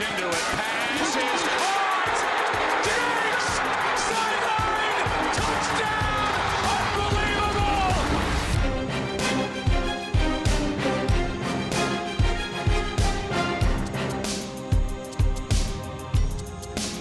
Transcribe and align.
into 0.00 0.28
it. 0.28 0.44
Pass 0.56 1.16
is 1.16 1.42
caught. 1.60 2.18
Diggs! 2.86 3.46
Sideline! 4.08 5.06
Touchdown! 5.36 6.30
Unbelievable! 7.04 8.08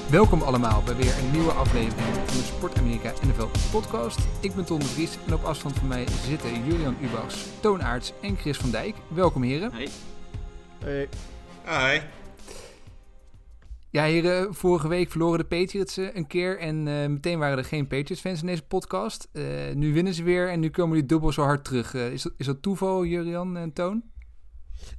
Welkom 0.09 0.41
allemaal 0.41 0.83
bij 0.83 0.95
weer 0.95 1.17
een 1.17 1.31
nieuwe 1.31 1.51
aflevering 1.51 2.15
van 2.25 2.37
de 2.37 2.43
Sport 2.43 2.77
Amerika 2.77 3.13
NFL 3.27 3.47
podcast. 3.71 4.19
Ik 4.39 4.55
ben 4.55 4.65
Ton 4.65 4.79
de 4.79 4.85
Vries 4.85 5.17
en 5.27 5.33
op 5.33 5.43
afstand 5.43 5.77
van 5.77 5.87
mij 5.87 6.07
zitten 6.27 6.65
Julian 6.65 6.97
Ubachs, 7.01 7.45
Toon 7.59 7.83
Aerts 7.83 8.13
en 8.21 8.37
Chris 8.37 8.57
van 8.57 8.71
Dijk. 8.71 8.95
Welkom 9.07 9.43
heren. 9.43 9.71
Hey. 9.71 9.89
Hey. 10.79 11.09
Hi. 11.65 11.99
Ja 13.91 14.03
heren, 14.03 14.53
vorige 14.55 14.87
week 14.87 15.09
verloren 15.11 15.39
de 15.39 15.45
Patriots 15.45 15.97
eh, 15.97 16.15
een 16.15 16.27
keer 16.27 16.59
en 16.59 16.87
eh, 16.87 17.07
meteen 17.07 17.39
waren 17.39 17.57
er 17.57 17.63
geen 17.65 17.87
Patriots 17.87 18.21
fans 18.21 18.41
in 18.41 18.47
deze 18.47 18.61
podcast. 18.61 19.27
Eh, 19.31 19.43
nu 19.73 19.93
winnen 19.93 20.13
ze 20.13 20.23
weer 20.23 20.49
en 20.49 20.59
nu 20.59 20.69
komen 20.69 20.97
die 20.97 21.05
dubbel 21.05 21.31
zo 21.31 21.41
hard 21.43 21.65
terug. 21.65 21.93
Eh, 21.93 22.11
is, 22.11 22.21
dat, 22.21 22.33
is 22.37 22.45
dat 22.45 22.61
toeval 22.61 23.05
Julian 23.05 23.57
en 23.57 23.73
Toon? 23.73 24.03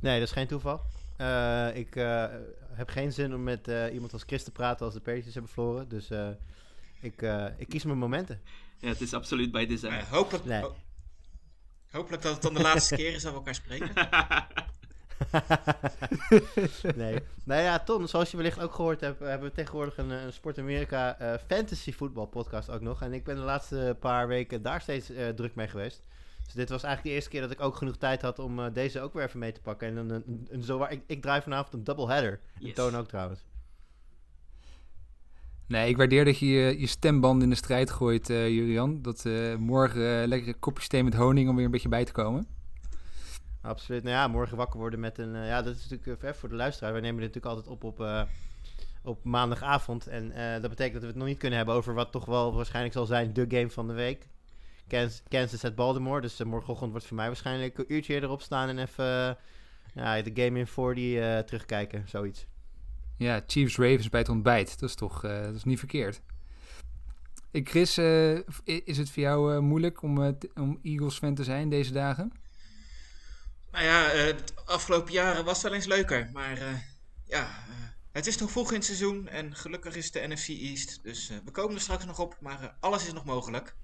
Nee, 0.00 0.18
dat 0.18 0.28
is 0.28 0.34
geen 0.34 0.46
toeval. 0.46 0.80
Eh, 1.16 1.68
ik 1.76 1.96
eh, 1.96 2.24
heb 2.72 2.88
geen 2.88 3.12
zin 3.12 3.34
om 3.34 3.42
met 3.42 3.68
eh, 3.68 3.92
iemand 3.94 4.12
als 4.12 4.22
Chris 4.26 4.44
te 4.44 4.50
praten 4.50 4.84
als 4.84 4.94
de 4.94 5.00
Patriots 5.00 5.34
hebben 5.34 5.52
verloren. 5.52 5.88
Dus 5.88 6.10
eh, 6.10 6.28
ik, 7.00 7.22
eh, 7.22 7.44
ik 7.56 7.68
kies 7.68 7.84
mijn 7.84 7.98
momenten. 7.98 8.40
Ja, 8.78 8.88
het 8.88 9.00
is 9.00 9.14
absoluut 9.14 9.50
bij 9.52 9.66
design. 9.66 9.92
Eh, 9.92 10.02
hopelijk, 10.10 10.44
Nee. 10.44 10.60
ho- 10.60 10.76
hopelijk 11.90 12.22
dat 12.22 12.32
het 12.32 12.42
dan 12.42 12.54
de 12.54 12.60
laatste 12.60 12.96
keer 12.96 13.14
is 13.14 13.22
dat 13.22 13.32
we 13.32 13.38
elkaar 13.38 13.54
spreken. 13.54 13.90
nee. 16.96 17.18
Nou 17.44 17.62
ja, 17.62 17.78
Ton, 17.78 18.08
zoals 18.08 18.30
je 18.30 18.36
wellicht 18.36 18.60
ook 18.60 18.74
gehoord 18.74 19.00
hebt, 19.00 19.18
hebben 19.18 19.48
we 19.48 19.54
tegenwoordig 19.54 19.96
een, 19.98 20.10
eh, 20.10 20.22
een 20.22 20.32
Sport 20.32 20.58
Amerika 20.58 21.18
eh, 21.18 21.34
fantasy 21.46 21.92
voetbal 21.92 22.26
podcast 22.26 22.70
ook 22.70 22.80
nog. 22.80 23.02
En 23.02 23.12
ik 23.12 23.24
ben 23.24 23.36
de 23.36 23.42
laatste 23.42 23.96
paar 24.00 24.28
weken 24.28 24.62
daar 24.62 24.80
steeds 24.80 25.10
eh, 25.10 25.28
druk 25.28 25.54
mee 25.54 25.68
geweest. 25.68 26.02
Dus 26.44 26.54
dit 26.54 26.68
was 26.68 26.82
eigenlijk 26.82 27.02
de 27.02 27.10
eerste 27.10 27.30
keer 27.30 27.40
dat 27.40 27.50
ik 27.50 27.60
ook 27.60 27.76
genoeg 27.76 27.96
tijd 27.96 28.22
had 28.22 28.38
om 28.38 28.72
deze 28.72 29.00
ook 29.00 29.12
weer 29.14 29.24
even 29.24 29.38
mee 29.38 29.52
te 29.52 29.60
pakken. 29.60 29.88
En 29.88 29.96
een, 29.96 30.10
een, 30.10 30.46
een, 30.50 30.62
zo, 30.62 30.86
ik, 30.88 31.02
ik 31.06 31.22
draai 31.22 31.42
vanavond 31.42 31.74
een 31.74 31.84
double 31.84 32.08
header. 32.08 32.40
En. 32.60 32.74
Toon 32.74 32.96
ook 32.96 33.08
trouwens. 33.08 33.44
Nee, 35.66 35.88
ik 35.88 35.96
waardeer 35.96 36.24
dat 36.24 36.38
je 36.38 36.46
je, 36.46 36.80
je 36.80 36.86
stemband 36.86 37.42
in 37.42 37.50
de 37.50 37.56
strijd 37.56 37.90
gooit, 37.90 38.26
Julian. 38.26 39.02
Dat 39.02 39.24
morgen 39.58 40.28
lekker 40.28 40.48
een 40.48 40.58
kopje 40.58 40.88
thee 40.88 41.04
met 41.04 41.14
honing 41.14 41.48
om 41.48 41.56
weer 41.56 41.64
een 41.64 41.70
beetje 41.70 41.88
bij 41.88 42.04
te 42.04 42.12
komen. 42.12 42.46
Absoluut. 43.62 44.02
Nou 44.02 44.14
ja, 44.14 44.28
morgen 44.28 44.56
wakker 44.56 44.78
worden 44.80 45.00
met 45.00 45.18
een... 45.18 45.34
eh, 45.34 45.46
ja, 45.46 45.62
dat 45.62 45.76
is 45.76 45.88
natuurlijk 45.88 46.22
uh, 46.22 46.32
voor 46.32 46.48
de 46.48 46.54
luisteraar. 46.54 46.92
Wij 46.92 47.00
nemen 47.00 47.20
dit 47.20 47.34
natuurlijk 47.34 47.54
altijd 47.56 47.74
op 47.74 47.84
op, 47.84 48.00
eh, 48.00 48.22
op 49.02 49.24
maandagavond. 49.24 50.06
En 50.06 50.32
eh, 50.32 50.60
dat 50.60 50.70
betekent 50.70 50.92
dat 50.92 51.02
we 51.02 51.08
het 51.08 51.16
nog 51.16 51.26
niet 51.26 51.38
kunnen 51.38 51.58
hebben 51.58 51.76
over 51.76 51.94
wat 51.94 52.12
toch 52.12 52.24
wel 52.24 52.54
waarschijnlijk 52.54 52.94
zal 52.94 53.06
zijn 53.06 53.32
de 53.32 53.44
game 53.48 53.70
van 53.70 53.86
de 53.86 53.92
week. 53.94 54.28
Kansas, 55.28 55.64
at 55.64 55.74
Baltimore. 55.74 56.20
Dus 56.20 56.40
eh, 56.40 56.46
morgenochtend 56.46 56.90
wordt 56.90 57.06
voor 57.06 57.16
mij 57.16 57.26
waarschijnlijk 57.26 57.78
een 57.78 57.84
uurtje 57.92 58.14
eerder 58.14 58.30
opstaan 58.30 58.68
en 58.68 58.78
even 58.78 59.04
eh, 59.04 59.34
ja, 59.94 60.22
de 60.22 60.42
game 60.44 60.58
in 60.58 60.66
40 60.66 61.14
eh 61.14 61.38
terugkijken. 61.38 62.04
Zoiets. 62.08 62.46
Ja, 63.16 63.42
Chiefs 63.46 63.76
Ravens 63.76 64.08
bij 64.08 64.20
het 64.20 64.28
ontbijt. 64.28 64.80
Dat 64.80 64.88
is 64.88 64.94
toch 64.94 65.24
eh, 65.24 65.42
dat 65.42 65.54
is 65.54 65.64
niet 65.64 65.78
verkeerd. 65.78 66.20
Chris, 67.52 67.96
eh, 67.96 68.34
is 68.64 68.98
het 68.98 69.10
voor 69.10 69.22
jou 69.22 69.54
eh, 69.54 69.58
moeilijk 69.60 70.02
om, 70.02 70.22
eh, 70.22 70.32
om 70.54 70.78
Eagles 70.82 71.18
fan 71.18 71.34
te 71.34 71.44
zijn 71.44 71.68
deze 71.68 71.92
dagen? 71.92 72.32
Nou 73.72 73.84
ja, 73.84 74.10
eh, 74.10 74.36
de 74.36 74.44
afgelopen 74.64 75.12
jaren 75.12 75.44
was 75.44 75.54
het 75.54 75.62
wel 75.62 75.72
eens 75.74 75.86
leuker. 75.86 76.30
Maar 76.32 76.58
eh, 76.58 76.74
ja, 77.24 77.44
eh, 77.68 77.74
het 78.12 78.26
is 78.26 78.36
nog 78.38 78.50
vroeg 78.50 78.68
in 78.68 78.74
het 78.76 78.84
seizoen 78.84 79.28
en 79.28 79.54
gelukkig 79.56 79.96
is 79.96 80.10
de 80.10 80.26
NFC 80.28 80.48
East. 80.48 81.00
Dus 81.02 81.28
eh, 81.30 81.36
we 81.44 81.50
komen 81.50 81.74
er 81.74 81.80
straks 81.80 82.04
nog 82.04 82.18
op, 82.18 82.36
maar 82.40 82.62
eh, 82.62 82.68
alles 82.80 83.06
is 83.06 83.12
nog 83.12 83.24
mogelijk. 83.24 83.74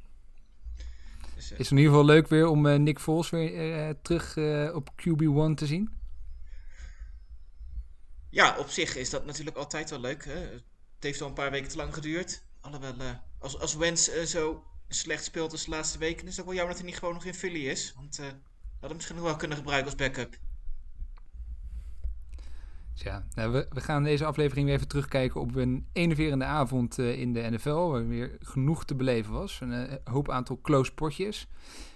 Dus, 1.35 1.45
eh, 1.51 1.59
Is 1.59 1.59
het 1.59 1.71
in 1.71 1.77
ieder 1.77 1.93
geval 1.93 2.07
leuk 2.07 2.29
weer 2.29 2.47
om 2.47 2.67
eh, 2.67 2.79
Nick 2.79 2.99
Foles 3.01 3.31
weer 3.31 3.87
eh, 3.89 3.95
terug 4.03 4.37
eh, 4.37 4.75
op 4.75 4.91
QB1 4.91 5.55
te 5.55 5.67
zien? 5.67 5.91
ja, 8.31 8.57
op 8.59 8.69
zich 8.69 8.97
is 8.97 9.11
dat 9.11 9.25
natuurlijk 9.27 9.57
altijd 9.57 9.91
wel 9.91 10.01
leuk. 10.01 10.25
Hè? 10.25 10.33
Het 10.39 10.63
heeft 11.01 11.21
al 11.21 11.29
een 11.29 11.35
paar 11.35 11.51
weken 11.51 11.69
te 11.69 11.77
lang 11.77 11.95
geduurd. 11.95 12.43
Alhoewel, 12.61 12.95
eh, 12.99 13.11
als, 13.39 13.59
als 13.59 13.75
Wens 13.75 14.09
eh, 14.09 14.25
zo 14.25 14.65
slecht 14.89 15.25
speelt 15.25 15.53
als 15.53 15.65
de 15.65 15.71
laatste 15.71 15.99
weken, 15.99 16.27
is 16.27 16.31
het 16.31 16.41
ook 16.41 16.47
wel 16.47 16.55
jammer 16.55 16.73
dat 16.75 16.83
hij 16.83 16.91
niet 16.91 16.99
gewoon 17.01 17.15
nog 17.15 17.25
in 17.25 17.35
Philly 17.35 17.69
is. 17.69 17.93
Want 17.97 18.19
eh 18.19 18.27
had 18.81 18.89
hem 18.89 18.95
misschien 18.95 19.17
nog 19.17 19.25
wel 19.25 19.37
kunnen 19.37 19.57
gebruiken 19.57 19.87
als 19.91 20.01
backup. 20.01 20.37
Dus 22.93 23.03
ja, 23.05 23.27
nou, 23.35 23.53
we, 23.53 23.67
we 23.71 23.81
gaan 23.81 24.03
deze 24.05 24.25
aflevering 24.25 24.67
weer 24.67 24.75
even 24.75 24.89
terugkijken 24.89 25.41
op 25.41 25.55
een 25.55 25.87
enerverende 25.93 26.45
avond 26.45 26.99
eh, 26.99 27.21
in 27.21 27.33
de 27.33 27.41
NFL. 27.51 27.71
Waar 27.91 28.09
weer 28.09 28.37
genoeg 28.41 28.85
te 28.85 28.95
beleven 28.95 29.33
was. 29.33 29.59
Een 29.61 29.73
eh, 29.73 29.95
hoop 30.05 30.31
aantal 30.31 30.61
close 30.63 30.93
potjes. 30.95 31.47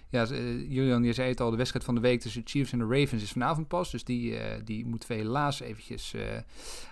Ja, 0.08 0.22
eh, 0.26 0.70
Julian, 0.70 1.02
je 1.04 1.12
zei 1.12 1.28
het 1.28 1.40
al, 1.40 1.50
de 1.50 1.56
wedstrijd 1.56 1.84
van 1.84 1.94
de 1.94 2.00
week 2.00 2.20
tussen 2.20 2.42
de 2.44 2.50
Chiefs 2.50 2.72
en 2.72 2.78
de 2.78 2.84
Ravens 2.84 3.22
is 3.22 3.32
vanavond 3.32 3.68
pas. 3.68 3.90
Dus 3.90 4.04
die, 4.04 4.38
die 4.64 4.86
moeten 4.86 5.08
we 5.08 5.14
helaas 5.14 5.60
eventjes 5.60 6.14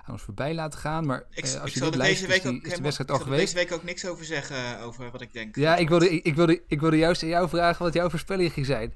aan 0.04 0.12
ons 0.12 0.22
voorbij 0.22 0.54
laten 0.54 0.78
gaan. 0.78 1.06
Maar 1.06 1.24
Ik, 1.30 1.44
ik 1.44 1.56
als 1.60 1.72
je 1.72 1.78
zal 1.78 1.90
dit 1.90 2.00
deze 2.00 2.26
week 2.26 2.36
is, 2.36 2.46
ook 2.46 2.52
die, 2.52 2.52
is 2.52 2.60
de 2.62 2.68
helemaal- 2.68 2.82
wedstrijd 2.82 3.10
ik 3.10 3.16
al 3.16 3.22
zal 3.22 3.26
geweest. 3.32 3.52
deze 3.54 3.64
week 3.68 3.78
ook 3.78 3.84
niks 3.84 4.06
over 4.06 4.24
zeggen 4.24 4.80
over 4.80 5.10
wat 5.10 5.20
ik 5.20 5.32
denk. 5.32 5.56
Ja, 5.56 5.76
ik 5.76 5.88
wilde, 5.88 6.10
ik, 6.10 6.24
ik, 6.24 6.34
wilde, 6.34 6.62
ik 6.66 6.80
wilde 6.80 6.96
juist 6.96 7.22
aan 7.22 7.28
jou 7.28 7.48
vragen 7.48 7.84
wat 7.84 7.94
jouw 7.94 8.10
voorspelling 8.10 8.52
ging 8.52 8.66
zijn. 8.66 8.92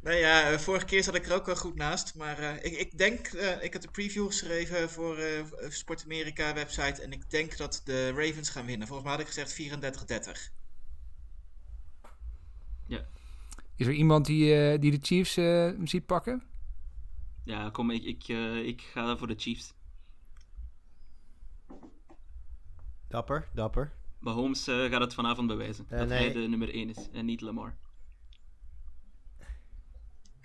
Nou 0.00 0.16
ja, 0.16 0.50
eh, 0.50 0.58
vorige 0.58 0.84
keer 0.84 1.02
zat 1.02 1.14
ik 1.14 1.26
er 1.26 1.34
ook 1.34 1.46
wel 1.46 1.56
goed 1.56 1.74
naast. 1.74 2.14
Maar 2.14 2.38
eh, 2.38 2.64
ik, 2.64 2.78
ik 2.78 2.98
denk, 2.98 3.26
eh, 3.26 3.62
ik 3.62 3.72
heb 3.72 3.82
de 3.82 3.90
preview 3.90 4.26
geschreven 4.26 4.90
voor 4.90 5.18
eh 5.18 5.44
Sport 5.68 6.04
Amerika 6.04 6.54
website. 6.54 7.02
En 7.02 7.12
ik 7.12 7.30
denk 7.30 7.56
dat 7.56 7.80
de 7.84 8.10
Ravens 8.10 8.50
gaan 8.50 8.66
winnen. 8.66 8.86
Volgens 8.86 9.08
mij 9.08 9.16
had 9.16 9.26
ik 9.26 9.32
gezegd 9.32 9.52
34-30. 9.52 10.56
Is 13.78 13.86
er 13.86 13.92
iemand 13.92 14.26
die, 14.26 14.54
eh, 14.54 14.80
die 14.80 14.90
de 14.90 14.98
Chiefs 15.02 15.36
eh, 15.36 15.70
ziet 15.84 16.06
pakken? 16.06 16.42
Ja, 17.44 17.70
kom, 17.70 17.90
ik, 17.90 18.04
ik, 18.04 18.28
eh, 18.28 18.66
ik 18.66 18.80
ga 18.80 19.16
voor 19.16 19.26
de 19.26 19.34
Chiefs. 19.36 19.74
Dapper, 23.08 23.48
dapper. 23.54 23.92
Mahomes 24.18 24.66
eh, 24.66 24.84
gaat 24.84 25.00
het 25.00 25.14
vanavond 25.14 25.46
bewijzen. 25.46 25.86
Dat 25.88 26.08
nee. 26.08 26.18
hij 26.18 26.32
de 26.32 26.38
nummer 26.48 26.74
1 26.74 26.88
is 26.88 27.08
en 27.12 27.24
niet 27.24 27.40
Lamar. 27.40 27.76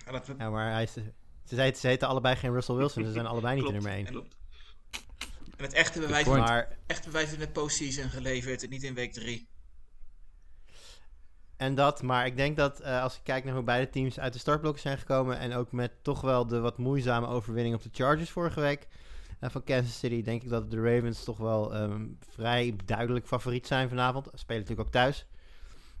Ja, 0.06 0.12
dat 0.12 0.26
we- 0.26 0.34
Ja, 0.38 0.50
maar 0.50 0.72
hij 0.72 0.82
is, 0.82 0.92
ze, 0.92 1.02
zei, 1.44 1.74
ze 1.74 1.86
heten 1.86 2.08
allebei 2.08 2.36
geen 2.36 2.52
Russell 2.52 2.74
Wilson. 2.74 3.04
Ze 3.04 3.12
zijn 3.12 3.26
allebei 3.26 3.54
niet 3.54 3.64
de 3.64 3.70
Klopt, 3.78 3.84
nummer 3.86 4.04
1. 4.06 4.12
Klopt. 4.12 4.36
En 5.56 5.64
het 5.64 5.72
echte 5.72 6.00
bewijs, 6.00 6.24
point. 6.24 6.44
Maar 6.44 6.76
echte 6.86 7.06
bewijs 7.08 7.32
in 7.32 7.38
de 7.38 7.48
postseason 7.48 8.10
geleverd. 8.10 8.62
En 8.62 8.70
niet 8.70 8.82
in 8.82 8.94
week 8.94 9.12
3. 9.12 9.48
En 11.56 11.74
dat, 11.74 12.02
maar 12.02 12.26
ik 12.26 12.36
denk 12.36 12.56
dat 12.56 12.80
eh, 12.80 13.02
als 13.02 13.14
je 13.14 13.20
kijkt 13.22 13.44
naar 13.46 13.54
hoe 13.54 13.64
beide 13.64 13.90
teams 13.90 14.18
uit 14.20 14.32
de 14.32 14.38
startblokken 14.38 14.82
zijn 14.82 14.98
gekomen. 14.98 15.38
En 15.38 15.52
ook 15.54 15.72
met 15.72 15.92
toch 16.02 16.20
wel 16.20 16.46
de 16.46 16.60
wat 16.60 16.78
moeizame 16.78 17.26
overwinning 17.26 17.74
op 17.74 17.82
de 17.82 17.88
Chargers 17.92 18.30
vorige 18.30 18.60
week. 18.60 18.86
eh, 19.40 19.50
van 19.50 19.64
Kansas 19.64 19.98
City, 19.98 20.22
denk 20.22 20.42
ik 20.42 20.48
dat 20.48 20.70
de 20.70 20.80
Ravens 20.80 21.24
toch 21.24 21.38
wel 21.38 21.74
ehm, 21.74 22.06
vrij 22.28 22.76
duidelijk 22.84 23.26
favoriet 23.26 23.66
zijn 23.66 23.88
vanavond. 23.88 24.28
Spelen 24.34 24.60
natuurlijk 24.62 24.88
ook 24.88 24.92
thuis. 24.94 25.26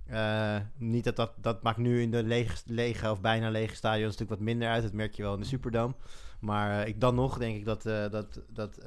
Eh, 0.06 0.56
niet 0.76 1.04
dat, 1.04 1.16
dat 1.16 1.32
dat 1.40 1.62
maakt 1.62 1.78
nu 1.78 2.02
in 2.02 2.10
de 2.10 2.22
lege, 2.22 2.56
lege 2.66 3.10
of 3.10 3.20
bijna 3.20 3.50
lege 3.50 3.74
stadions 3.74 4.12
natuurlijk 4.12 4.40
wat 4.40 4.48
minder 4.48 4.68
uit. 4.68 4.82
Dat 4.82 4.92
merk 4.92 5.14
je 5.14 5.22
wel 5.22 5.34
in 5.34 5.40
de 5.40 5.46
Superdome. 5.46 5.94
Maar 6.40 6.80
eh, 6.80 6.88
ik, 6.88 7.00
dan 7.00 7.14
nog 7.14 7.38
denk 7.38 7.56
ik 7.56 7.64
dat, 7.64 7.86
eh, 7.86 8.10
dat, 8.10 8.40
dat 8.48 8.78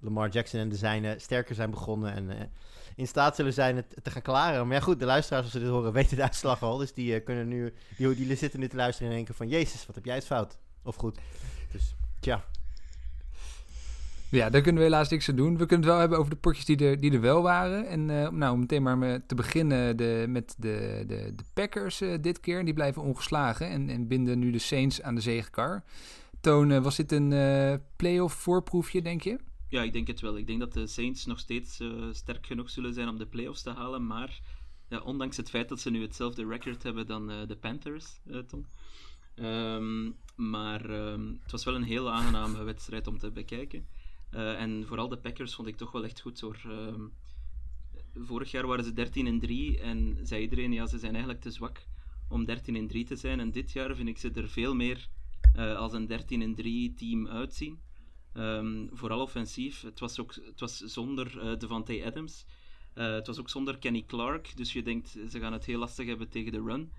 Lamar 0.00 0.28
Jackson 0.28 0.60
en 0.60 0.68
de 0.68 0.76
zijnen 0.76 1.20
sterker 1.20 1.54
zijn 1.54 1.70
begonnen. 1.70 2.12
En 2.12 2.50
in 2.96 3.06
staat 3.06 3.36
zullen 3.36 3.52
zijn 3.52 3.76
het 3.76 3.96
te 4.02 4.10
gaan 4.10 4.22
klaren. 4.22 4.66
Maar 4.66 4.76
ja, 4.76 4.82
goed, 4.82 4.98
de 4.98 5.04
luisteraars, 5.04 5.44
als 5.44 5.52
ze 5.52 5.58
dit 5.58 5.68
horen, 5.68 5.92
weten 6.02 6.16
de 6.16 6.22
uitslag 6.22 6.62
al. 6.62 6.76
Dus 6.76 6.92
die 6.92 7.20
kunnen 7.20 7.48
nu, 7.48 7.74
die, 7.96 8.14
die 8.14 8.36
zitten 8.36 8.60
nu 8.60 8.68
te 8.68 8.76
luisteren 8.76 9.10
en 9.10 9.16
denken 9.16 9.34
van... 9.34 9.48
Jezus, 9.48 9.86
wat 9.86 9.94
heb 9.94 10.04
jij 10.04 10.14
het 10.14 10.26
fout? 10.26 10.58
Of 10.82 10.96
goed. 10.96 11.18
Dus, 11.72 11.94
tja. 12.20 12.44
Ja, 14.30 14.50
daar 14.50 14.60
kunnen 14.60 14.82
we 14.82 14.88
helaas 14.88 15.08
niks 15.08 15.28
aan 15.28 15.36
doen. 15.36 15.56
We 15.56 15.66
kunnen 15.66 15.76
het 15.76 15.86
wel 15.86 15.98
hebben 15.98 16.18
over 16.18 16.30
de 16.30 16.36
potjes 16.36 16.64
die 16.64 16.76
er, 16.76 17.00
die 17.00 17.12
er 17.12 17.20
wel 17.20 17.42
waren. 17.42 17.86
En 17.86 18.10
eh, 18.10 18.30
nou, 18.30 18.52
om 18.52 18.60
meteen 18.60 18.82
maar 18.82 19.26
te 19.26 19.34
beginnen 19.34 19.96
de, 19.96 20.24
met 20.28 20.54
de, 20.58 21.04
de, 21.06 21.32
de 21.34 21.44
Packers 21.54 22.00
eh, 22.00 22.14
dit 22.20 22.40
keer. 22.40 22.64
Die 22.64 22.74
blijven 22.74 23.02
ongeslagen 23.02 23.68
en, 23.68 23.88
en 23.88 24.08
binden 24.08 24.38
nu 24.38 24.50
de 24.50 24.58
Saints 24.58 25.02
aan 25.02 25.14
de 25.14 25.20
zegenkar. 25.20 25.84
Toon, 26.40 26.70
eh, 26.70 26.82
was 26.82 26.96
dit 26.96 27.12
een 27.12 27.80
playoff 27.96 28.34
voorproefje, 28.34 29.02
denk 29.02 29.22
je? 29.22 29.38
Ja, 29.68 29.82
ik 29.82 29.92
denk 29.92 30.06
het 30.06 30.20
wel. 30.20 30.36
Ik 30.36 30.46
denk 30.46 30.60
dat 30.60 30.72
de 30.72 30.86
Saints 30.86 31.26
nog 31.26 31.38
steeds 31.38 31.80
sterk 32.12 32.46
genoeg 32.46 32.70
zullen 32.70 32.94
zijn 32.94 33.08
om 33.08 33.18
de 33.18 33.26
playoffs 33.26 33.62
te 33.62 33.70
halen. 33.70 34.06
Maar 34.06 34.40
ja, 34.88 35.00
ondanks 35.00 35.36
het 35.36 35.50
feit 35.50 35.68
dat 35.68 35.80
ze 35.80 35.90
nu 35.90 36.02
hetzelfde 36.02 36.46
record 36.46 36.82
hebben 36.82 37.06
dan 37.06 37.26
de 37.26 37.56
Panthers, 37.60 38.20
Tom. 38.46 38.66
Ehm, 39.34 40.10
maar 40.34 40.90
ehm, 40.90 41.32
het 41.42 41.50
was 41.50 41.64
wel 41.64 41.74
een 41.74 41.82
heel 41.82 42.10
aangename 42.12 42.62
wedstrijd 42.62 43.06
om 43.06 43.18
te 43.18 43.30
bekijken. 43.30 43.86
Eh, 44.30 44.60
en 44.60 44.86
vooral 44.86 45.08
de 45.08 45.18
Packers 45.18 45.54
vond 45.54 45.68
ik 45.68 45.76
toch 45.76 45.92
wel 45.92 46.04
echt 46.04 46.20
goed 46.20 46.40
hoor. 46.40 46.60
Ehm, 46.64 47.06
vorig 48.14 48.50
jaar 48.50 48.66
waren 48.66 48.84
ze 48.84 48.92
13 48.92 49.26
en 49.26 49.38
3 49.38 49.80
en 49.80 50.18
zei 50.22 50.42
iedereen, 50.42 50.72
ja, 50.72 50.86
ze 50.86 50.98
zijn 50.98 51.12
eigenlijk 51.12 51.42
te 51.42 51.50
zwak 51.50 51.86
om 52.28 52.44
13 52.44 52.76
en 52.76 52.86
3 52.86 53.04
te 53.04 53.16
zijn. 53.16 53.40
En 53.40 53.50
dit 53.50 53.72
jaar 53.72 53.94
vind 53.94 54.08
ik 54.08 54.18
ze 54.18 54.30
er 54.30 54.48
veel 54.48 54.74
meer 54.74 55.08
eh, 55.54 55.76
als 55.76 55.92
een 55.92 56.06
13 56.06 56.42
en 56.42 56.54
3 56.54 56.94
team 56.94 57.28
uitzien. 57.28 57.80
Ehm, 58.32 58.86
vooral 58.92 59.20
offensief. 59.20 59.82
Het 59.82 60.00
was, 60.00 60.20
ook, 60.20 60.34
het 60.34 60.60
was 60.60 60.78
zonder 60.78 61.44
uh, 61.44 61.58
Devante 61.58 62.04
Adams. 62.04 62.44
Het 62.94 63.26
was 63.26 63.38
ook 63.38 63.48
zonder 63.48 63.78
Kenny 63.78 64.04
Clark. 64.06 64.56
Dus 64.56 64.72
je 64.72 64.82
denkt, 64.82 65.08
ze 65.08 65.38
gaan 65.38 65.52
het 65.52 65.64
heel 65.64 65.78
lastig 65.78 66.06
hebben 66.06 66.28
tegen 66.28 66.52
de 66.52 66.62
run 66.62 66.92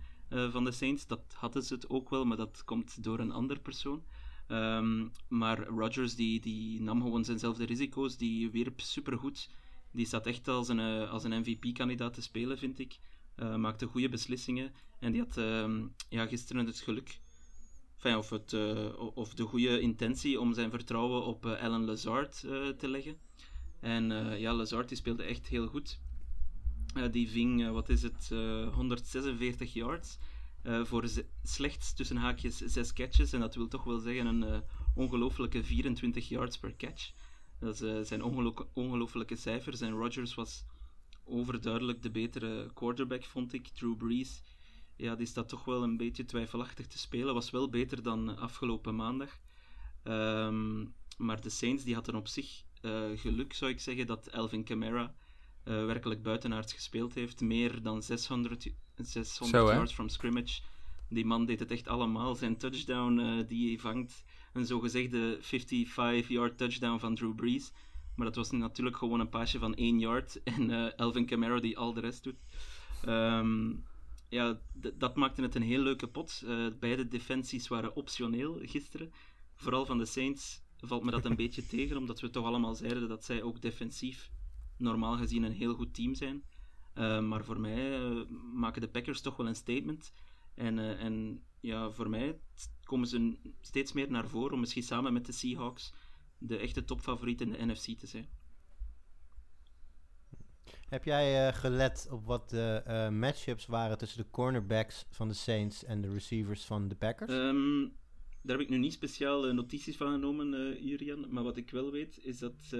van 0.51 0.63
de 0.63 0.71
Saints. 0.71 1.07
Dat 1.07 1.33
hadden 1.33 1.63
ze 1.63 1.73
het 1.73 1.89
ook 1.89 2.09
wel, 2.09 2.25
maar 2.25 2.37
dat 2.37 2.63
komt 2.65 3.03
door 3.03 3.19
een 3.19 3.31
ander 3.31 3.59
persoon. 3.59 4.03
Um, 4.47 5.11
maar 5.27 5.67
Rodgers 5.67 6.15
die, 6.15 6.39
die 6.39 6.81
nam 6.81 7.01
gewoon 7.01 7.25
zijnzelfde 7.25 7.65
risico's. 7.65 8.17
Die 8.17 8.51
wierp 8.51 8.81
supergoed. 8.81 9.49
Die 9.91 10.05
staat 10.05 10.25
echt 10.25 10.47
als 10.47 10.67
een, 10.67 10.79
als 11.07 11.23
een 11.23 11.39
MVP-kandidaat 11.39 12.13
te 12.13 12.21
spelen, 12.21 12.57
vind 12.57 12.79
ik. 12.79 12.97
maakte 13.55 13.85
goede 13.85 14.09
beslissingen. 14.09 14.71
En 14.99 15.11
die 15.11 15.21
had 15.21 15.37
um, 15.37 15.93
ja, 16.09 16.25
gisteren 16.25 16.65
het 16.65 16.79
geluk 16.79 17.19
of, 18.15 18.29
het, 18.29 18.53
uh, 18.53 19.17
of 19.17 19.33
de 19.33 19.43
goede 19.43 19.79
intentie 19.79 20.39
om 20.39 20.53
zijn 20.53 20.69
vertrouwen 20.69 21.25
op 21.25 21.45
uh, 21.45 21.63
Alan 21.63 21.85
Lazard 21.85 22.43
uh, 22.45 22.67
te 22.69 22.87
leggen. 22.87 23.17
En 23.79 24.09
ja, 24.39 24.53
Lazard 24.53 24.87
die 24.87 24.97
speelde 24.97 25.23
echt 25.23 25.47
heel 25.47 25.67
goed. 25.67 25.99
die 27.11 27.29
ving, 27.29 27.71
wat 27.71 27.89
is 27.89 28.01
het, 28.01 28.29
146 28.73 29.73
yards. 29.73 30.17
Voor 30.63 31.09
slechts 31.43 31.93
tussen 31.93 32.17
haakjes 32.17 32.57
6 32.57 32.93
catches. 32.93 33.33
En 33.33 33.39
dat 33.39 33.55
wil 33.55 33.67
toch 33.67 33.83
wel 33.83 33.99
zeggen 33.99 34.25
een 34.25 34.63
ongelofelijke 34.95 35.63
24 35.63 36.29
yards 36.29 36.57
per 36.57 36.75
catch. 36.75 37.11
Dat 37.59 37.77
zijn 38.07 38.23
ongelofelijke 38.73 39.35
cijfers. 39.35 39.81
En 39.81 39.91
Rodgers 39.91 40.35
was 40.35 40.65
overduidelijk 41.23 42.01
de 42.01 42.11
betere 42.11 42.71
quarterback, 42.73 43.23
vond 43.23 43.53
ik. 43.53 43.67
Drew 43.67 43.97
Brees 43.97 44.41
ja, 44.97 45.15
die 45.15 45.25
staat 45.25 45.49
toch 45.49 45.65
wel 45.65 45.83
een 45.83 45.97
beetje 45.97 46.25
twijfelachtig 46.25 46.87
te 46.87 46.97
spelen. 46.97 47.33
Was 47.33 47.49
wel 47.49 47.69
beter 47.69 48.03
dan 48.03 48.37
afgelopen 48.37 48.95
maandag. 48.95 49.39
Um, 50.03 50.93
maar 51.17 51.41
de 51.41 51.49
Saints 51.49 51.83
die 51.83 51.93
hadden 51.93 52.15
op 52.15 52.27
zich 52.27 52.65
geluk, 53.15 53.53
zou 53.53 53.71
ik 53.71 53.79
zeggen, 53.79 54.07
dat 54.07 54.27
Elvin 54.27 54.63
Kamara 54.63 55.13
uh, 55.63 55.85
werkelijk 55.85 56.23
buitenaards 56.23 56.73
gespeeld 56.73 57.13
heeft. 57.13 57.41
Meer 57.41 57.81
dan 57.81 58.03
600, 58.03 58.69
600 59.05 59.61
Zo, 59.61 59.73
yards 59.73 59.93
from 59.93 60.09
scrimmage. 60.09 60.61
Die 61.09 61.25
man 61.25 61.45
deed 61.45 61.59
het 61.59 61.71
echt 61.71 61.87
allemaal. 61.87 62.35
Zijn 62.35 62.57
touchdown 62.57 63.19
uh, 63.19 63.47
die 63.47 63.67
hij 63.67 63.79
vangt, 63.79 64.23
een 64.53 64.65
zogezegde 64.65 65.39
55-yard 65.41 66.57
touchdown 66.57 66.99
van 66.99 67.15
Drew 67.15 67.35
Brees. 67.35 67.71
Maar 68.15 68.25
dat 68.25 68.35
was 68.35 68.51
natuurlijk 68.51 68.97
gewoon 68.97 69.19
een 69.19 69.29
paasje 69.29 69.59
van 69.59 69.75
1 69.75 69.99
yard. 69.99 70.43
En 70.43 70.95
Elvin 70.97 71.25
Kamara 71.25 71.59
die 71.59 71.77
al 71.77 71.93
de 71.93 71.99
rest 71.99 72.23
doet. 72.23 72.35
Um, 73.07 73.83
ja, 74.29 74.59
dat 74.93 75.15
maakte 75.15 75.41
het 75.41 75.55
een 75.55 75.61
heel 75.61 75.81
leuke 75.81 76.07
pot. 76.07 76.41
Uh, 76.45 76.67
beide 76.79 77.07
defensies 77.07 77.67
waren 77.67 77.95
optioneel 77.95 78.59
gisteren. 78.61 79.11
Vooral 79.55 79.85
van 79.85 79.97
de 79.97 80.05
Saints 80.05 80.61
valt 80.79 81.03
me 81.03 81.11
dat 81.11 81.25
een 81.25 81.35
beetje 81.45 81.67
tegen, 81.67 81.97
omdat 81.97 82.19
we 82.19 82.29
toch 82.29 82.45
allemaal 82.45 82.75
zeiden 82.75 83.07
dat 83.07 83.25
zij 83.25 83.41
ook 83.43 83.61
defensief 83.61 84.29
normaal 84.77 85.17
gezien 85.17 85.43
een 85.43 85.51
heel 85.51 85.73
goed 85.73 85.93
team 85.93 86.15
zijn. 86.15 86.43
Uh, 86.97 87.19
maar 87.19 87.43
voor 87.43 87.59
mij 87.59 87.99
uh, 87.99 88.21
maken 88.53 88.81
de 88.81 88.87
Packers 88.87 89.21
toch 89.21 89.35
wel 89.35 89.47
een 89.47 89.55
statement. 89.55 90.13
En, 90.53 90.79
en 90.79 91.43
ja, 91.59 91.91
voor 91.91 92.09
mij 92.09 92.39
komen 92.83 93.07
ze 93.07 93.37
steeds 93.61 93.93
meer 93.93 94.11
naar 94.11 94.27
voren 94.27 94.53
om 94.53 94.59
misschien 94.59 94.83
samen 94.83 95.13
met 95.13 95.25
de 95.25 95.31
Seahawks 95.31 95.93
de 96.37 96.57
echte 96.57 96.83
topfavoriet 96.83 97.41
in 97.41 97.51
de 97.51 97.65
NFC 97.65 97.99
te 97.99 98.07
zijn. 98.07 98.27
Heb 100.89 101.03
jij 101.03 101.53
gelet 101.53 102.07
op 102.11 102.25
wat 102.25 102.49
de 102.49 103.09
matchups 103.11 103.65
waren 103.65 103.97
tussen 103.97 104.23
de 104.23 104.29
cornerbacks 104.29 105.05
van 105.09 105.27
de 105.27 105.33
Saints 105.33 105.83
en 105.83 106.01
de 106.01 106.13
receivers 106.13 106.65
van 106.65 106.87
de 106.87 106.95
Packers? 106.95 107.31
Um, 107.31 107.95
daar 108.41 108.57
heb 108.57 108.65
ik 108.65 108.69
nu 108.69 108.77
niet 108.77 108.93
speciaal 108.93 109.53
notities 109.53 109.97
van 109.97 110.11
genomen, 110.11 110.83
Jurian. 110.83 111.25
Maar 111.29 111.43
wat 111.43 111.57
ik 111.57 111.71
wel 111.71 111.91
weet 111.91 112.19
is 112.23 112.39
dat 112.39 112.75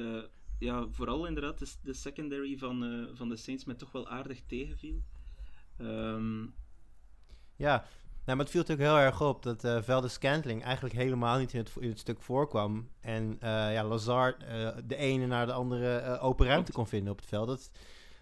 ja, 0.60 0.88
vooral 0.92 1.26
inderdaad 1.26 1.60
de, 1.60 1.68
de 1.82 1.94
secondary 1.94 2.58
van, 2.58 3.08
van 3.14 3.30
de 3.30 3.36
Saints 3.36 3.66
mij 3.66 3.76
toch 3.76 3.92
wel 3.92 4.08
aardig 4.08 4.42
tegenviel. 4.48 5.04
Um, 5.78 6.54
ja, 7.56 7.86
nou, 8.26 8.38
maar 8.38 8.46
het 8.46 8.56
viel 8.56 8.62
natuurlijk 8.62 8.90
heel 8.90 9.00
erg 9.00 9.22
op 9.22 9.44
dat 9.44 9.64
uh, 9.64 9.82
Velde 9.82 10.08
Scantling 10.08 10.64
eigenlijk 10.64 10.96
helemaal 10.96 11.40
niet 11.40 11.54
in 11.54 11.60
het, 11.60 11.72
in 11.80 11.90
het 11.90 12.00
stuk 12.00 12.22
voorkwam. 12.22 12.90
En 13.00 13.24
uh, 13.32 13.74
ja, 13.74 13.84
Lazard 13.84 14.40
de 14.86 14.96
ene 14.96 15.28
naar 15.28 15.46
de 15.46 15.52
andere 15.54 16.20
open 16.20 16.46
ruimte 16.46 16.72
kon 16.72 16.88
vinden 16.88 17.12
op 17.12 17.18
het 17.20 17.28
veld. 17.28 17.48
Dat, 17.48 17.72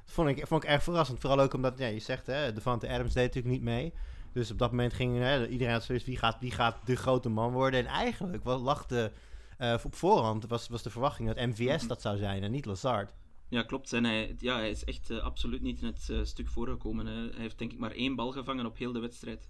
vond 0.06 0.30
ik, 0.30 0.48
vond 0.48 0.64
ik 0.64 0.70
erg 0.70 0.84
verrassend. 0.84 1.20
Vooral 1.20 1.40
ook 1.40 1.54
omdat, 1.54 1.78
ja, 1.78 1.88
je 1.88 2.00
zegt, 2.00 2.26
hè, 2.28 2.54
Devante 2.54 2.90
Adams 2.90 3.14
deed 3.14 3.26
natuurlijk 3.26 3.54
niet 3.54 3.64
mee. 3.64 3.94
Dus 4.34 4.52
op 4.52 4.58
dat 4.58 4.72
moment 4.72 4.94
ging 4.94 5.18
hè, 5.18 5.48
iedereen 5.48 5.74
had 5.74 5.84
zoiets 5.84 6.06
wie 6.06 6.18
gaat, 6.18 6.40
wie 6.40 6.52
gaat 6.52 6.86
de 6.86 6.96
grote 6.96 7.30
man 7.30 7.52
worden. 7.52 7.80
En 7.80 7.86
eigenlijk 7.86 8.44
wat 8.44 8.62
lag 8.62 8.86
de, 8.86 9.12
uh, 9.60 9.75
op 9.84 9.96
voorhand 9.96 10.48
was, 10.48 10.68
was 10.68 10.84
de 10.84 10.90
verwachting 10.90 11.28
dat 11.28 11.46
MVS 11.48 11.88
dat 11.88 12.02
zou 12.02 12.18
zijn 12.18 12.44
en 12.44 12.52
niet 12.52 12.66
Lazard. 12.66 13.13
Ja, 13.50 13.63
klopt. 13.63 13.94
En 13.94 14.04
hij, 14.04 14.36
ja, 14.40 14.56
hij 14.56 14.69
is 14.69 14.84
echt 14.84 15.10
uh, 15.10 15.24
absoluut 15.24 15.62
niet 15.62 15.81
in 15.81 15.88
het 15.88 16.07
uh, 16.12 16.24
stuk 16.24 16.48
voorgekomen. 16.48 17.06
Hè. 17.06 17.13
Hij 17.13 17.42
heeft 17.42 17.57
denk 17.57 17.72
ik 17.72 17.80
maar 17.80 17.92
één 17.92 18.16
bal 18.16 18.31
gevangen 18.31 18.66
op 18.66 18.78
heel 18.78 18.92
de 18.92 19.00
wedstrijd. 19.00 19.50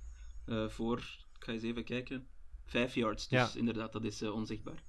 voor, 0.67 0.97
ik 1.37 1.43
ga 1.43 1.51
eens 1.51 1.63
even 1.63 1.83
kijken, 1.83 2.27
vijf 2.65 2.95
yards. 2.95 3.27
Dus 3.27 3.53
ja. 3.53 3.59
inderdaad, 3.59 3.93
dat 3.93 4.03
is 4.03 4.21
onzichtbaar. 4.21 4.83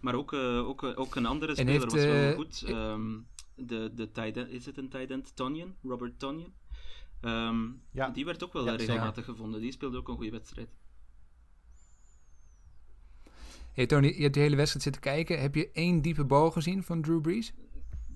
Maar 0.00 0.14
ook, 0.14 0.32
uh, 0.32 0.68
ook, 0.68 0.82
ook 0.82 1.14
een 1.14 1.26
andere 1.26 1.54
speler 1.54 1.72
heeft, 1.72 1.92
was 1.92 2.04
wel 2.04 2.30
uh, 2.30 2.34
goed. 2.34 2.64
Um, 2.68 3.26
de, 3.54 3.90
de 3.94 4.12
tight 4.12 4.36
end, 4.36 4.50
is 4.50 4.66
het 4.66 4.78
een 4.78 4.88
tight 4.88 5.10
end? 5.10 5.36
Tonyan? 5.36 5.74
Robert 5.82 6.18
Tonyan? 6.18 6.52
Um, 7.20 7.82
ja. 7.90 8.08
Die 8.08 8.24
werd 8.24 8.44
ook 8.44 8.52
wel 8.52 8.64
ja, 8.64 8.76
regelmatig 8.76 9.24
gevonden. 9.24 9.60
Die 9.60 9.72
speelde 9.72 9.96
ook 9.96 10.08
een 10.08 10.14
goede 10.14 10.30
wedstrijd. 10.30 10.68
Hey 13.76 13.86
Tony, 13.86 14.06
je 14.06 14.22
hebt 14.22 14.34
de 14.34 14.40
hele 14.40 14.56
wedstrijd 14.56 14.84
zitten 14.84 15.02
kijken. 15.02 15.40
Heb 15.40 15.54
je 15.54 15.70
één 15.72 16.02
diepe 16.02 16.24
bal 16.24 16.50
gezien 16.50 16.82
van 16.82 17.02
Drew 17.02 17.20
Brees? 17.20 17.52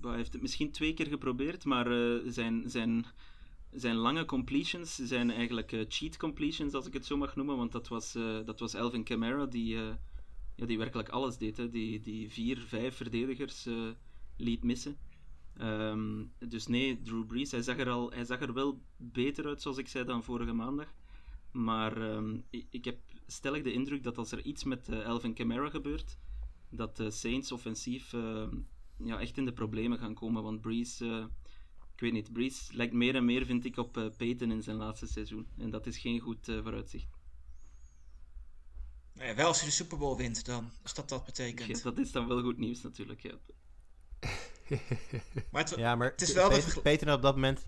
Hij 0.01 0.15
heeft 0.15 0.33
het 0.33 0.41
misschien 0.41 0.71
twee 0.71 0.93
keer 0.93 1.07
geprobeerd, 1.07 1.65
maar 1.65 1.91
uh, 1.91 2.21
zijn, 2.25 2.69
zijn, 2.69 3.05
zijn 3.71 3.95
lange 3.95 4.25
completions 4.25 4.95
zijn 4.95 5.31
eigenlijk 5.31 5.71
uh, 5.71 5.85
cheat 5.87 6.17
completions, 6.17 6.73
als 6.73 6.87
ik 6.87 6.93
het 6.93 7.05
zo 7.05 7.17
mag 7.17 7.35
noemen. 7.35 7.57
Want 7.57 7.71
dat 7.71 7.87
was, 7.87 8.15
uh, 8.15 8.45
dat 8.45 8.59
was 8.59 8.73
Elvin 8.73 9.03
Kamara 9.03 9.45
die 9.45 9.77
ja, 10.55 10.65
die 10.65 10.77
werkelijk 10.77 11.09
alles 11.09 11.37
deed. 11.37 11.57
Hè. 11.57 11.69
Die, 11.69 11.99
die 11.99 12.29
vier, 12.29 12.57
vijf 12.57 12.95
verdedigers 12.95 13.67
liet 14.37 14.63
missen. 14.63 14.97
Um, 15.61 16.31
dus 16.39 16.67
nee, 16.67 17.01
Drew 17.01 17.25
Brees, 17.25 17.51
hij 17.51 17.61
zag, 17.61 17.77
er 17.77 17.89
al, 17.89 18.11
hij 18.11 18.25
zag 18.25 18.41
er 18.41 18.53
wel 18.53 18.81
beter 18.97 19.45
uit, 19.45 19.61
zoals 19.61 19.77
ik 19.77 19.87
zei, 19.87 20.05
dan 20.05 20.23
vorige 20.23 20.53
maandag. 20.53 20.93
Maar 21.51 21.97
ik, 22.49 22.65
ik, 22.69 22.85
heb 22.85 22.97
stellig 23.31 23.63
de 23.63 23.73
indruk 23.73 24.03
dat 24.03 24.17
als 24.17 24.31
er 24.31 24.45
iets 24.45 24.63
met 24.63 24.89
uh, 24.89 24.99
Elvin 24.99 25.33
Kamara 25.33 25.69
gebeurt, 25.69 26.17
dat 26.69 26.97
de 26.97 27.11
Saints 27.11 27.51
offensief 27.51 28.13
uh, 28.13 28.47
ja, 28.97 29.19
echt 29.19 29.37
in 29.37 29.45
de 29.45 29.53
problemen 29.53 29.97
gaan 29.97 30.13
komen. 30.13 30.43
Want 30.43 30.61
Brees, 30.61 31.01
uh, 31.01 31.25
ik 31.93 31.99
weet 31.99 32.11
niet, 32.11 32.33
Brees 32.33 32.71
lijkt 32.71 32.93
meer 32.93 33.15
en 33.15 33.25
meer, 33.25 33.45
vind 33.45 33.65
ik, 33.65 33.77
op 33.77 33.97
uh, 33.97 34.05
Peyton 34.17 34.51
in 34.51 34.63
zijn 34.63 34.75
laatste 34.75 35.07
seizoen. 35.07 35.47
En 35.57 35.69
dat 35.69 35.87
is 35.87 35.97
geen 35.97 36.19
goed 36.19 36.45
vooruitzicht. 36.45 37.19
Nou 39.13 39.27
ja, 39.27 39.35
wel 39.35 39.47
als 39.47 39.59
je 39.59 39.65
de 39.65 39.71
Super 39.71 39.97
Bowl 39.97 40.17
wint, 40.17 40.45
dan, 40.45 40.71
als 40.83 40.93
dat 40.93 41.09
dat 41.09 41.25
betekent. 41.25 41.77
Ja, 41.77 41.83
dat 41.83 41.97
is 41.97 42.11
dan 42.11 42.27
wel 42.27 42.41
goed 42.41 42.57
nieuws 42.57 42.81
natuurlijk, 42.81 43.21
ja. 43.21 43.33
maar 45.51 45.63
het, 45.63 45.73
ja, 45.77 45.95
maar 45.95 46.11
het 46.11 46.21
is 46.21 46.33
wel... 46.33 46.49
Peter, 46.49 46.73
dat... 46.73 46.83
Peter 46.83 47.13
op 47.13 47.21
dat 47.21 47.35
moment 47.35 47.67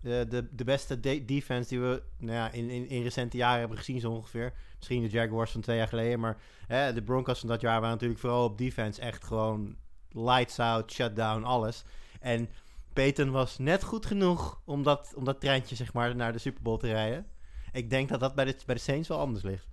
de, 0.00 0.26
de, 0.28 0.48
de 0.50 0.64
beste 0.64 1.00
de 1.00 1.24
defense 1.24 1.68
die 1.68 1.80
we 1.80 2.02
nou 2.18 2.34
ja, 2.34 2.50
in, 2.50 2.70
in, 2.70 2.88
in 2.88 3.02
recente 3.02 3.36
jaren 3.36 3.58
hebben 3.58 3.78
gezien 3.78 4.00
zo 4.00 4.10
ongeveer. 4.10 4.52
Misschien 4.76 5.02
de 5.02 5.08
Jaguars 5.08 5.50
van 5.50 5.60
twee 5.60 5.76
jaar 5.76 5.88
geleden, 5.88 6.20
maar 6.20 6.40
hè, 6.66 6.92
de 6.92 7.02
Broncos 7.02 7.38
van 7.38 7.48
dat 7.48 7.60
jaar 7.60 7.80
waren 7.80 7.94
natuurlijk 7.94 8.20
vooral 8.20 8.44
op 8.44 8.58
defense 8.58 9.00
echt 9.00 9.24
gewoon 9.24 9.76
lights 10.10 10.58
out, 10.58 10.92
shutdown, 10.92 11.42
alles. 11.42 11.84
En 12.20 12.48
Peyton 12.92 13.30
was 13.30 13.58
net 13.58 13.82
goed 13.82 14.06
genoeg 14.06 14.60
om 14.64 14.82
dat, 14.82 15.12
om 15.14 15.24
dat 15.24 15.40
treintje 15.40 15.76
zeg 15.76 15.92
maar, 15.92 16.16
naar 16.16 16.32
de 16.32 16.38
Super 16.38 16.62
Bowl 16.62 16.78
te 16.78 16.86
rijden. 16.86 17.26
Ik 17.72 17.90
denk 17.90 18.08
dat 18.08 18.20
dat 18.20 18.34
bij 18.34 18.44
de, 18.44 18.56
bij 18.66 18.74
de 18.74 18.80
Saints 18.80 19.08
wel 19.08 19.18
anders 19.18 19.44
ligt. 19.44 19.66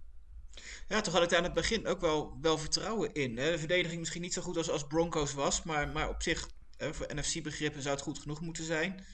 Ja, 0.88 1.02
toch 1.02 1.14
had 1.14 1.24
ik 1.24 1.30
daar 1.30 1.38
aan 1.38 1.44
het 1.44 1.54
begin 1.54 1.88
ook 1.88 2.02
wel, 2.02 2.38
wel 2.42 2.58
vertrouwen 2.58 3.14
in. 3.14 3.38
Hè? 3.38 3.52
De 3.52 3.60
verdediging 3.60 4.00
misschien 4.00 4.22
niet 4.22 4.34
zo 4.34 4.42
goed 4.42 4.58
als, 4.58 4.70
als 4.70 4.88
Broncos 4.88 5.34
was, 5.34 5.64
maar, 5.64 5.88
maar 5.88 6.10
op 6.10 6.22
zich, 6.22 6.50
voor 6.78 7.08
NFC-begrippen 7.16 7.82
zou 7.82 7.96
het 7.96 8.04
goed 8.04 8.20
genoeg 8.20 8.42
moeten 8.42 8.64
zijn. 8.64 9.06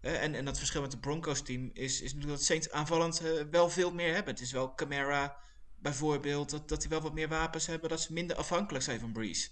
En, 0.00 0.34
en 0.34 0.44
dat 0.44 0.58
verschil 0.58 0.80
met 0.80 0.92
het 0.92 1.00
Broncos-team 1.00 1.70
is, 1.72 2.00
is 2.02 2.12
natuurlijk 2.12 2.38
dat 2.38 2.46
Saints 2.46 2.70
aanvallend 2.70 3.22
uh, 3.22 3.42
wel 3.50 3.70
veel 3.70 3.92
meer 3.92 4.14
hebben. 4.14 4.32
Het 4.32 4.42
is 4.42 4.52
wel 4.52 4.74
Camara 4.74 5.36
bijvoorbeeld, 5.78 6.50
dat, 6.50 6.68
dat 6.68 6.80
die 6.80 6.90
wel 6.90 7.00
wat 7.00 7.14
meer 7.14 7.28
wapens 7.28 7.66
hebben, 7.66 7.88
dat 7.88 8.00
ze 8.00 8.12
minder 8.12 8.36
afhankelijk 8.36 8.84
zijn 8.84 9.00
van 9.00 9.12
Breeze. 9.12 9.48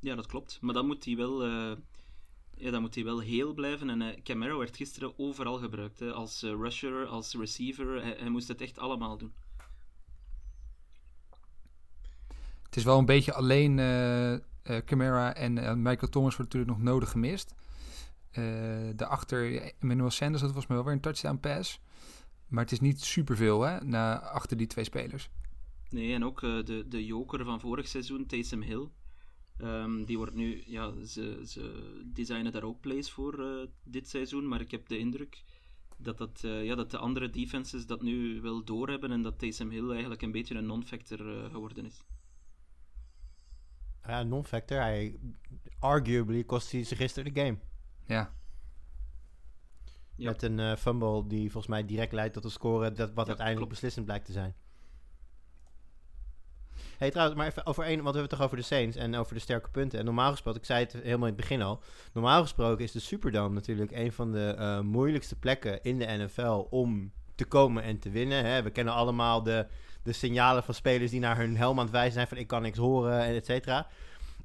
Ja, 0.00 0.14
dat 0.14 0.26
klopt. 0.26 0.58
Maar 0.60 0.74
dan 0.74 0.86
moet 0.86 1.04
hij 1.04 1.16
wel, 1.16 1.46
uh, 1.46 1.76
ja, 2.54 2.70
dan 2.70 2.80
moet 2.80 2.94
hij 2.94 3.04
wel 3.04 3.20
heel 3.20 3.54
blijven. 3.54 3.90
En 3.90 4.00
uh, 4.00 4.22
Camara 4.22 4.56
werd 4.56 4.76
gisteren 4.76 5.18
overal 5.18 5.58
gebruikt. 5.58 5.98
Hè? 5.98 6.12
Als 6.12 6.42
rusher, 6.42 7.06
als 7.06 7.34
receiver. 7.34 8.02
Hij, 8.02 8.16
hij 8.18 8.28
moest 8.28 8.48
het 8.48 8.60
echt 8.60 8.78
allemaal 8.78 9.16
doen. 9.16 9.34
Het 12.62 12.76
is 12.76 12.84
wel 12.84 12.98
een 12.98 13.04
beetje 13.04 13.32
alleen 13.32 13.78
uh, 13.78 14.36
Camara 14.84 15.34
en 15.34 15.56
uh, 15.56 15.72
Michael 15.72 16.10
Thomas 16.10 16.36
wordt 16.36 16.52
natuurlijk 16.52 16.78
nog 16.78 16.82
nodig 16.92 17.10
gemist. 17.10 17.54
Daarachter 18.96 19.72
Emmanuel 19.80 20.10
Sanders, 20.10 20.42
dat 20.42 20.52
was 20.52 20.66
me 20.66 20.74
wel 20.74 20.84
weer 20.84 20.92
een 20.92 21.00
touchdown 21.00 21.38
pass. 21.40 21.80
Maar 22.48 22.62
het 22.62 22.72
is 22.72 22.80
niet 22.80 23.00
superveel 23.00 23.62
hè, 23.62 23.84
na, 23.84 24.20
achter 24.20 24.56
die 24.56 24.66
twee 24.66 24.84
spelers. 24.84 25.30
Nee, 25.90 26.14
en 26.14 26.24
ook 26.24 26.42
eh, 26.42 26.64
de, 26.64 26.88
de 26.88 27.04
joker 27.04 27.44
van 27.44 27.60
vorig 27.60 27.88
seizoen, 27.88 28.26
Taysom 28.26 28.62
Hill. 28.62 28.88
Ehm, 29.58 30.04
die 30.04 30.16
wordt 30.16 30.34
nu, 30.34 30.62
ja, 30.66 31.04
ze, 31.04 31.42
ze 31.46 31.92
designen 32.12 32.52
daar 32.52 32.62
ook 32.62 32.80
plays 32.80 33.10
voor 33.10 33.44
eh, 33.44 33.68
dit 33.84 34.08
seizoen, 34.08 34.48
maar 34.48 34.60
ik 34.60 34.70
heb 34.70 34.88
de 34.88 34.98
indruk 34.98 35.44
dat, 35.96 36.18
dat, 36.18 36.44
eh, 36.44 36.64
ja, 36.64 36.74
dat 36.74 36.90
de 36.90 36.98
andere 36.98 37.30
defenses 37.30 37.86
dat 37.86 38.02
nu 38.02 38.40
wel 38.40 38.64
doorhebben 38.64 39.10
en 39.10 39.22
dat 39.22 39.38
Taysom 39.38 39.70
Hill 39.70 39.90
eigenlijk 39.90 40.22
een 40.22 40.32
beetje 40.32 40.54
een 40.54 40.66
non-factor 40.66 41.44
eh, 41.44 41.50
geworden 41.50 41.84
is. 41.84 42.04
Ja, 44.06 44.22
non-factor. 44.22 44.78
Hij, 44.78 45.16
arguably 45.78 46.44
kost 46.44 46.72
hij 46.72 46.84
ze 46.84 46.96
gisteren 46.96 47.34
de 47.34 47.40
game. 47.40 47.58
Ja. 48.06 48.32
Met 50.16 50.42
een 50.42 50.60
eh, 50.60 50.76
fumble 50.76 51.26
die 51.26 51.50
volgens 51.50 51.66
mij 51.66 51.84
direct 51.86 52.12
leidt 52.12 52.34
tot 52.34 52.44
een 52.44 52.50
score 52.50 52.92
dat, 52.92 52.96
wat 52.98 53.08
Ja, 53.08 53.14
uiteindelijk 53.14 53.56
klopt. 53.56 53.70
beslissend 53.70 54.04
blijkt 54.04 54.24
te 54.24 54.32
zijn. 54.32 54.54
Hey, 56.98 57.10
trouwens, 57.10 57.38
maar 57.38 57.46
even 57.46 57.66
over 57.66 57.84
één, 57.84 58.02
want 58.02 58.14
we 58.14 58.18
hebben 58.18 58.30
het 58.30 58.38
toch 58.38 58.42
over 58.42 58.56
de 58.56 58.62
Saints 58.74 58.96
en 58.96 59.14
over 59.14 59.34
de 59.34 59.40
sterke 59.40 59.70
punten. 59.70 59.98
En 59.98 60.04
normaal 60.04 60.30
gesproken, 60.30 60.60
ik 60.60 60.66
zei 60.66 60.80
het 60.80 60.92
helemaal 60.92 61.28
in 61.28 61.34
het 61.34 61.36
begin 61.36 61.62
al, 61.62 61.82
normaal 62.12 62.42
gesproken 62.42 62.84
is 62.84 62.92
de 62.92 63.00
Superdome 63.00 63.54
natuurlijk 63.54 63.90
een 63.92 64.12
van 64.12 64.32
de 64.32 64.54
eh, 64.58 64.80
moeilijkste 64.80 65.36
plekken 65.38 65.82
in 65.82 65.98
de 65.98 66.06
NFL 66.06 66.66
om 66.70 67.12
te 67.34 67.44
komen 67.44 67.82
en 67.82 67.98
te 67.98 68.10
winnen. 68.10 68.44
Hè. 68.44 68.62
We 68.62 68.70
kennen 68.70 68.94
allemaal 68.94 69.42
de, 69.42 69.66
de 70.02 70.12
signalen 70.12 70.62
van 70.62 70.74
spelers 70.74 71.10
die 71.10 71.20
naar 71.20 71.36
hun 71.36 71.56
helm 71.56 71.78
aan 71.78 71.84
het 71.84 71.94
wijzen 71.94 72.12
zijn 72.12 72.26
van 72.28 72.36
ik 72.36 72.46
kan 72.46 72.62
niks 72.62 72.78
horen 72.78 73.20
en 73.20 73.34
et 73.34 73.46
cetera. 73.46 73.86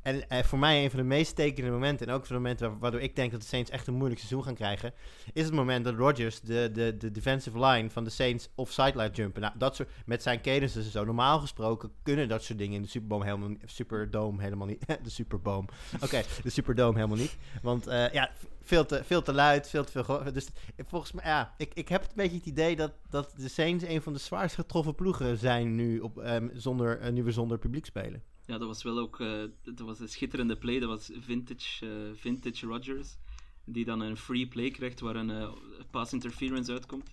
En 0.01 0.29
eh, 0.29 0.43
voor 0.43 0.59
mij 0.59 0.83
een 0.83 0.89
van 0.89 0.99
de 0.99 1.05
meest 1.05 1.35
tekende 1.35 1.71
momenten, 1.71 2.07
en 2.07 2.13
ook 2.13 2.25
van 2.25 2.35
de 2.35 2.41
momenten 2.41 2.69
wa- 2.69 2.77
waardoor 2.77 3.01
ik 3.01 3.15
denk 3.15 3.31
dat 3.31 3.41
de 3.41 3.47
Saints 3.47 3.69
echt 3.69 3.87
een 3.87 3.93
moeilijk 3.93 4.19
seizoen 4.19 4.43
gaan 4.43 4.55
krijgen, 4.55 4.93
is 5.33 5.45
het 5.45 5.53
moment 5.53 5.85
dat 5.85 5.95
Rodgers 5.95 6.41
de, 6.41 6.69
de, 6.73 6.97
de 6.97 7.11
defensive 7.11 7.65
line 7.65 7.89
van 7.89 8.03
de 8.03 8.09
Saints 8.09 8.49
offside 8.55 8.91
laat 8.95 9.15
jumpen. 9.15 9.41
Nou, 9.41 9.53
dat 9.57 9.75
soort, 9.75 9.89
met 10.05 10.21
zijn 10.23 10.41
cadences 10.41 10.85
en 10.85 10.91
zo. 10.91 11.05
Normaal 11.05 11.39
gesproken 11.39 11.91
kunnen 12.03 12.27
dat 12.29 12.43
soort 12.43 12.57
dingen 12.59 12.75
in 12.75 12.81
de 12.81 12.87
Superdome 12.87 13.25
helemaal, 13.25 13.49
Superdome 13.65 14.41
helemaal 14.41 14.67
niet. 14.67 14.85
de 15.03 15.09
Superboom. 15.09 15.65
Oké, 16.01 16.21
de 16.43 16.49
Superdome 16.49 16.95
helemaal 16.95 17.17
niet. 17.17 17.37
Want 17.61 17.87
eh, 17.87 18.11
ja, 18.11 18.31
veel 18.61 18.85
te, 18.85 19.03
veel 19.03 19.21
te 19.21 19.33
luid, 19.33 19.69
veel 19.69 19.83
te 19.83 19.91
veel... 20.03 20.33
Dus 20.33 20.47
volgens 20.77 21.11
mij, 21.11 21.23
ja, 21.25 21.53
ik, 21.57 21.73
ik 21.73 21.89
heb 21.89 22.01
een 22.01 22.09
beetje 22.15 22.37
het 22.37 22.45
idee 22.45 22.75
dat, 22.75 22.91
dat 23.09 23.33
de 23.37 23.47
Saints 23.49 23.83
een 23.83 24.01
van 24.01 24.13
de 24.13 24.19
zwaarst 24.19 24.55
getroffen 24.55 24.95
ploegen 24.95 25.37
zijn 25.37 25.75
nu, 25.75 25.99
op, 25.99 26.17
ehm, 26.19 26.47
zonder, 26.53 26.99
eh, 26.99 27.11
nu 27.11 27.23
we 27.23 27.31
zonder 27.31 27.57
publiek 27.57 27.85
spelen. 27.85 28.23
Ja, 28.45 28.57
dat 28.57 28.67
was 28.67 28.83
wel 28.83 28.99
ook 28.99 29.19
eh, 29.19 29.43
dat 29.63 29.79
was 29.79 29.99
een 29.99 30.09
schitterende 30.09 30.57
play. 30.57 30.79
Dat 30.79 30.89
was 30.89 31.11
vintage, 31.19 31.85
eh, 31.85 32.15
vintage 32.15 32.65
Rodgers. 32.65 33.17
Die 33.65 33.85
dan 33.85 33.99
een 33.99 34.17
free 34.17 34.47
play 34.47 34.71
krijgt 34.71 34.99
waar 34.99 35.15
een 35.15 35.29
eh, 35.29 35.51
pass 35.91 36.13
interference 36.13 36.71
uitkomt. 36.71 37.11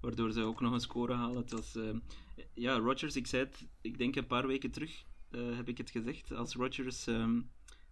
Waardoor 0.00 0.32
ze 0.32 0.42
ook 0.42 0.60
nog 0.60 0.72
een 0.72 0.80
score 0.80 1.14
halen. 1.14 1.36
Het 1.36 1.50
was, 1.50 1.78
ja, 2.54 2.78
Rodgers, 2.78 3.16
ik 3.16 3.26
zei 3.26 3.44
het, 3.44 3.66
ik 3.80 3.98
denk 3.98 4.16
een 4.16 4.26
paar 4.26 4.46
weken 4.46 4.70
terug 4.70 5.04
heb 5.30 5.68
ik 5.68 5.78
het 5.78 5.90
gezegd. 5.90 6.32
Als 6.32 6.54
Rodgers 6.54 7.06
ehm, 7.06 7.40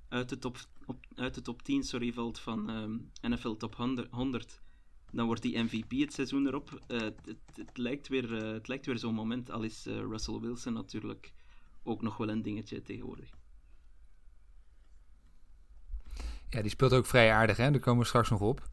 uit, 0.09 0.29
de 0.29 0.39
top, 0.39 0.59
op, 0.87 1.05
uit 1.15 1.35
de 1.35 1.43
top 1.43 1.63
10 1.63 1.83
sorry, 1.83 2.13
valt 2.13 2.39
van 2.39 2.71
ehm, 2.71 3.33
NFL 3.33 3.53
Top 3.53 3.75
100, 3.75 4.09
100, 4.11 4.63
dan 5.13 5.27
wordt 5.27 5.43
hij 5.43 5.63
MVP 5.63 5.91
het 5.91 6.13
seizoen 6.13 6.47
erop. 6.47 6.83
Het, 6.87 7.21
het, 7.25 7.57
het 7.57 7.79
lijkt 7.79 8.09
weer, 8.09 8.33
het 8.33 8.69
lijkt 8.69 8.87
weer 8.87 8.99
zo'n 8.99 9.15
moment. 9.15 9.51
Al 9.51 9.63
is 9.63 9.85
Russell 9.85 10.41
Wilson 10.41 10.73
natuurlijk 10.73 11.33
ook 11.83 12.03
nog 12.03 12.17
wel 12.17 12.29
een 12.29 12.43
dingetje 12.43 12.83
tegenwoordig. 12.83 13.31
Ja, 16.49 16.61
die 16.63 16.71
speelt 16.71 16.93
ook 16.93 17.07
vrij 17.07 17.33
aardig, 17.33 17.57
hè? 17.57 17.71
Daar 17.71 17.81
komen 17.81 18.01
we 18.03 18.07
straks 18.07 18.31
nog 18.31 18.41
op. 18.41 18.69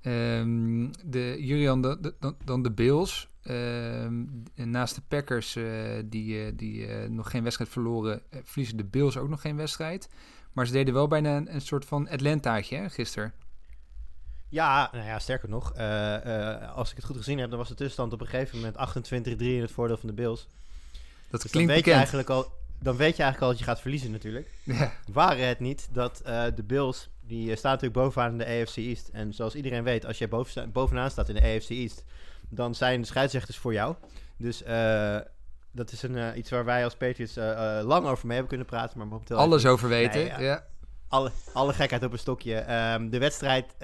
Ehm, 0.00 0.90
de, 1.04 1.36
Julian, 1.38 1.82
de, 1.82 2.00
de- 2.00 2.14
dan, 2.20 2.36
dan 2.44 2.62
de 2.62 2.70
Bills. 2.72 3.28
Ehm, 3.42 4.24
naast 4.54 4.94
de 4.94 5.02
Packers, 5.08 5.56
eh, 5.56 5.64
die, 6.04 6.44
eh, 6.44 6.52
die 6.56 6.86
eh, 6.86 7.08
nog 7.10 7.30
geen 7.30 7.42
wedstrijd 7.42 7.70
verloren, 7.70 8.22
verliezen 8.44 8.76
de 8.76 8.84
Bills 8.84 9.16
ook 9.16 9.28
nog 9.28 9.40
geen 9.40 9.56
wedstrijd. 9.56 10.08
Maar 10.52 10.66
ze 10.66 10.72
deden 10.72 10.94
wel 10.94 11.08
bijna 11.08 11.36
een, 11.36 11.54
een 11.54 11.60
soort 11.60 11.84
van 11.84 12.08
Atlantaatje, 12.08 12.76
hè, 12.76 12.90
gisteren. 12.90 13.32
Ja, 14.48 14.88
nou 14.92 15.04
ja, 15.04 15.18
sterker 15.18 15.48
nog, 15.48 15.72
eh, 15.72 16.52
eh, 16.62 16.72
als 16.76 16.90
ik 16.90 16.96
het 16.96 17.04
goed 17.04 17.16
gezien 17.16 17.38
heb, 17.38 17.48
dan 17.50 17.58
was 17.58 17.68
de 17.68 17.74
tussenstand 17.74 18.12
op 18.12 18.20
een 18.20 18.26
gegeven 18.26 18.56
moment 18.56 18.76
28-3 18.76 19.54
in 19.54 19.60
het 19.60 19.70
voordeel 19.70 19.96
van 19.96 20.08
de 20.08 20.14
Bills. 20.14 20.48
Dat 21.34 21.42
Dus 21.42 21.52
dan 21.52 21.62
klinkt 21.64 21.84
weet, 21.84 21.92
je 21.92 21.98
eigenlijk 22.00 22.30
al, 22.30 22.52
dan 22.80 22.96
weet 22.96 23.16
je 23.16 23.22
eigenlijk 23.22 23.42
al 23.42 23.48
dat 23.48 23.58
je 23.58 23.64
gaat 23.64 23.80
verliezen 23.80 24.10
natuurlijk. 24.10 24.50
Ja, 24.64 24.92
Waren 25.12 25.48
het 25.48 25.60
niet 25.60 25.88
dat 25.92 26.20
eh, 26.20 26.44
de 26.54 26.62
Bills, 26.62 27.08
die 27.26 27.50
eh, 27.50 27.56
staan 27.56 27.72
natuurlijk 27.72 28.00
bovenaan 28.00 28.30
in 28.30 28.38
de 28.38 28.44
AFC 28.62 28.76
East. 28.76 29.08
En 29.08 29.34
zoals 29.34 29.54
iedereen 29.54 29.84
weet, 29.84 30.06
als 30.06 30.18
jij 30.18 30.28
boven 30.28 30.72
bovenaan 30.72 31.10
staat 31.10 31.28
in 31.28 31.34
de 31.34 31.40
AFC 31.40 31.68
East, 31.70 32.04
dan 32.48 32.74
zijn 32.74 33.00
de 33.00 33.06
scheidsrechters 33.06 33.56
voor 33.56 33.72
jou. 33.72 33.94
Dus 34.36 34.62
eh, 34.62 35.18
dat 35.72 35.92
is 35.92 36.02
een, 36.02 36.38
iets 36.38 36.50
waar 36.50 36.64
wij 36.64 36.84
als 36.84 36.96
Patriots 36.96 37.34
lang 37.86 38.06
over 38.06 38.26
mee 38.26 38.36
hebben 38.36 38.48
kunnen 38.48 38.66
praten. 38.66 38.98
Maar 38.98 39.06
momenteel 39.06 39.36
alles 39.36 39.60
even- 39.60 39.70
over 39.72 39.88
weten. 39.88 40.20
Nee, 40.20 40.26
ja. 40.26 40.40
ja. 40.40 40.64
alle, 41.08 41.30
alle 41.52 41.72
gekheid 41.72 42.02
op 42.02 42.12
een 42.12 42.18
stokje. 42.18 42.54
Ehm, 42.54 43.08
de 43.08 43.18
wedstrijd, 43.18 43.74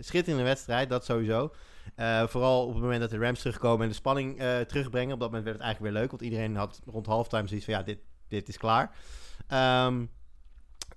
schitterende 0.00 0.44
wedstrijd, 0.44 0.88
dat 0.88 1.04
sowieso. 1.04 1.52
Eh, 1.94 2.26
vooral 2.26 2.66
op 2.66 2.72
het 2.72 2.82
moment 2.82 3.00
dat 3.00 3.10
de 3.10 3.18
Rams 3.18 3.40
terugkomen 3.40 3.82
en 3.82 3.88
de 3.88 3.94
spanning 3.94 4.38
eh, 4.38 4.60
terugbrengen. 4.60 5.14
Op 5.14 5.20
dat 5.20 5.28
moment 5.28 5.44
werd 5.44 5.56
het 5.56 5.66
eigenlijk 5.66 5.92
weer 5.92 6.02
leuk, 6.02 6.10
want 6.10 6.22
iedereen 6.22 6.56
had 6.56 6.80
rond 6.86 7.06
halftime 7.06 7.48
zoiets 7.48 7.64
van 7.64 7.74
ja, 7.74 7.82
dit, 7.82 7.98
dit 8.28 8.48
is 8.48 8.56
klaar. 8.56 8.94
Ehm, 9.46 10.04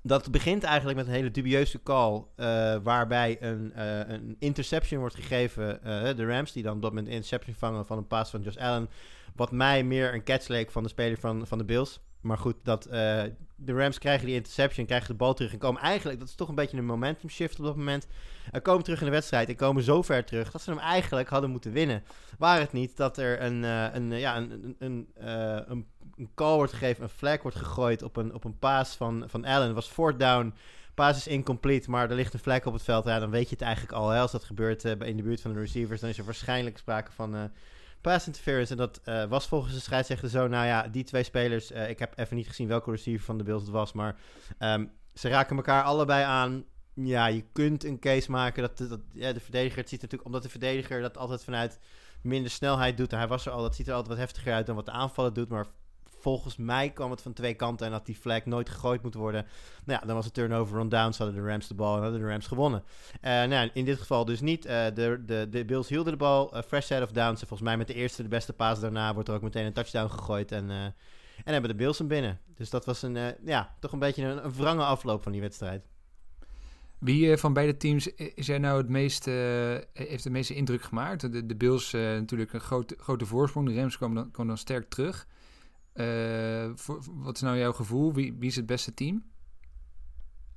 dat 0.02 0.32
begint 0.32 0.64
eigenlijk 0.64 0.98
met 0.98 1.08
een 1.08 1.14
hele 1.14 1.32
dubieuze 1.32 1.84
call, 1.84 2.24
eh, 2.36 2.76
waarbij 2.84 3.38
een, 3.42 3.72
een 4.14 4.36
interception 4.40 5.00
wordt 5.00 5.16
gegeven. 5.16 5.80
de 6.16 6.26
Rams, 6.26 6.52
die 6.52 6.64
dan 6.64 6.76
op 6.76 6.82
dat 6.82 6.92
moment 6.92 7.10
interception 7.10 7.56
vangen 7.56 7.86
van 7.86 7.98
een 7.98 8.08
pass 8.08 8.32
van 8.32 8.42
Josh 8.42 8.58
Allen. 8.58 8.90
Wat 9.36 9.52
mij 9.52 9.84
meer 9.84 10.14
een 10.14 10.24
catch 10.24 10.48
leek 10.48 10.72
van 10.72 10.84
de 10.84 10.90
speler 10.90 11.18
van, 11.18 11.48
van 11.48 11.58
de 11.58 11.66
Bills. 11.66 12.00
Maar 12.24 12.38
goed, 12.38 12.56
dat, 12.64 12.86
eh, 12.86 13.24
de 13.56 13.74
Rams 13.74 13.98
krijgen 13.98 14.26
die 14.26 14.36
interception, 14.36 14.86
krijgen 14.86 15.08
de 15.08 15.14
bal 15.14 15.34
terug 15.34 15.54
en 15.54 15.58
komen 15.58 15.82
eigenlijk, 15.82 16.20
dat 16.20 16.28
is 16.28 16.36
toch 16.36 16.50
een 16.50 16.56
beetje 16.56 16.78
een 16.78 16.86
momentum 16.86 17.30
shift 17.30 17.60
op 17.60 17.66
dat 17.66 17.76
moment. 17.76 18.08
Uh, 18.54 18.62
komen 18.62 18.84
terug 18.84 19.00
in 19.00 19.06
de 19.06 19.12
wedstrijd 19.12 19.50
en 19.50 19.56
komen 19.56 19.84
zo 19.84 20.02
ver 20.02 20.26
terug 20.26 20.52
dat 20.52 20.62
ze 20.62 20.70
hem 20.70 20.80
eigenlijk 20.80 21.30
hadden 21.30 21.50
moeten 21.50 21.72
winnen. 21.72 22.04
Waar 22.38 22.60
het 22.60 22.72
niet 22.72 22.98
dat 22.98 23.18
er 23.18 23.42
een, 23.42 23.64
eh, 23.64 23.94
een, 23.94 24.12
eh, 24.12 24.20
ja, 24.20 24.38
een, 24.38 24.52
een, 24.52 24.76
een, 24.80 25.08
eh, 25.16 25.60
een, 25.66 25.88
call 26.36 26.56
wordt 26.56 26.74
gegeven, 26.74 27.04
een 27.04 27.10
flag 27.10 27.42
wordt 27.42 27.58
gegooid 27.58 28.02
op 28.02 28.16
een, 28.16 28.34
op 28.34 28.44
een 28.44 28.60
paas 28.60 28.96
van, 28.96 29.24
van 29.28 29.46
Allen. 29.46 29.66
Het 29.66 29.76
was 29.76 29.88
fourth 29.88 30.20
down, 30.20 30.54
paas 30.94 31.18
is 31.18 31.28
incomplete, 31.28 31.90
maar 31.90 32.10
er 32.10 32.16
ligt 32.16 32.34
een 32.34 32.40
vlek 32.40 32.66
op 32.66 32.74
het 32.74 32.84
veld. 32.84 33.06
Ja, 33.06 33.20
dan 33.20 33.30
weet 33.30 33.50
je 33.50 33.56
het 33.56 33.64
eigenlijk 33.64 33.94
al. 33.94 34.14
Als 34.14 34.32
dat 34.32 34.44
gebeurt 34.44 34.86
eh, 34.86 35.08
in 35.08 35.18
de 35.18 35.24
buurt 35.24 35.42
van 35.42 35.54
de 35.54 35.60
receivers, 35.60 36.02
dan 36.02 36.10
is 36.10 36.18
er 36.18 36.26
waarschijnlijk 36.26 36.78
sprake 36.78 37.12
van... 37.12 37.52
pass 38.04 38.28
interference. 38.28 38.72
En 38.72 38.78
dat 38.78 39.02
eh, 39.04 39.26
was 39.26 39.48
volgens 39.48 39.74
de 39.74 39.80
scheidsrechter 39.80 40.30
zo. 40.30 40.48
Nou 40.48 40.66
ja, 40.66 40.88
die 40.88 41.04
twee 41.04 41.24
spelers. 41.24 41.72
eh, 41.72 41.90
ik 41.90 42.00
heb 42.00 42.18
even 42.18 42.36
niet 42.36 42.48
gezien 42.48 42.68
welke 42.68 42.92
receiver 42.92 43.26
van 43.26 43.38
de 43.38 43.44
Bills 43.44 43.62
het 43.62 43.72
was. 43.72 43.94
Maar 43.94 44.16
ehm, 44.58 44.86
ze 45.14 45.30
raken 45.30 45.56
elkaar 45.56 45.84
allebei 45.84 46.24
aan. 46.24 46.66
Ja, 46.94 47.26
je 47.26 47.44
kunt 47.52 47.84
een 47.84 48.00
case 48.00 48.32
maken 48.32 48.62
dat, 48.62 48.78
dat 48.78 49.00
ja, 49.14 49.34
de 49.34 49.40
verdediger. 49.40 49.84
Ziet 49.88 50.02
natuurlijk, 50.02 50.26
omdat 50.26 50.44
de 50.44 50.50
verdediger 50.50 51.02
dat 51.02 51.18
altijd 51.18 51.44
vanuit 51.44 51.80
minder 52.22 52.52
snelheid 52.52 52.98
doet. 52.98 53.12
En 53.12 53.18
hij 53.18 53.28
was 53.28 53.46
er 53.46 53.52
al. 53.52 53.62
Dat 53.62 53.76
ziet 53.76 53.88
er 53.88 53.94
altijd 53.94 54.12
wat 54.18 54.26
heftiger 54.26 54.54
uit 54.54 54.66
dan 54.66 54.76
wat 54.76 54.86
de 54.86 54.92
aanvaller 54.92 55.34
doet. 55.34 55.50
Maar 55.50 55.66
volgens 56.24 56.58
mij 56.58 56.90
kwam 56.90 57.12
het 57.12 57.22
van 57.22 57.34
twee 57.34 57.54
kanten. 57.54 57.88
En 57.88 57.92
had 57.94 58.06
die 58.06 58.16
flag 58.16 58.46
nooit 58.46 58.70
gegooid 58.70 59.02
moeten 59.02 59.20
worden. 59.20 59.46
Nou 59.86 60.00
ja, 60.00 60.08
dan 60.08 60.16
was 60.16 60.26
het 60.26 60.34
turnover 60.34 60.80
on 60.80 60.90
downs. 60.90 61.18
Hadden 61.18 61.36
de 61.36 61.50
Rams 61.50 61.68
de 61.68 61.74
bal 61.74 61.96
en 61.96 62.02
hadden 62.02 62.20
de 62.20 62.28
Rams 62.28 62.48
gewonnen. 62.48 62.84
Uh, 63.16 63.22
nou, 63.44 63.70
in 63.74 63.86
dit 63.86 64.00
geval 64.00 64.26
dus 64.26 64.42
niet. 64.42 64.66
Uh, 64.66 64.86
de, 64.94 65.24
de, 65.26 65.48
de 65.50 65.66
Bills 65.66 65.90
hielden 65.90 66.12
de 66.12 66.18
bal. 66.18 66.56
Uh, 66.56 66.62
fresh 66.62 66.86
set 66.86 67.02
of 67.02 67.12
downs. 67.12 67.42
En 67.42 67.48
volgens 67.48 67.70
mij 67.70 67.78
met 67.78 67.88
de 67.88 67.94
eerste 67.94 68.24
de 68.24 68.30
beste 68.30 68.54
paas 68.54 68.80
daarna 68.80 69.14
wordt 69.14 69.30
er 69.30 69.36
ook 69.36 69.42
meteen 69.42 69.66
een 69.66 69.74
touchdown 69.74 70.10
gegooid. 70.10 70.52
En, 70.52 70.70
en 70.70 70.94
hebben 71.44 71.70
de 71.70 71.76
Bills 71.76 71.98
hem 71.98 72.08
binnen. 72.08 72.40
Dus 72.56 72.70
dat 72.70 72.86
was 72.86 73.02
een, 73.02 73.36
ja, 73.46 73.76
toch 73.80 73.92
een 73.92 74.00
beetje 74.00 74.24
een, 74.24 74.54
wrange 74.54 74.84
afloop 74.84 75.24
van 75.24 75.32
die 75.32 75.42
wedstrijd. 75.42 75.86
Wie 77.00 77.38
van 77.38 77.54
beide 77.54 77.78
teams 77.78 78.08
is 78.16 78.50
er 78.50 78.60
nou 78.60 78.78
het 78.78 78.90
meest, 78.90 79.28
uh, 79.28 79.34
heeft 79.94 80.24
de 80.24 80.30
meeste 80.30 80.54
indruk 80.54 80.82
gemaakt? 80.82 81.32
De, 81.32 81.46
de 81.46 81.56
Bills 81.56 81.94
uh, 81.94 82.02
natuurlijk 82.02 82.54
een 82.54 82.60
grote, 82.60 82.96
grote 83.00 83.26
voorsprong. 83.26 83.68
De 83.68 83.76
Rams 83.76 83.98
komen 83.98 84.16
dan, 84.16 84.32
komen 84.32 84.48
dan 84.48 84.58
sterk 84.58 84.90
terug. 84.90 85.28
Uh, 85.94 86.72
voor, 86.76 87.04
wat 87.14 87.36
is 87.36 87.42
nou 87.42 87.58
jouw 87.58 87.74
gevoel? 87.74 88.14
Wie, 88.14 88.34
wie 88.40 88.50
is 88.50 88.56
het 88.56 88.66
beste 88.66 88.94
team? 88.94 89.24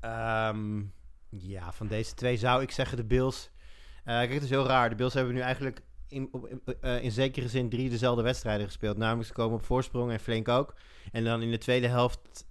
Um, 0.00 0.92
ja, 1.30 1.72
van 1.72 1.86
deze 1.86 2.14
twee 2.14 2.36
zou 2.36 2.62
ik 2.62 2.70
zeggen 2.70 2.96
de 2.96 3.04
Bills. 3.04 3.50
Uh, 3.98 4.04
kijk, 4.04 4.32
het 4.32 4.42
is 4.42 4.50
heel 4.50 4.66
raar. 4.66 4.88
De 4.88 4.94
Bills 4.94 5.14
hebben 5.14 5.34
nu 5.34 5.40
eigenlijk 5.40 5.80
in, 6.08 6.28
op, 6.32 6.50
uh, 6.80 7.02
in 7.02 7.10
zekere 7.10 7.48
zin 7.48 7.68
drie 7.68 7.90
dezelfde 7.90 8.22
wedstrijden 8.22 8.66
gespeeld. 8.66 8.96
Namelijk 8.96 9.28
ze 9.28 9.34
komen 9.34 9.56
op 9.56 9.64
voorsprong 9.64 10.10
en 10.10 10.20
flink 10.20 10.48
ook. 10.48 10.74
En 11.12 11.24
dan 11.24 11.42
in 11.42 11.50
de 11.50 11.58
tweede 11.58 11.88
helft 11.88 12.46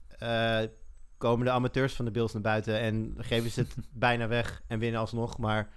komen 1.18 1.46
de 1.46 1.52
amateurs 1.52 1.94
van 1.94 2.06
de 2.06 2.12
Bills 2.12 2.34
naar 2.34 2.42
buiten 2.42 2.80
en 2.80 3.16
geven 3.18 3.52
ze 3.52 3.60
het 3.60 3.76
bijna 4.06 4.28
weg 4.28 4.62
en 4.68 4.80
winnen 4.80 5.00
alsnog. 5.00 5.38
Maar 5.38 5.70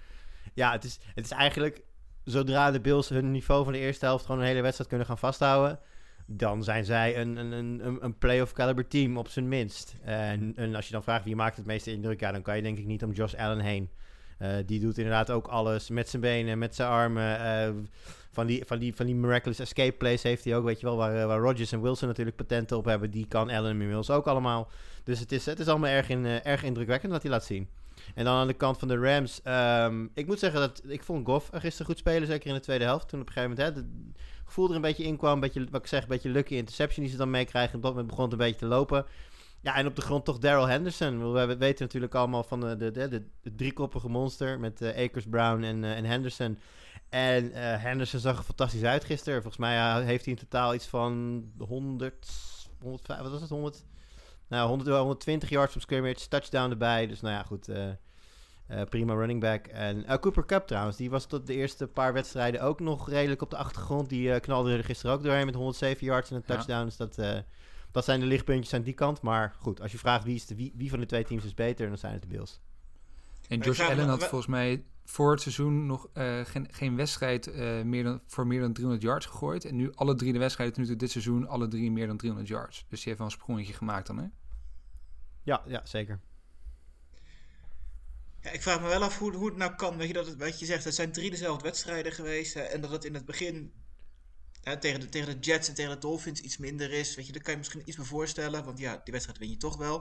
ja, 0.53 0.71
het 0.71 0.83
is, 0.83 0.99
het 1.15 1.25
is 1.25 1.31
eigenlijk 1.31 1.81
zodra 2.23 2.71
de 2.71 2.81
Bills 2.81 3.09
hun 3.09 3.31
niveau 3.31 3.63
van 3.63 3.73
de 3.73 3.79
eerste 3.79 4.05
helft 4.05 4.25
gewoon 4.25 4.41
een 4.41 4.47
hele 4.47 4.61
wedstrijd 4.61 4.89
kunnen 4.89 5.07
gaan 5.07 5.17
vasthouden, 5.17 5.79
dan 6.31 6.63
zijn 6.63 6.85
zij 6.85 7.17
een, 7.17 7.37
een, 7.37 7.51
een, 7.51 7.97
een 7.99 8.17
playoff 8.17 8.53
caliber 8.53 8.87
team 8.87 9.17
op 9.17 9.27
zijn 9.27 9.47
minst. 9.47 9.95
En, 10.01 10.53
en, 10.55 10.75
als 10.75 10.85
je 10.85 10.91
dan 10.91 11.03
vraagt 11.03 11.23
wie 11.23 11.35
maakt 11.35 11.57
het 11.57 11.65
meeste 11.65 11.91
indruk, 11.91 12.19
ja, 12.19 12.31
dan 12.31 12.41
kan 12.41 12.55
je 12.55 12.61
denk 12.61 12.77
ik 12.77 12.85
niet 12.85 13.03
om 13.03 13.11
Josh 13.11 13.33
Allen 13.33 13.59
heen. 13.59 13.89
Eh, 14.37 14.49
die 14.65 14.79
doet 14.79 14.97
inderdaad 14.97 15.31
ook 15.31 15.47
alles 15.47 15.89
met 15.89 16.09
zijn 16.09 16.21
benen, 16.21 16.57
met 16.57 16.75
zijn 16.75 16.89
armen. 16.89 17.39
eh, 17.39 17.69
van, 18.31 18.47
die, 18.47 18.63
van, 18.65 18.79
die, 18.79 18.95
van 18.95 19.05
die 19.05 19.15
miraculous 19.15 19.59
escape 19.59 19.97
plays 19.97 20.23
heeft 20.23 20.43
hij 20.43 20.55
ook, 20.55 20.63
weet 20.63 20.79
je 20.79 20.85
wel, 20.85 20.97
waar, 20.97 21.15
eh, 21.15 21.25
waar 21.25 21.39
Rodgers 21.39 21.71
en 21.71 21.81
Wilson 21.81 22.07
natuurlijk 22.07 22.37
patenten 22.37 22.77
op 22.77 22.85
hebben. 22.85 23.11
Die 23.11 23.27
kan 23.27 23.49
Allen 23.49 23.71
inmiddels 23.71 24.09
ook 24.09 24.27
allemaal. 24.27 24.69
Dus 25.03 25.19
het 25.19 25.31
is, 25.31 25.45
het 25.45 25.59
is 25.59 25.67
allemaal 25.67 25.89
erg, 25.89 26.09
in, 26.09 26.25
erg 26.25 26.63
indrukwekkend 26.63 27.11
wat 27.11 27.21
hij 27.21 27.31
laat 27.31 27.43
zien. 27.43 27.69
En 28.15 28.25
dan 28.25 28.35
aan 28.35 28.47
de 28.47 28.53
kant 28.53 28.79
van 28.79 28.87
de 28.87 28.97
Rams. 28.97 29.41
ehm, 29.43 30.07
ik 30.13 30.27
moet 30.27 30.39
zeggen 30.39 30.59
dat 30.59 30.81
ik 30.87 31.03
vond 31.03 31.25
Goff 31.25 31.49
gisteren 31.51 31.85
goed 31.85 31.97
spelen, 31.97 32.27
zeker 32.27 32.47
in 32.47 32.53
de 32.53 32.59
tweede 32.59 32.83
helft. 32.83 33.07
Toen 33.07 33.21
op 33.21 33.27
een 33.27 33.33
gegeven 33.33 33.57
moment 33.57 33.75
hè, 33.75 33.83
gevoel 34.49 34.69
er 34.69 34.75
een 34.75 34.81
beetje 34.81 35.03
in 35.03 35.17
kwam. 35.17 35.33
Een 35.33 35.39
beetje, 35.39 35.67
wat 35.71 35.81
ik 35.81 35.87
zeg, 35.87 36.01
een 36.01 36.07
beetje 36.07 36.29
lucky 36.29 36.55
interception 36.55 37.03
die 37.03 37.11
ze 37.11 37.17
dan 37.17 37.29
meekrijgen. 37.29 37.75
Op 37.75 37.81
dat 37.81 37.91
moment 37.91 38.09
begon 38.09 38.23
het 38.23 38.33
een 38.33 38.39
beetje 38.39 38.59
te 38.59 38.65
lopen. 38.65 39.05
Ja, 39.61 39.75
en 39.75 39.87
op 39.87 39.95
de 39.95 40.01
grond 40.01 40.25
toch 40.25 40.37
Daryl 40.37 40.67
Henderson. 40.67 41.33
We 41.33 41.57
weten 41.57 41.85
natuurlijk 41.85 42.15
allemaal 42.15 42.43
van 42.43 42.59
de, 42.59 42.75
de, 42.77 42.91
de, 42.91 43.07
de, 43.41 43.55
driekoppige 43.55 44.09
monster 44.09 44.59
met 44.59 44.81
eh, 44.81 45.05
Akers, 45.05 45.25
Brown 45.25 45.63
en, 45.63 45.83
eh, 45.83 45.97
en 45.97 46.05
Henderson. 46.05 46.57
En 47.09 47.53
eh, 47.53 47.81
Henderson 47.81 48.19
zag 48.19 48.37
er 48.37 48.43
fantastisch 48.43 48.83
uit 48.83 49.03
gisteren. 49.03 49.41
Volgens 49.41 49.61
mij 49.61 49.77
eh, 49.77 50.05
heeft 50.05 50.25
hij 50.25 50.33
in 50.33 50.39
totaal 50.39 50.73
iets 50.73 50.85
van 50.85 51.43
100, 51.57 52.27
105, 52.81 53.21
wat 53.21 53.31
was 53.31 53.41
het, 53.41 53.49
100? 53.49 53.85
Nou, 54.47 54.67
100, 54.67 54.89
120 54.97 55.49
yards 55.49 55.71
from 55.71 55.81
scrimmage, 55.81 56.27
touchdown 56.27 56.69
erbij. 56.69 57.07
Dus 57.07 57.21
nou 57.21 57.33
ja, 57.33 57.43
goed, 57.43 57.69
eh, 58.69 58.81
prima 58.83 59.13
running 59.13 59.39
back. 59.41 59.67
En 59.67 60.05
eh, 60.05 60.17
Cooper 60.17 60.45
Cup 60.45 60.67
trouwens, 60.67 60.97
die 60.97 61.09
was 61.09 61.25
tot 61.25 61.47
de 61.47 61.53
eerste 61.53 61.87
paar 61.87 62.13
wedstrijden 62.13 62.61
ook 62.61 62.79
nog 62.79 63.09
redelijk 63.09 63.41
op 63.41 63.49
de 63.49 63.57
achtergrond. 63.57 64.09
Die 64.09 64.33
eh, 64.33 64.39
knalde 64.41 64.77
er 64.77 64.83
gisteren 64.83 65.15
ook 65.15 65.23
doorheen 65.23 65.45
met 65.45 65.55
107 65.55 66.05
yards 66.05 66.29
en 66.29 66.35
een 66.35 66.43
Ja. 66.45 66.53
touchdown. 66.55 66.85
Dus 66.85 66.97
dat, 66.97 67.17
eh, 67.17 67.39
dat 67.91 68.05
zijn 68.05 68.19
de 68.19 68.25
lichtpuntjes 68.25 68.73
aan 68.73 68.81
die 68.81 68.93
kant. 68.93 69.21
Maar 69.21 69.55
goed, 69.59 69.81
als 69.81 69.91
je 69.91 69.97
vraagt 69.97 70.23
wie, 70.23 70.35
is 70.35 70.45
de, 70.45 70.55
wie, 70.55 70.73
wie 70.75 70.89
van 70.89 70.99
de 70.99 71.05
twee 71.05 71.23
teams 71.23 71.45
is 71.45 71.53
beter, 71.53 71.87
dan 71.87 71.97
zijn 71.97 72.13
het 72.13 72.21
de 72.21 72.27
Bills. 72.27 72.59
En 73.47 73.59
Josh 73.59 73.79
Allen 73.79 74.07
had 74.07 74.19
volgens 74.23 74.47
mij 74.49 74.83
voor 75.05 75.31
het 75.31 75.41
seizoen 75.41 75.85
nog 75.85 76.07
eh, 76.13 76.39
geen, 76.45 76.67
geen 76.71 76.95
wedstrijd 76.95 77.47
eh, 77.47 77.81
meer 77.81 78.03
dan, 78.03 78.21
voor 78.25 78.47
meer 78.47 78.59
dan 78.61 78.73
300 78.73 79.05
yards 79.05 79.25
gegooid. 79.25 79.65
En 79.65 79.75
nu 79.75 79.91
alle 79.93 80.15
drie 80.15 80.33
de 80.33 80.39
wedstrijden 80.39 80.75
tot 80.75 80.83
nu 80.83 80.89
toe 80.89 80.99
dit 80.99 81.11
seizoen, 81.11 81.47
alle 81.47 81.67
drie 81.67 81.91
meer 81.91 82.07
dan 82.07 82.17
300 82.17 82.49
yards. 82.49 82.85
Dus 82.89 82.97
die 82.99 83.07
heeft 83.07 83.17
wel 83.17 83.27
een 83.27 83.33
sprongetje 83.33 83.73
gemaakt 83.73 84.07
dan, 84.07 84.17
hè? 84.17 84.25
Ja, 85.43 85.63
ja 85.67 85.81
zeker. 85.85 86.19
Ja, 88.41 88.49
ik 88.51 88.61
vraag 88.61 88.81
me 88.81 88.87
wel 88.87 89.03
af 89.03 89.17
hoe, 89.17 89.35
hoe 89.35 89.47
het 89.47 89.57
nou 89.57 89.75
kan. 89.75 89.97
Weet 89.97 90.07
je, 90.07 90.13
dat 90.13 90.25
het, 90.27 90.37
wat 90.37 90.59
je 90.59 90.65
zegt, 90.65 90.83
het 90.83 90.95
zijn 90.95 91.11
drie 91.11 91.29
dezelfde 91.29 91.63
wedstrijden 91.63 92.11
geweest. 92.11 92.53
hè, 92.53 92.61
en 92.61 92.81
dat 92.81 92.91
het 92.91 93.05
in 93.05 93.13
het 93.13 93.25
begin 93.25 93.73
hè, 94.61 94.77
tegen, 94.79 94.99
de, 94.99 95.09
tegen 95.09 95.33
de 95.33 95.47
Jets 95.47 95.67
en 95.67 95.73
tegen 95.73 95.91
de 95.91 95.97
Dolphins 95.97 96.41
iets 96.41 96.57
minder 96.57 96.91
is. 96.91 97.15
Weet 97.15 97.25
je, 97.25 97.31
daar 97.31 97.41
kan 97.41 97.51
je 97.51 97.57
misschien 97.57 97.81
iets 97.85 97.97
meer 97.97 98.05
voorstellen. 98.05 98.63
Want 98.65 98.79
ja, 98.79 99.01
die 99.03 99.11
wedstrijd 99.13 99.39
win 99.39 99.49
je 99.49 99.57
toch 99.57 99.77
wel. 99.77 99.97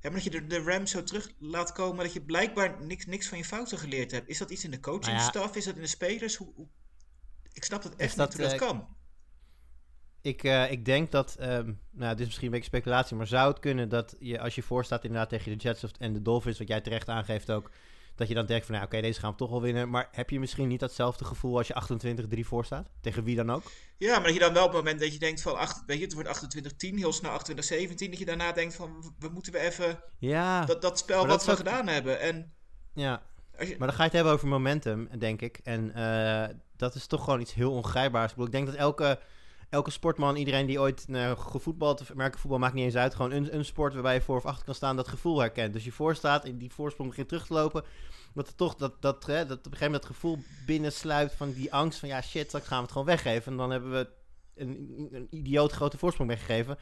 Ja, 0.00 0.10
maar 0.10 0.22
dat 0.22 0.24
je 0.24 0.30
de, 0.30 0.46
de 0.46 0.62
Rams 0.62 0.90
zo 0.90 1.02
terug 1.02 1.30
laat 1.38 1.72
komen. 1.72 2.04
Dat 2.04 2.12
je 2.12 2.22
blijkbaar 2.22 2.84
niks, 2.84 3.06
niks 3.06 3.28
van 3.28 3.38
je 3.38 3.44
fouten 3.44 3.78
geleerd 3.78 4.10
hebt. 4.10 4.28
Is 4.28 4.38
dat 4.38 4.50
iets 4.50 4.64
in 4.64 4.70
de 4.70 4.80
coaching 4.80 5.04
Nou 5.16 5.18
ja. 5.18 5.28
staff? 5.28 5.56
Is 5.56 5.64
dat 5.64 5.74
in 5.74 5.80
de 5.82 5.86
spelers? 5.86 6.36
Hoe, 6.36 6.52
hoe- 6.54 6.68
Ik 7.52 7.64
snap 7.64 7.84
Is 7.84 7.90
echt 7.96 8.16
dat, 8.16 8.28
niet 8.28 8.36
hoe 8.38 8.48
dat 8.48 8.60
eh, 8.60 8.68
kan. 8.68 8.96
Ik, 10.22 10.42
eh, 10.44 10.70
ik 10.70 10.84
denk 10.84 11.10
dat, 11.10 11.36
ehm, 11.38 11.72
nou, 11.90 12.10
dit 12.10 12.20
is 12.20 12.24
misschien 12.26 12.46
een 12.46 12.52
beetje 12.52 12.66
speculatie, 12.66 13.16
maar 13.16 13.26
zou 13.26 13.48
het 13.50 13.58
kunnen 13.58 13.88
dat 13.88 14.16
je 14.18 14.40
als 14.40 14.54
je 14.54 14.62
voorstaat 14.62 15.04
inderdaad 15.04 15.28
tegen 15.28 15.50
de 15.58 15.64
Jets 15.64 15.84
of, 15.84 15.90
en 15.98 16.12
de 16.12 16.22
Dolphins, 16.22 16.58
wat 16.58 16.68
jij 16.68 16.80
terecht 16.80 17.08
aangeeft 17.08 17.50
ook, 17.50 17.70
dat 18.14 18.28
je 18.28 18.34
dan 18.34 18.46
denkt 18.46 18.66
van, 18.66 18.74
nou, 18.74 18.86
oké, 18.86 19.00
deze 19.00 19.20
gaan 19.20 19.30
we 19.30 19.36
toch 19.36 19.50
wel 19.50 19.62
winnen. 19.62 19.90
Maar 19.90 20.08
heb 20.12 20.30
je 20.30 20.40
misschien 20.40 20.68
niet 20.68 20.80
datzelfde 20.80 21.24
gevoel 21.24 21.56
als 21.56 21.66
je 21.66 21.74
28-3 21.74 22.46
voor 22.46 22.64
staat? 22.64 22.88
Tegen 23.00 23.24
wie 23.24 23.36
dan 23.36 23.50
ook? 23.50 23.62
Ja, 23.96 24.14
maar 24.14 24.24
dat 24.24 24.32
je 24.34 24.38
dan 24.40 24.52
wel 24.52 24.64
op 24.64 24.72
het 24.72 24.78
moment 24.82 25.00
dat 25.00 25.12
je 25.12 25.18
denkt 25.18 25.42
van, 25.42 25.58
weet 25.86 25.98
je, 25.98 26.04
het 26.04 26.12
wordt 26.12 26.28
28-10, 26.28 26.94
heel 26.94 27.12
snel 27.12 27.30
28-17, 27.32 28.10
dat 28.10 28.18
je 28.18 28.24
daarna 28.24 28.52
denkt 28.52 28.74
van, 28.74 29.12
we- 29.18 29.28
moeten 29.28 29.52
we 29.52 29.58
even 29.58 29.98
Ja, 30.18 30.64
dat, 30.64 30.82
dat 30.82 30.98
spel 30.98 31.18
wat 31.20 31.28
dat 31.28 31.44
we 31.44 31.50
ook- 31.50 31.56
gedaan 31.56 31.86
hebben. 31.86 32.20
En 32.20 32.52
ja. 32.94 33.22
je, 33.58 33.74
Maar 33.78 33.88
dan 33.88 33.96
ga 33.96 33.96
je 33.96 34.02
het 34.02 34.12
hebben 34.12 34.32
over 34.32 34.48
momentum, 34.48 35.08
denk 35.18 35.40
ik. 35.42 35.60
En 35.64 35.94
eh, 35.94 36.54
dat 36.76 36.94
is 36.94 37.06
toch 37.06 37.24
gewoon 37.24 37.40
iets 37.40 37.54
heel 37.54 37.72
ongrijpbaars. 37.72 38.32
Ik 38.36 38.52
denk 38.52 38.66
dat 38.66 38.74
elke, 38.76 39.18
elke 39.70 39.90
sportman, 39.90 40.36
iedereen 40.36 40.66
die 40.66 40.80
ooit 40.80 41.04
nou, 41.08 41.36
gevoetbald 41.36 42.00
of 42.00 42.14
merken 42.14 42.40
voetbal 42.40 42.58
maakt 42.58 42.74
niet 42.74 42.84
eens 42.84 42.96
uit. 42.96 43.14
Gewoon 43.14 43.30
een, 43.30 43.54
een 43.54 43.64
sport 43.64 43.92
waarbij 43.92 44.14
je 44.14 44.20
voor 44.20 44.36
of 44.36 44.46
achter 44.46 44.64
kan 44.64 44.74
staan, 44.74 44.96
dat 44.96 45.08
gevoel 45.08 45.40
herkent. 45.40 45.72
Dus 45.72 45.84
je 45.84 45.92
voorstaat 45.92 46.44
en 46.44 46.58
die 46.58 46.72
voorsprong 46.72 47.08
begint 47.08 47.28
terug 47.28 47.46
te 47.46 47.52
lopen. 47.52 47.84
Dat 48.34 48.56
toch 48.56 48.74
dat, 48.74 49.02
dat, 49.02 49.26
hè, 49.26 49.46
dat 49.46 49.58
op 49.58 49.64
een 49.64 49.70
gegeven 49.70 49.84
moment 49.84 50.02
het 50.02 50.12
gevoel 50.12 50.38
binnensluipt 50.66 51.34
van 51.34 51.52
die 51.52 51.72
angst 51.72 51.98
van 51.98 52.08
ja 52.08 52.22
shit, 52.22 52.46
straks 52.46 52.66
gaan 52.66 52.76
we 52.76 52.82
het 52.82 52.92
gewoon 52.92 53.06
weggeven. 53.06 53.52
En 53.52 53.58
dan 53.58 53.70
hebben 53.70 53.90
we 53.90 54.08
een, 54.54 55.08
een 55.10 55.26
idioot 55.30 55.72
grote 55.72 55.98
voorsprong 55.98 56.30
weggegeven. 56.30 56.78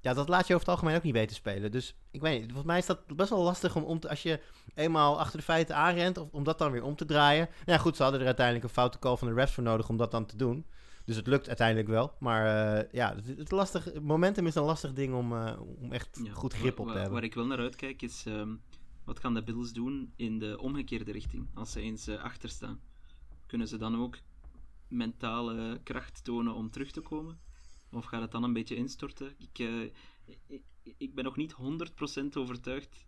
Ja, 0.00 0.14
dat 0.14 0.28
laat 0.28 0.46
je 0.46 0.54
over 0.54 0.66
het 0.66 0.74
algemeen 0.74 0.96
ook 0.96 1.02
niet 1.02 1.12
weten 1.12 1.36
spelen. 1.36 1.70
Dus 1.70 1.94
ik 2.10 2.20
weet 2.20 2.34
niet, 2.34 2.44
volgens 2.44 2.66
mij 2.66 2.78
is 2.78 2.86
dat 2.86 3.16
best 3.16 3.30
wel 3.30 3.42
lastig 3.42 3.76
om, 3.76 3.82
om 3.82 3.98
als 4.08 4.22
je 4.22 4.40
eenmaal 4.74 5.18
achter 5.18 5.38
de 5.38 5.44
feiten 5.44 5.76
aanrent, 5.76 6.18
of, 6.18 6.28
om 6.32 6.44
dat 6.44 6.58
dan 6.58 6.70
weer 6.70 6.82
om 6.82 6.96
te 6.96 7.04
draaien. 7.04 7.44
Nou 7.44 7.62
Ja, 7.64 7.78
goed, 7.78 7.96
ze 7.96 8.02
hadden 8.02 8.20
er 8.20 8.26
uiteindelijk 8.26 8.66
een 8.66 8.72
foute 8.72 8.98
call 8.98 9.16
van 9.16 9.28
de 9.28 9.34
refs 9.34 9.52
voor 9.52 9.62
nodig 9.62 9.88
om 9.88 9.96
dat 9.96 10.10
dan 10.10 10.26
te 10.26 10.36
doen. 10.36 10.66
Dus 11.04 11.16
het 11.16 11.26
lukt 11.26 11.48
uiteindelijk 11.48 11.88
wel. 11.88 12.14
Maar 12.18 12.46
eh, 12.46 12.92
ja, 12.92 13.14
het, 13.14 13.26
het 13.26 13.50
lastig, 13.50 14.00
momentum 14.00 14.46
is 14.46 14.54
een 14.54 14.62
lastig 14.62 14.92
ding 14.92 15.14
om, 15.14 15.32
eh, 15.32 15.60
om 15.80 15.92
echt 15.92 16.20
Ja, 16.24 16.32
goed 16.32 16.52
grip 16.52 16.78
op 16.78 16.86
te 16.86 16.92
hebben. 16.92 17.12
Waar 17.12 17.24
ik 17.24 17.34
wel 17.34 17.46
naar 17.46 17.58
uitkijk 17.58 18.02
is, 18.02 18.26
ehm, 18.26 18.54
wat 19.04 19.20
gaan 19.20 19.34
de 19.34 19.42
Bills 19.42 19.72
doen 19.72 20.12
in 20.16 20.38
de 20.38 20.58
omgekeerde 20.58 21.12
richting, 21.12 21.48
als 21.54 21.72
ze 21.72 21.80
eens 21.80 22.06
eh, 22.06 22.22
achter 22.22 22.48
staan? 22.48 22.80
Kunnen 23.46 23.68
ze 23.68 23.76
dan 23.76 23.96
ook 23.96 24.18
mentale 24.88 25.80
kracht 25.82 26.24
tonen 26.24 26.54
om 26.54 26.70
terug 26.70 26.90
te 26.90 27.00
komen? 27.00 27.40
Of 27.92 28.04
gaat 28.04 28.22
het 28.22 28.30
dan 28.30 28.42
een 28.42 28.52
beetje 28.52 28.76
instorten? 28.76 29.34
Ik, 29.38 29.58
ik, 30.46 30.62
ik 30.96 31.14
ben 31.14 31.24
nog 31.24 31.36
niet 31.36 31.54
100% 31.54 32.24
overtuigd 32.32 33.06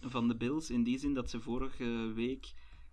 van 0.00 0.28
de 0.28 0.36
Bills, 0.36 0.70
in 0.70 0.82
die 0.82 0.98
zin 0.98 1.14
dat 1.14 1.30
ze 1.30 1.40
vorige 1.40 2.12
week 2.14 2.52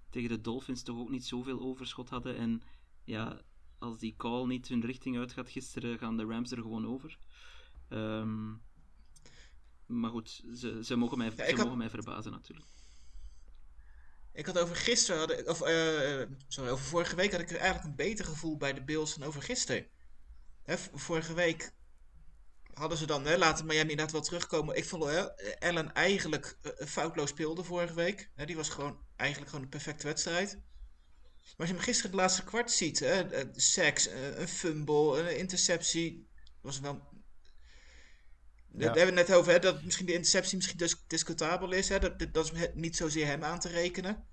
tegen 0.09 0.29
de 0.29 0.41
Dolphins 0.41 0.83
toch 0.83 0.97
ook 0.97 1.09
niet 1.09 1.25
zoveel 1.25 1.59
overschot 1.59 2.09
hadden. 2.09 2.35
En 2.35 2.61
ja, 3.03 3.41
als 3.81 3.99
die 3.99 4.13
call 4.17 4.45
niet 4.45 4.67
hun 4.67 4.85
richting 4.85 5.17
uitgaat 5.17 5.49
gisteren, 5.49 5.97
gaan 5.97 6.17
de 6.17 6.25
Rams 6.25 6.51
er 6.51 6.61
gewoon 6.61 6.87
over. 6.87 7.17
Ehm, 7.89 8.49
maar 9.85 10.09
goed, 10.09 10.43
ze, 10.53 10.79
ze, 10.83 10.95
mogen, 10.95 11.17
mij, 11.17 11.27
Ja, 11.35 11.35
ze 11.35 11.43
had- 11.43 11.57
mogen 11.63 11.77
mij 11.77 11.89
verbazen 11.89 12.31
natuurlijk. 12.31 12.67
ik 14.33 14.45
had 14.45 14.59
over 14.59 14.75
gisteren, 14.75 15.19
had 15.19 15.47
of 15.47 15.61
eh, 15.61 16.25
sorry, 16.47 16.69
over 16.69 16.85
vorige 16.85 17.15
week 17.15 17.31
had 17.31 17.41
ik 17.41 17.49
er 17.49 17.55
eigenlijk 17.57 17.85
een 17.89 17.95
beter 18.07 18.25
gevoel 18.25 18.57
bij 18.57 18.73
de 18.73 18.83
Bills 18.83 19.15
dan 19.15 19.27
over 19.27 19.41
gisteren. 19.41 19.87
Hè, 20.63 20.77
vorige 20.77 21.33
week 21.33 21.73
hadden 22.73 22.97
ze 22.97 23.05
dan, 23.05 23.25
hè, 23.25 23.37
laten 23.37 23.65
Miami 23.65 23.81
inderdaad 23.89 24.11
wel 24.11 24.21
terugkomen. 24.21 24.75
Ik 24.77 24.85
vond 24.85 25.03
hè, 25.03 25.35
Allen 25.59 25.93
eigenlijk 25.93 26.57
eh, 26.61 26.87
foutloos 26.87 27.29
speelde 27.29 27.63
vorige 27.63 27.93
week. 27.93 28.31
Hè, 28.35 28.45
die 28.45 28.55
was 28.55 28.69
gewoon 28.69 28.99
eigenlijk 29.15 29.49
gewoon 29.49 29.65
een 29.65 29.71
perfecte 29.71 30.07
wedstrijd. 30.07 30.59
Maar 31.41 31.55
als 31.57 31.67
je 31.67 31.75
hem 31.75 31.83
gisteren 31.83 32.11
het 32.11 32.19
laatste 32.19 32.43
kwart 32.43 32.71
ziet, 32.71 32.99
hè, 32.99 33.21
eh, 33.21 33.45
sacks, 33.55 34.07
eh, 34.07 34.39
een 34.39 34.47
fumble, 34.47 35.19
een 35.19 35.37
interceptie, 35.37 36.27
was 36.61 36.79
wel... 36.79 37.09
We 38.67 38.83
hebben 38.83 39.05
het 39.05 39.27
net 39.27 39.33
over 39.33 39.51
hè, 39.51 39.59
dat 39.59 39.83
misschien 39.83 40.05
de 40.05 40.13
interceptie 40.13 40.57
misschien 40.57 40.77
dis 40.77 41.03
discutabel 41.07 41.71
is. 41.71 41.89
Hè, 41.89 41.99
dat, 41.99 42.33
dat 42.33 42.53
is 42.53 42.67
niet 42.73 42.95
zozeer 42.95 43.25
hem 43.25 43.43
aan 43.43 43.59
te 43.59 43.69
rekenen. 43.69 44.25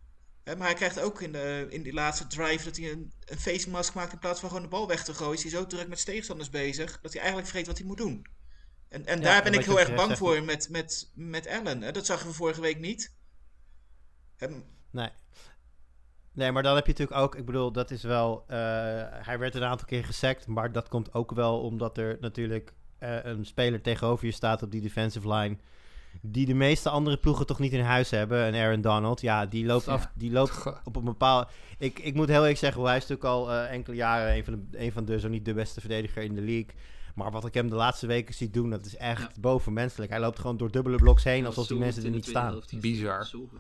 Hè, 0.45 0.57
maar 0.57 0.67
hij 0.67 0.77
krijgt 0.77 1.01
ook 1.01 1.23
in, 1.23 1.33
de, 1.33 1.67
in 1.71 1.83
die 1.83 1.93
laatste 1.93 2.27
drive 2.27 2.65
dat 2.65 2.77
hij 2.77 2.91
een, 2.91 3.13
een 3.25 3.39
face 3.39 3.71
mask 3.71 3.95
maakt 3.95 4.13
in 4.13 4.19
plaats 4.19 4.41
van 4.41 4.49
gewoon 4.49 4.65
de 4.65 4.71
bal 4.71 4.87
weg 4.87 5.05
te 5.05 5.15
gooien. 5.15 5.35
Is 5.35 5.43
hij 5.43 5.51
zo 5.51 5.67
druk 5.67 5.89
met 5.89 6.05
tegenstanders 6.05 6.51
bezig 6.51 7.01
dat 7.01 7.13
hij 7.13 7.21
eigenlijk 7.21 7.51
vergeet 7.51 7.67
wat 7.67 7.79
hij 7.79 7.87
moet 7.87 7.97
doen. 7.97 8.27
En, 8.89 9.07
en 9.07 9.19
Ja, 9.19 9.25
daar 9.25 9.45
en 9.45 9.51
ben 9.51 9.61
ik 9.61 9.67
heel 9.67 9.81
erg 9.81 9.95
bang 9.95 10.19
voor 10.19 10.43
met, 10.43 10.69
met, 10.69 11.11
met 11.15 11.47
Allen. 11.47 11.83
Hè. 11.83 11.93
Dat 11.93 12.07
zagen 12.07 12.27
we 12.27 12.33
vorige 12.33 12.61
week 12.61 12.79
niet. 12.79 13.15
Hem, 14.37 14.65
Nee. 14.91 15.11
Nee, 16.39 16.53
maar 16.53 16.63
dan 16.63 16.75
heb 16.75 16.87
je 16.87 16.93
natuurlijk 16.93 17.21
ook, 17.21 17.35
ik 17.35 17.45
bedoel, 17.45 17.73
dat 17.73 17.91
is 17.91 18.03
wel, 18.03 18.45
eh, 18.47 18.57
hij 19.11 19.39
werd 19.39 19.55
een 19.55 19.65
aantal 19.65 19.87
keer 19.87 20.05
gesackt, 20.05 20.47
maar 20.47 20.73
dat 20.73 20.89
komt 20.89 21.15
ook 21.15 21.33
wel 21.33 21.61
omdat 21.61 21.99
er 21.99 22.17
natuurlijk 22.21 22.73
eh, 22.99 23.25
een 23.25 23.45
speler 23.47 23.81
tegenover 23.83 24.27
je 24.27 24.33
staat 24.33 24.63
op 24.63 24.71
die 24.71 24.81
defensive 24.81 25.33
line, 25.35 25.57
die 26.23 26.47
de 26.47 26.55
meeste 26.55 26.89
andere 26.89 27.17
ploegen 27.17 27.47
toch 27.47 27.59
niet 27.59 27.73
in 27.73 27.81
huis 27.81 28.11
hebben. 28.11 28.45
En 28.45 28.55
Aaron 28.55 28.81
Donald, 28.81 29.21
ja, 29.21 29.47
die 29.47 29.65
loopt 29.67 29.85
Ja. 29.85 29.93
af, 29.93 30.09
die 30.15 30.31
loopt 30.33 30.63
op 30.85 30.97
een 30.97 31.05
bepaald... 31.05 31.49
Ik, 31.79 31.99
ik 31.99 32.15
moet 32.15 32.29
heel 32.29 32.41
eerlijk 32.41 32.59
zeggen, 32.59 32.83
hij 32.83 32.97
is 32.97 33.07
natuurlijk 33.07 33.29
al 33.29 33.53
eh, 33.53 33.73
enkele 33.73 33.97
jaren 33.97 34.37
een 34.37 34.45
van, 34.45 34.53
de, 34.71 34.85
een 34.85 34.93
van 34.93 35.05
de, 35.05 35.21
zo 35.21 35.29
niet 35.29 35.45
de 35.45 35.55
beste 35.55 35.81
verdediger 35.81 36.23
in 36.23 36.35
de 36.35 36.41
league. 36.43 36.71
Maar 37.15 37.31
wat 37.31 37.47
ik 37.47 37.55
hem 37.55 37.69
de 37.69 37.75
laatste 37.77 38.07
weken 38.07 38.35
zie 38.35 38.51
doen, 38.51 38.71
dat 38.71 38.87
is 38.87 38.97
echt 38.97 39.21
Ja. 39.21 39.41
bovenmenselijk. 39.41 40.11
Hij 40.11 40.21
loopt 40.21 40.39
gewoon 40.39 40.57
door 40.57 40.71
dubbele 40.71 40.97
bloks 40.97 41.25
heen, 41.25 41.47
alsof 41.47 41.67
die 41.67 41.79
mensen 41.79 42.05
er 42.05 42.11
niet 42.11 42.27
staan. 42.27 42.63
Bizar. 42.81 43.27
Zo 43.27 43.39
goed. 43.51 43.59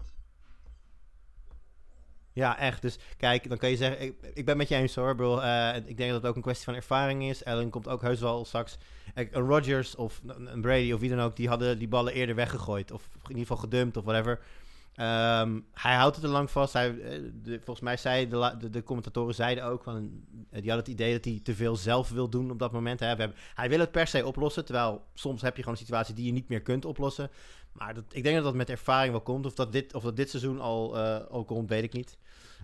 Ja, 2.39 2.59
echt. 2.59 2.83
Dus 2.83 2.99
kijk, 3.17 3.49
dan 3.49 3.59
kan 3.59 3.71
je 3.71 3.77
zeggen, 3.77 4.15
ik, 4.35 4.45
ben 4.45 4.57
met 4.57 4.69
je 4.69 4.75
eens 4.75 4.95
hoor. 4.95 5.15
Bedoel, 5.15 5.43
eh, 5.43 5.77
ik 5.77 5.97
denk 5.97 6.11
dat 6.11 6.23
het 6.23 6.31
ook 6.31 6.37
een 6.37 6.43
kwestie 6.43 6.65
van 6.65 6.75
ervaring 6.75 7.23
is. 7.25 7.45
Allen 7.45 7.71
komt 7.71 7.89
ook 7.89 8.03
heus 8.03 8.21
wel 8.21 8.45
straks. 8.45 8.79
Kijk, 9.15 9.35
Een 9.35 9.47
Rodgers 9.47 9.97
of 9.97 10.21
een 10.27 10.61
Brady 10.61 10.93
of 10.93 11.01
wie 11.01 11.11
dan 11.11 11.21
ook, 11.21 11.37
die 11.37 11.49
hadden 11.49 11.79
die 11.79 11.89
ballen 11.89 12.13
eerder 12.13 12.35
weggegooid. 12.35 12.91
Of 12.91 13.09
in 13.13 13.29
ieder 13.29 13.41
geval 13.41 13.57
gedumpt 13.57 13.97
of 13.97 14.05
whatever. 14.05 14.41
Ehm, 14.95 15.61
hij 15.73 15.95
houdt 15.95 16.17
het 16.17 16.25
er 16.25 16.31
lang 16.31 16.51
vast. 16.51 16.73
Hij, 16.73 17.01
eh, 17.01 17.21
volgens 17.45 17.81
mij 17.81 17.97
zei 17.97 18.29
de, 18.29 18.71
de, 18.71 18.83
commentatoren 18.83 19.35
zeiden 19.35 19.65
ook 19.65 19.83
van, 19.83 19.97
eh, 19.97 20.61
die 20.61 20.71
hadden 20.71 20.77
het 20.77 20.89
idee 20.89 21.13
dat 21.13 21.25
hij 21.25 21.41
te 21.43 21.55
veel 21.55 21.77
zelf 21.77 22.11
wil 22.11 22.29
doen 22.29 22.51
op 22.51 22.59
dat 22.59 22.73
moment. 22.73 23.01
Hè. 23.01 23.07
Hebben, 23.07 23.35
hij 23.55 23.69
wil 23.69 23.79
het 23.79 23.91
per 23.91 24.07
se 24.07 24.27
oplossen, 24.27 24.65
terwijl 24.65 25.05
soms 25.15 25.43
heb 25.43 25.57
je 25.57 25.63
gewoon 25.63 25.75
een 25.79 25.85
situatie 25.85 26.15
die 26.15 26.27
je 26.27 26.33
niet 26.33 26.49
meer 26.49 26.63
kunt 26.63 26.85
oplossen. 26.85 27.31
Maar 27.79 27.95
dat, 27.95 28.05
ik 28.11 28.23
denk 28.23 28.35
dat 28.35 28.45
dat 28.45 28.55
met 28.55 28.71
ervaring 28.71 29.13
wel 29.13 29.21
komt. 29.21 29.47
Of 29.47 29.55
dat 29.55 29.73
dit, 29.73 29.95
of 29.95 30.03
dat 30.03 30.17
dit 30.17 30.31
seizoen 30.31 30.61
al, 30.61 30.97
eh, 30.99 31.27
al 31.31 31.45
komt, 31.45 31.69
weet 31.69 31.83
ik 31.83 31.93
niet. 31.93 32.19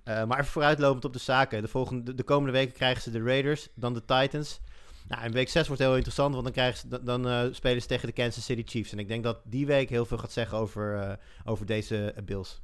Eh, 0.05 0.25
maar 0.25 0.39
even 0.39 0.51
vooruitlopend 0.51 1.05
op 1.05 1.13
de 1.13 1.19
zaken. 1.19 1.63
De, 1.63 1.69
volgende, 1.69 2.03
de, 2.03 2.15
de 2.15 2.23
komende 2.23 2.53
weken 2.53 2.75
krijgen 2.75 3.03
ze 3.03 3.11
de 3.11 3.23
Raiders, 3.23 3.69
dan 3.75 3.95
de 3.95 4.05
Titans. 4.05 4.61
Nou, 5.09 5.23
en 5.23 5.33
week 5.33 5.49
6 5.49 5.67
wordt 5.67 5.83
heel 5.83 5.95
interessant, 5.95 6.33
want 6.33 6.45
dan, 6.45 6.53
krijgen 6.53 6.79
ze, 6.79 7.03
dan, 7.03 7.29
eh, 7.29 7.45
spelen 7.51 7.83
ze 7.83 7.89
tegen 7.89 8.07
de 8.07 8.13
Kansas 8.13 8.45
City 8.45 8.63
Chiefs. 8.67 8.93
En 8.93 8.99
ik 8.99 9.09
denk 9.09 9.25
dat 9.25 9.41
die 9.45 9.67
week 9.67 9.89
heel 9.89 10.07
veel 10.07 10.19
gaat 10.19 10.33
zeggen 10.33 10.59
over, 10.59 10.99
eh, 10.99 11.17
over 11.45 11.67
deze 11.67 12.15
Bills. 12.25 12.63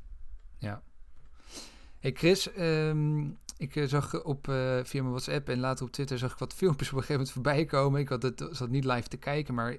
Ja. 0.59 0.83
Hey 1.99 2.13
Chris, 2.13 2.53
ehm, 2.53 3.21
ik 3.57 3.85
zag 3.87 4.25
op, 4.25 4.45
via 4.83 5.03
mijn 5.03 5.11
WhatsApp 5.11 5.49
en 5.49 5.61
later 5.61 5.87
op 5.87 5.93
Twitter 5.93 6.19
zag 6.19 6.33
ik 6.33 6.39
wat 6.39 6.55
filmpjes 6.61 6.89
op 6.89 6.97
een 6.97 7.03
gegeven 7.03 7.25
moment 7.25 7.33
voorbij 7.33 7.65
komen. 7.65 8.01
Ik 8.01 8.09
had 8.09 8.23
het, 8.23 8.49
zat 8.51 8.69
niet 8.69 8.85
live 8.85 9.09
te 9.09 9.17
kijken, 9.17 9.55
maar 9.55 9.77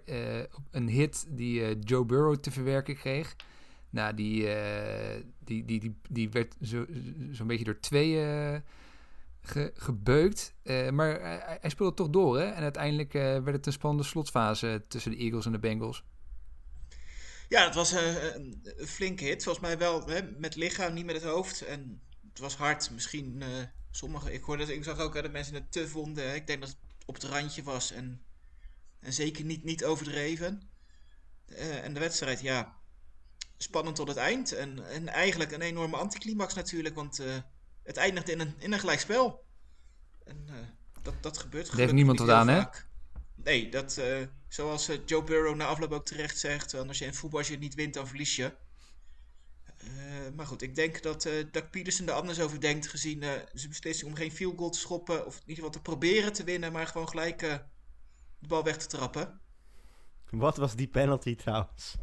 een 0.71 0.87
hit 0.87 1.25
die 1.29 1.79
Joe 1.79 2.05
Burrow 2.05 2.35
te 2.35 2.51
verwerken 2.51 2.95
kreeg. 2.95 3.35
Nou, 3.91 4.13
die, 4.13 4.53
eh, 4.53 5.23
die, 5.39 5.65
die, 5.65 5.79
die, 5.79 5.95
die 6.09 6.29
werd 6.29 6.55
zo- 6.61 6.85
zo'n 7.31 7.47
beetje 7.47 7.63
door 7.65 7.79
twee 7.79 8.23
eh, 8.25 8.59
ge- 9.41 9.71
gebeukt. 9.75 10.53
Eh, 10.63 10.89
maar 10.89 11.21
hij, 11.61 11.69
speelde 11.69 11.93
toch 11.93 12.09
door, 12.09 12.39
hè? 12.39 12.45
En 12.45 12.63
uiteindelijk 12.63 13.13
werd 13.13 13.45
het 13.45 13.65
een 13.65 13.71
spannende 13.71 14.05
slotfase 14.07 14.83
tussen 14.87 15.11
de 15.11 15.17
Eagles 15.17 15.45
en 15.45 15.51
de 15.51 15.59
Bengals. 15.59 16.03
Ja, 17.49 17.65
het 17.65 17.75
was 17.75 17.91
een, 17.91 18.61
een 18.63 18.87
flinke 18.87 19.23
hit. 19.23 19.43
Volgens 19.43 19.65
mij 19.65 19.77
wel 19.77 20.07
hè, 20.07 20.21
met 20.37 20.55
lichaam, 20.55 20.93
niet 20.93 21.05
met 21.05 21.15
het 21.15 21.23
hoofd. 21.23 21.61
En 21.61 22.01
het 22.29 22.39
was 22.39 22.55
hard. 22.55 22.91
Misschien 22.91 23.43
sommige. 23.91 24.33
Ik, 24.33 24.43
hoorde, 24.43 24.75
ik 24.75 24.83
zag 24.83 24.99
ook 24.99 25.13
dat 25.13 25.31
mensen 25.31 25.53
het 25.53 25.71
te 25.71 25.87
vonden. 25.87 26.35
Ik 26.35 26.47
denk 26.47 26.59
dat 26.61 26.69
het 26.69 26.77
op 27.05 27.13
het 27.13 27.23
randje 27.23 27.63
was. 27.63 27.91
En, 27.91 28.21
en 28.99 29.13
zeker 29.13 29.45
niet, 29.45 29.63
niet 29.63 29.85
overdreven. 29.85 30.69
En 31.83 31.93
de 31.93 31.99
wedstrijd, 31.99 32.41
ja. 32.41 32.79
Spannend 33.61 33.95
tot 33.95 34.07
het 34.07 34.17
eind. 34.17 34.51
En, 34.51 34.89
en 34.89 35.07
eigenlijk 35.07 35.51
een 35.51 35.61
enorme 35.61 35.97
anticlimax 35.97 36.53
natuurlijk. 36.53 36.95
Want 36.95 37.19
eh, 37.19 37.27
het 37.83 37.97
eindigt 37.97 38.29
in 38.29 38.39
een, 38.39 38.55
in 38.57 38.73
een 38.73 38.79
gelijkspel. 38.79 39.43
En 40.23 40.43
eh, 40.47 40.55
dat, 41.01 41.13
dat 41.21 41.37
gebeurt 41.37 41.69
gelukkig 41.69 41.95
niemand 41.95 42.19
niet 42.19 42.27
wat 42.27 42.37
heel 42.37 42.55
aan, 42.55 42.61
hè? 42.61 42.63
Nee, 43.35 43.69
dat, 43.69 43.97
eh, 43.97 44.17
zoals 44.47 44.89
Joe 45.05 45.23
Burrow 45.23 45.55
na 45.55 45.65
afloop 45.65 45.91
ook 45.91 46.05
terecht 46.05 46.39
zegt, 46.39 46.73
als 46.73 46.97
je 46.97 47.05
in 47.05 47.13
voetbal 47.13 47.39
als 47.39 47.47
je 47.47 47.57
niet 47.57 47.75
wint, 47.75 47.93
dan 47.93 48.07
verlies 48.07 48.35
je. 48.35 48.53
Eh, 49.83 50.35
maar 50.35 50.45
goed, 50.45 50.61
ik 50.61 50.75
denk 50.75 51.01
dat 51.01 51.25
eh 51.25 51.45
Doug 51.51 51.69
Peterson 51.69 52.07
er 52.07 52.13
anders 52.13 52.39
over 52.39 52.61
denkt, 52.61 52.87
gezien 52.87 53.23
eh, 53.23 53.29
zijn 53.53 53.69
beslissing 53.69 54.09
om 54.09 54.17
geen 54.17 54.31
field 54.31 54.57
goal 54.57 54.69
te 54.69 54.79
schoppen, 54.79 55.25
of 55.25 55.35
in 55.35 55.41
ieder 55.41 55.55
geval 55.55 55.69
te 55.69 55.81
proberen 55.81 56.33
te 56.33 56.43
winnen, 56.43 56.71
maar 56.71 56.87
gewoon 56.87 57.09
gelijk 57.09 57.41
eh, 57.41 57.55
de 58.39 58.47
bal 58.47 58.63
weg 58.63 58.77
te 58.77 58.87
trappen. 58.87 59.39
Wat 60.29 60.57
was 60.57 60.75
die 60.75 60.87
penalty 60.87 61.35
trouwens? 61.35 61.95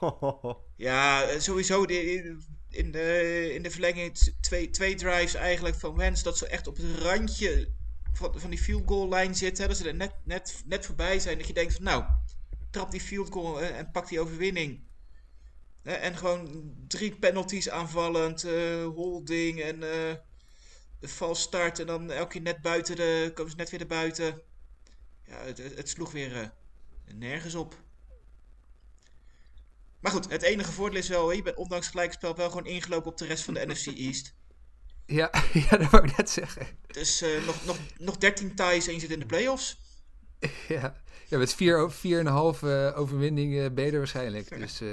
Ja, 0.76 1.22
eh, 1.22 1.40
sowieso 1.40 1.82
in, 1.82 2.92
de, 2.92 3.50
in 3.54 3.62
de 3.62 3.70
verlenging 3.70 4.18
twee, 4.40 4.70
twee 4.70 4.94
drives 4.94 5.34
eigenlijk 5.34 5.76
van 5.76 5.96
Wens, 5.96 6.22
dat 6.22 6.38
ze 6.38 6.46
echt 6.46 6.66
op 6.66 6.76
het 6.76 6.98
randje 6.98 7.68
van, 8.12 8.40
van 8.40 8.50
die 8.50 8.58
field 8.58 8.82
goal 8.86 9.08
lijn 9.08 9.34
zitten, 9.34 9.68
dat 9.68 9.76
ze 9.76 9.88
er 9.88 9.94
net, 9.94 10.12
net, 10.24 10.62
net 10.66 10.86
voorbij 10.86 11.18
zijn, 11.18 11.38
dat 11.38 11.46
je 11.46 11.52
denkt 11.52 11.74
van 11.74 11.82
nou, 11.82 12.04
trap 12.70 12.90
die 12.90 13.00
field 13.00 13.30
goal 13.30 13.60
eh, 13.60 13.78
en 13.78 13.90
pak 13.90 14.08
die 14.08 14.20
overwinning. 14.20 14.80
En 15.82 16.16
gewoon 16.16 16.72
drie 16.88 17.16
penalties 17.16 17.70
aanvallend, 17.70 18.44
eh, 18.44 18.84
holding 18.84 19.60
en 19.60 19.82
een 19.82 21.08
vals 21.08 21.40
start 21.40 21.78
en 21.78 21.86
dan 21.86 22.10
elke 22.10 22.28
keer 22.28 22.40
net 22.40 22.60
buiten 22.60 22.96
de, 22.96 23.30
komen 23.34 23.50
ze 23.50 23.56
net 23.56 23.70
weer 23.70 23.78
naar 23.78 23.88
buiten. 23.88 24.42
Ja, 25.26 25.44
het, 25.44 25.58
het, 25.58 25.88
sloeg 25.88 26.12
weer 26.12 26.52
nergens 27.14 27.54
op. 27.54 27.74
Maar 30.02 30.12
goed, 30.12 30.30
het 30.30 30.42
enige 30.42 30.72
voordeel 30.72 30.98
is 30.98 31.08
wel, 31.08 31.32
je 31.32 31.42
bent 31.42 31.56
ondanks 31.56 31.88
gelijkspel 31.88 32.36
wel 32.36 32.48
gewoon 32.48 32.66
ingelopen 32.66 33.10
op 33.10 33.18
de 33.18 33.26
rest 33.26 33.44
van 33.44 33.54
de 33.54 33.66
NFC 33.66 33.86
East. 33.86 34.34
Ja, 35.06 35.30
ja, 35.70 35.76
dat 35.76 35.90
wou 35.90 36.04
ik 36.04 36.16
net 36.16 36.30
zeggen. 36.30 36.66
Dus 36.86 37.22
eh, 37.22 37.46
nog, 37.46 37.64
nog, 37.64 37.76
nog 37.98 38.16
13 38.18 38.54
ties 38.54 38.86
en 38.86 38.94
je 38.94 39.00
zit 39.00 39.10
in 39.10 39.18
de 39.18 39.26
playoffs. 39.26 39.80
Ja, 40.68 41.02
ja 41.28 41.38
met 41.38 41.54
vier, 41.54 41.78
o- 41.78 41.88
vier 41.88 42.18
en 42.18 42.26
een 42.26 42.32
half 42.32 42.62
eh, 42.62 42.92
overwinningen 42.98 43.74
ben 43.74 43.84
je 43.84 43.90
er 43.90 43.98
waarschijnlijk. 43.98 44.58
Dus 44.58 44.80
eh, 44.80 44.88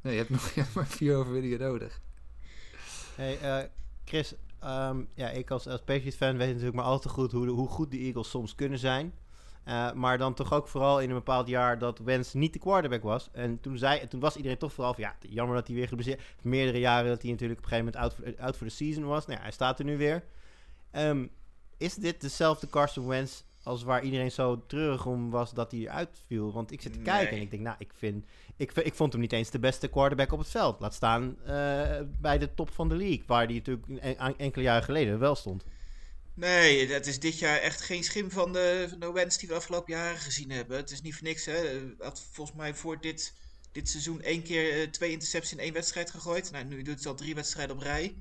nee, 0.00 0.12
je 0.12 0.18
hebt 0.18 0.30
nog 0.30 0.50
je 0.54 0.60
hebt 0.60 0.74
maar 0.74 0.86
vier 0.86 1.16
overwinningen 1.16 1.58
nodig. 1.58 2.00
Hey, 3.14 3.38
eh, 3.40 3.64
Chris, 4.04 4.34
ehm, 4.60 5.02
ja, 5.14 5.28
ik 5.30 5.50
als, 5.50 5.66
als 5.66 5.82
Patriots-fan 5.84 6.36
weet 6.36 6.48
natuurlijk 6.48 6.76
maar 6.76 6.84
al 6.84 6.98
te 7.00 7.08
goed 7.08 7.32
hoe, 7.32 7.48
hoe 7.48 7.68
goed 7.68 7.90
de 7.90 7.98
Eagles 7.98 8.30
soms 8.30 8.54
kunnen 8.54 8.78
zijn. 8.78 9.14
Eh, 9.68 9.92
maar 9.92 10.18
dan 10.18 10.34
toch 10.34 10.52
ook 10.52 10.68
vooral 10.68 11.00
in 11.00 11.08
een 11.08 11.14
bepaald 11.14 11.48
jaar 11.48 11.78
dat 11.78 11.98
Wens 11.98 12.32
niet 12.32 12.52
de 12.52 12.58
quarterback 12.58 13.02
was. 13.02 13.28
En 13.32 13.60
toen, 13.60 13.78
zei, 13.78 14.08
toen 14.08 14.20
was 14.20 14.36
iedereen 14.36 14.58
toch 14.58 14.72
vooral 14.72 14.94
van, 14.94 15.02
ja, 15.02 15.14
jammer 15.28 15.56
dat 15.56 15.66
hij 15.66 15.76
weer 15.76 15.88
geblesseerd... 15.88 16.22
Meerdere 16.42 16.78
jaren 16.78 17.08
dat 17.08 17.22
hij 17.22 17.30
natuurlijk 17.30 17.58
op 17.58 17.64
een 17.64 17.70
gegeven 17.70 17.92
moment 18.00 18.14
out 18.20 18.34
for, 18.34 18.44
out 18.44 18.56
for 18.56 18.66
the 18.66 18.74
season 18.74 19.04
was. 19.04 19.26
Nou 19.26 19.36
ja, 19.38 19.42
hij 19.44 19.52
staat 19.52 19.78
er 19.78 19.84
nu 19.84 19.96
weer. 19.96 20.24
Ehm, 20.90 21.26
is 21.76 21.94
dit 21.94 22.20
dezelfde 22.20 22.68
Carson 22.68 23.06
Wentz 23.06 23.42
als 23.62 23.82
waar 23.82 24.02
iedereen 24.02 24.30
zo 24.30 24.62
treurig 24.66 25.06
om 25.06 25.30
was 25.30 25.52
dat 25.52 25.70
hij 25.70 25.80
eruit 25.80 26.20
viel? 26.26 26.52
Want 26.52 26.72
ik 26.72 26.80
zit 26.80 26.92
te 26.92 26.98
Nee. 26.98 27.06
kijken 27.06 27.36
en 27.36 27.42
ik 27.42 27.50
denk, 27.50 27.62
nou, 27.62 27.76
ik, 27.78 27.90
vind, 27.94 28.24
ik, 28.56 28.72
ik 28.72 28.94
vond 28.94 29.12
hem 29.12 29.20
niet 29.20 29.32
eens 29.32 29.50
de 29.50 29.58
beste 29.58 29.88
quarterback 29.88 30.32
op 30.32 30.38
het 30.38 30.50
veld. 30.50 30.80
Laat 30.80 30.94
staan 30.94 31.36
eh, 31.44 32.00
bij 32.20 32.38
de 32.38 32.54
top 32.54 32.70
van 32.70 32.88
de 32.88 32.96
league, 32.96 33.22
waar 33.26 33.44
hij 33.44 33.54
natuurlijk 33.54 33.86
en- 34.18 34.38
enkele 34.38 34.64
jaren 34.64 34.84
geleden 34.84 35.18
wel 35.18 35.34
stond. 35.34 35.64
Nee, 36.38 36.86
dat 36.86 37.06
is 37.06 37.20
dit 37.20 37.38
jaar 37.38 37.58
echt 37.58 37.80
geen 37.80 38.04
schim 38.04 38.30
van 38.30 38.52
de, 38.52 38.88
van 38.98 39.12
Wens 39.12 39.38
die 39.38 39.48
we 39.48 39.54
afgelopen 39.54 39.94
jaren 39.94 40.18
gezien 40.18 40.50
hebben. 40.50 40.76
Het 40.76 40.90
is 40.90 41.00
niet 41.00 41.14
voor 41.14 41.26
niks, 41.26 41.44
hè. 41.44 41.52
Hij 41.52 41.94
had 41.98 42.22
volgens 42.32 42.56
mij 42.56 42.74
voor 42.74 43.00
dit, 43.00 43.34
dit 43.72 43.88
seizoen 43.88 44.22
één 44.22 44.42
keer 44.42 44.80
eh, 44.80 44.90
twee 44.90 45.10
intercepties 45.10 45.52
in 45.52 45.58
één 45.58 45.72
wedstrijd 45.72 46.10
gegooid. 46.10 46.50
Nou, 46.50 46.64
nu 46.64 46.82
doet 46.82 46.98
het 46.98 47.06
al 47.06 47.14
drie 47.14 47.34
wedstrijden 47.34 47.76
op 47.76 47.82
rij. 47.82 48.16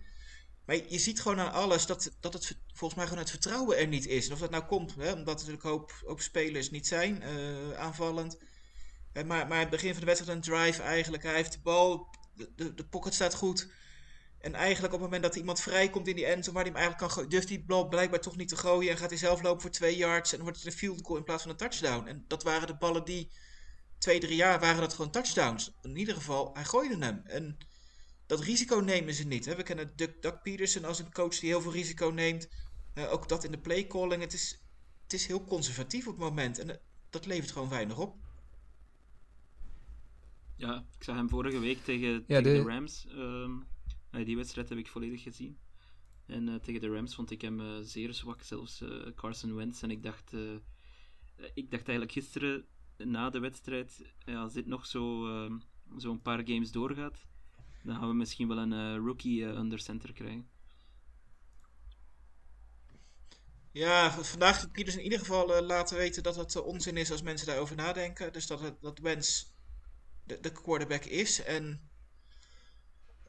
Maar 0.66 0.76
je 0.76 1.00
ziet 1.00 1.22
gewoon 1.22 1.40
aan 1.40 1.52
alles 1.52 1.86
dat, 1.86 2.12
dat 2.20 2.34
het 2.34 2.58
volgens 2.74 2.96
mij 2.96 3.08
gewoon 3.08 3.22
het 3.22 3.32
vertrouwen 3.32 3.78
er 3.78 3.88
niet 3.88 4.08
is. 4.08 4.28
En 4.28 4.34
of 4.34 4.40
dat 4.40 4.52
nou 4.52 4.64
komt, 4.64 4.96
hè, 4.96 5.12
omdat 5.12 5.42
er 5.42 5.48
natuurlijk 5.48 5.64
een 5.64 5.70
hoop, 5.70 6.02
hoop 6.06 6.22
spelers 6.22 6.70
niet 6.70 6.88
zijn, 6.88 7.22
eh, 7.22 7.74
aanvallend. 7.74 8.38
Eh, 9.14 9.24
maar, 9.24 9.48
maar 9.48 9.60
het 9.60 9.70
begin 9.70 9.92
van 9.92 10.00
de 10.00 10.06
wedstrijd 10.06 10.36
een 10.38 10.54
drive 10.54 10.82
eigenlijk. 10.82 11.24
Hij 11.24 11.36
heeft 11.36 11.54
de 11.54 11.60
bal, 11.64 12.08
de, 12.56 12.74
de 12.74 12.86
pocket 12.86 13.14
staat 13.14 13.34
goed. 13.34 13.68
En 14.40 14.54
eigenlijk 14.54 14.94
op 14.94 15.00
het 15.00 15.10
moment 15.10 15.24
dat 15.24 15.34
er 15.34 15.40
iemand 15.40 15.60
vrijkomt 15.60 16.08
in 16.08 16.16
die 16.16 16.26
endzone 16.26 16.54
waar 16.56 16.64
hij 16.64 16.72
hem 16.74 16.82
eigenlijk 16.82 16.98
kan 17.08 17.12
gooien, 17.12 17.30
durft 17.30 17.48
hij 17.48 17.58
die 17.58 17.66
bal 17.66 17.88
blijkbaar 17.88 18.20
toch 18.20 18.38
niet 18.38 18.48
te 18.50 18.58
gooien. 18.58 18.92
En 18.92 18.98
gaat 18.98 19.10
hij 19.10 19.18
zelf 19.20 19.42
lopen 19.42 19.62
voor 19.62 19.70
twee 19.70 19.96
yards 19.98 20.30
en 20.32 20.36
dan 20.38 20.46
wordt 20.46 20.62
het 20.64 20.72
een 20.74 20.80
field 20.80 21.00
goal 21.04 21.18
in 21.18 21.24
plaats 21.24 21.42
van 21.42 21.52
een 21.52 21.58
touchdown. 21.58 22.08
En 22.08 22.26
dat 22.28 22.44
waren 22.44 22.68
de 22.68 22.76
ballen 22.78 23.06
die, 23.06 23.32
twee, 23.98 24.20
drie 24.20 24.36
jaar 24.36 24.60
waren 24.60 24.82
dat 24.82 24.94
gewoon 24.94 25.12
touchdowns. 25.12 25.72
In 25.82 25.98
ieder 25.98 26.16
geval, 26.16 26.54
hij 26.54 26.64
gooide 26.66 27.06
hem. 27.06 27.22
En 27.26 27.58
dat 28.26 28.40
risico 28.40 28.76
nemen 28.80 29.14
ze 29.14 29.28
niet. 29.28 29.46
Hè. 29.46 29.56
We 29.56 29.64
kennen 29.64 29.92
Doug, 29.96 30.12
Doug 30.20 30.42
Peterson 30.42 30.86
als 30.86 31.00
een 31.00 31.12
coach 31.12 31.40
die 31.40 31.50
heel 31.50 31.62
veel 31.62 31.72
risico 31.72 32.10
neemt. 32.10 32.48
Eh, 32.94 33.12
ook 33.12 33.30
dat 33.30 33.44
in 33.44 33.52
de 33.52 33.60
playcalling. 33.60 34.22
Het 34.22 34.34
is, 34.34 34.62
het 35.04 35.14
is 35.14 35.26
heel 35.28 35.44
conservatief 35.44 36.08
op 36.08 36.14
het 36.14 36.24
moment. 36.24 36.60
En 36.60 36.70
eh, 36.70 36.76
dat 37.10 37.26
levert 37.26 37.52
gewoon 37.52 37.70
weinig 37.70 37.98
op. 37.98 38.16
Ja, 40.56 40.86
ik 40.98 41.04
zag 41.04 41.16
hem 41.16 41.30
vorige 41.30 41.60
week 41.60 41.84
tegen, 41.84 42.10
Ja, 42.28 42.42
tegen 42.42 42.44
de... 42.44 42.64
de- 42.64 42.70
Rams. 42.70 43.06
ehm, 43.08 43.52
eh, 43.52 43.66
die 44.12 44.36
wedstrijd 44.36 44.70
heb 44.70 44.78
ik 44.78 44.88
volledig 44.88 45.24
gezien. 45.24 45.58
En 46.26 46.50
eh, 46.50 46.56
tegen 46.56 46.82
de 46.82 46.90
Rams 46.90 47.16
vond 47.16 47.32
ik 47.32 47.42
hem 47.42 47.60
eh, 47.62 47.78
zeer 47.82 48.14
zwak, 48.14 48.42
zelfs 48.42 48.82
eh, 48.82 48.90
Carson 49.16 49.56
Wentz. 49.56 49.84
En 49.84 49.92
ik 49.92 50.04
dacht, 50.04 50.34
eh, 50.34 50.54
eh, 50.54 50.60
ik 51.54 51.72
dacht 51.72 51.88
eigenlijk 51.88 52.12
gisteren 52.12 52.66
na 52.98 53.30
de 53.30 53.40
wedstrijd, 53.40 54.14
als 54.26 54.54
dit 54.54 54.66
nog 54.66 54.86
zo, 54.86 55.28
ehm, 55.28 55.58
zo 55.98 56.12
een 56.12 56.22
paar 56.22 56.48
games 56.48 56.72
doorgaat, 56.72 57.26
dan 57.84 57.96
gaan 57.96 58.08
we 58.08 58.14
misschien 58.14 58.48
wel 58.48 58.58
een 58.58 58.74
eh, 58.74 58.96
rookie 58.96 59.46
eh, 59.46 59.58
under 59.58 59.80
center 59.80 60.14
krijgen. 60.14 60.50
Ja, 63.72 64.12
vandaag 64.12 64.56
heeft 64.56 64.72
Pieters 64.72 64.96
in 64.96 65.04
ieder 65.04 65.20
geval 65.20 65.56
eh, 65.56 65.66
laten 65.66 65.98
weten 65.98 66.24
dat 66.24 66.36
het 66.36 66.56
eh, 66.56 66.66
onzin 66.66 66.98
is 66.98 67.12
als 67.12 67.22
mensen 67.22 67.48
daarover 67.48 67.76
nadenken. 67.76 68.34
Dus 68.34 68.48
dat, 68.48 68.62
het, 68.62 68.82
dat 68.82 69.00
Wens 69.00 69.54
de, 70.24 70.40
de 70.40 70.52
quarterback 70.52 71.06
is. 71.06 71.44
En 71.44 71.87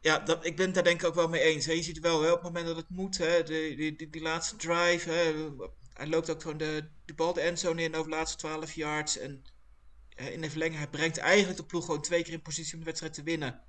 ja, 0.01 0.19
dat, 0.19 0.45
ik 0.45 0.57
ben 0.57 0.67
het 0.67 0.75
daar 0.75 0.85
denk 0.85 1.01
ik 1.01 1.07
ook 1.07 1.15
wel 1.15 1.29
mee 1.29 1.41
eens. 1.41 1.67
Hè. 1.67 1.73
Je 1.73 1.83
ziet 1.83 2.01
wel 2.01 2.23
hè, 2.23 2.29
op 2.29 2.35
het 2.35 2.43
moment 2.43 2.67
dat 2.67 2.77
het 2.77 2.89
moet, 2.89 3.19
hè, 3.19 3.43
de, 3.43 3.75
die, 3.77 3.97
die, 3.97 4.11
die 4.11 4.23
laatste 4.23 4.57
drive. 4.57 5.11
Hè, 5.11 5.49
hij 5.93 6.07
loopt 6.07 6.31
ook 6.31 6.43
gewoon 6.43 6.57
de, 6.57 6.89
de 7.05 7.15
bal 7.15 7.33
de 7.33 7.41
endzone 7.41 7.83
in 7.83 7.95
over 7.95 8.11
de 8.11 8.17
laatste 8.17 8.37
12 8.37 8.73
yards. 8.73 9.19
En 9.19 9.45
in 10.09 10.41
de 10.41 10.51
verlenging, 10.51 10.79
hij 10.79 10.89
brengt 10.89 11.19
eigenlijk 11.19 11.59
de 11.59 11.65
ploeg 11.65 11.85
gewoon 11.85 12.03
twee 12.03 12.23
keer 12.23 12.33
in 12.33 12.43
positie 12.43 12.73
om 12.73 12.79
de 12.79 12.85
wedstrijd 12.85 13.15
te 13.15 13.23
winnen. 13.23 13.61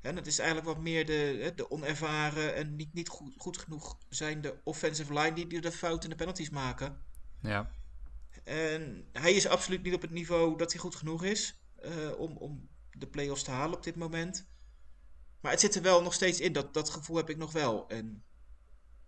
En 0.00 0.14
dat 0.14 0.26
is 0.26 0.38
eigenlijk 0.38 0.68
wat 0.68 0.78
meer 0.78 1.06
de, 1.06 1.38
hè, 1.40 1.54
de 1.54 1.70
onervaren 1.70 2.54
en 2.54 2.76
niet, 2.76 2.94
niet 2.94 3.08
goed, 3.08 3.34
goed 3.36 3.58
genoeg 3.58 3.98
zijnde 4.08 4.60
offensive 4.64 5.12
line 5.12 5.32
die, 5.32 5.46
die 5.46 5.60
de 5.60 5.72
fouten 5.72 6.02
en 6.02 6.10
de 6.10 6.16
penalties 6.16 6.50
maken. 6.50 7.00
Ja. 7.42 7.70
En 8.44 9.08
hij 9.12 9.32
is 9.32 9.46
absoluut 9.46 9.82
niet 9.82 9.94
op 9.94 10.02
het 10.02 10.10
niveau 10.10 10.56
dat 10.56 10.72
hij 10.72 10.80
goed 10.80 10.94
genoeg 10.94 11.24
is 11.24 11.60
eh, 11.76 12.18
om, 12.18 12.36
om 12.36 12.68
de 12.90 13.06
play-offs 13.06 13.42
te 13.42 13.50
halen 13.50 13.76
op 13.76 13.84
dit 13.84 13.96
moment. 13.96 14.46
Maar 15.46 15.54
het 15.54 15.64
zit 15.64 15.74
er 15.74 15.82
wel 15.82 16.02
nog 16.02 16.14
steeds 16.14 16.40
in. 16.40 16.52
Dat, 16.52 16.74
dat 16.74 16.90
gevoel 16.90 17.16
heb 17.16 17.30
ik 17.30 17.36
nog 17.36 17.52
wel. 17.52 17.88
En 17.88 18.24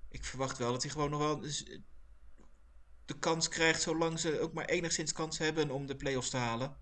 ik 0.09 0.25
verwacht 0.25 0.59
wel 0.59 0.73
dat 0.73 0.83
hij 0.83 0.91
gewoon 0.91 1.11
nog 1.11 1.21
wel 1.21 1.41
dus, 1.41 1.65
eh, 1.65 1.79
de 3.05 3.19
kans 3.19 3.49
krijgt, 3.49 3.83
zolang 3.83 4.19
ze 4.21 4.41
ook 4.41 4.53
maar 4.53 4.65
enigszins 4.65 5.13
kans 5.13 5.39
hebben 5.39 5.71
om 5.71 5.87
de 5.87 5.97
play-offs 5.97 6.31
te 6.31 6.37
halen. 6.37 6.77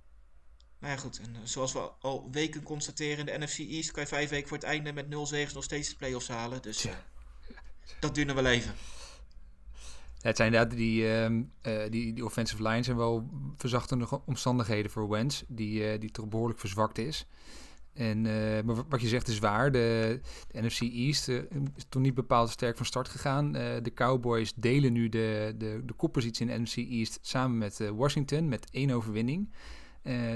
Maar 0.79 0.91
ja, 0.91 0.97
goed. 0.97 1.19
En 1.19 1.35
eh, 1.35 1.41
zoals 1.45 1.73
we 1.73 1.79
al 1.79 2.29
weken 2.31 2.63
constateren 2.63 3.19
in 3.19 3.27
de 3.27 3.47
NFC 3.47 3.59
East, 3.59 3.91
kan 3.91 4.03
je 4.03 4.09
vijf 4.09 4.31
weken 4.31 4.49
voor 4.49 4.57
het 4.57 4.67
einde 4.67 4.93
met 4.93 5.09
0 5.09 5.27
zegens 5.27 5.55
nog 5.55 5.65
steeds 5.65 5.89
de 5.89 5.97
play-offs 5.97 6.29
halen. 6.29 6.63
Dus 6.63 6.77
Tja. 6.77 6.91
eh, 6.91 7.57
dat 8.01 8.15
duurt 8.15 8.27
nog 8.27 8.37
wel 8.37 8.47
even. 8.47 8.75
Ja, 10.19 10.29
het 10.29 10.37
zijn 10.37 10.53
inderdaad 10.53 10.77
die, 10.79 11.13
ehm, 11.13 11.43
eh, 11.61 11.91
die, 11.91 12.13
die 12.13 12.25
offensive 12.25 12.63
line 12.63 12.83
zijn 12.83 12.97
wel 12.97 13.31
verzachtende 13.57 14.21
omstandigheden 14.25 14.91
voor 14.91 15.09
Wentz, 15.09 15.43
die, 15.47 15.99
die 15.99 16.11
toch 16.11 16.29
behoorlijk 16.29 16.61
verzwakt 16.61 16.99
is. 16.99 17.27
En, 17.97 18.27
eh, 18.27 18.75
wat 18.89 19.01
je 19.01 19.09
zegt 19.09 19.29
is 19.29 19.39
waar. 19.39 19.73
De, 19.73 20.21
de 20.49 20.63
NFC 20.63 20.81
East 20.81 21.29
eh, 21.29 21.37
is 21.77 21.87
toch 21.89 22.03
niet 22.03 22.15
bepaald 22.15 22.51
sterk 22.51 22.77
van 22.77 22.87
start 22.87 23.09
gegaan. 23.09 23.57
Eh, 23.57 23.83
de 23.83 23.93
Cowboys 23.95 24.53
delen 24.55 24.93
nu 24.93 25.09
de, 25.09 25.55
de, 25.59 25.83
de 25.85 25.93
koppositie 25.93 26.47
in 26.47 26.53
de 26.53 26.63
NFC 26.63 26.77
East 26.77 27.19
samen 27.23 27.59
met 27.59 27.91
Washington 27.95 28.49
met 28.49 28.71
één 28.71 28.91
overwinning. 28.91 29.51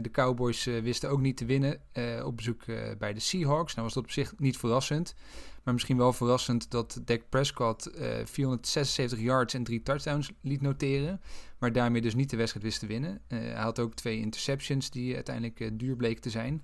De 0.02 0.10
Cowboys 0.12 0.64
wisten 0.64 1.10
ook 1.10 1.20
niet 1.20 1.36
te 1.36 1.44
winnen 1.44 1.80
op 2.24 2.36
bezoek 2.36 2.64
bij 2.98 3.12
de 3.12 3.20
Seahawks. 3.20 3.74
Nou 3.74 3.86
was 3.86 3.94
dat 3.94 4.04
op 4.04 4.10
zich 4.10 4.32
niet 4.38 4.56
verrassend. 4.56 5.14
Maar 5.62 5.74
misschien 5.74 5.96
wel 5.96 6.12
verrassend 6.12 6.70
dat 6.70 7.00
Dak 7.04 7.20
Prescott 7.28 7.86
eh 7.86 8.08
476 8.24 9.20
yards 9.20 9.54
en 9.54 9.64
drie 9.64 9.82
touchdowns 9.82 10.30
liet 10.40 10.60
noteren. 10.60 11.20
Maar 11.58 11.72
daarmee 11.72 12.00
dus 12.00 12.14
niet 12.14 12.30
de 12.30 12.36
wedstrijd 12.36 12.64
wist 12.64 12.80
te 12.80 12.86
winnen. 12.86 13.20
Hij 13.28 13.52
had 13.52 13.78
ook 13.78 13.94
twee 13.94 14.18
interceptions 14.18 14.90
die 14.90 15.14
uiteindelijk 15.14 15.70
duur 15.78 15.96
bleken 15.96 16.22
te 16.22 16.30
zijn. 16.30 16.62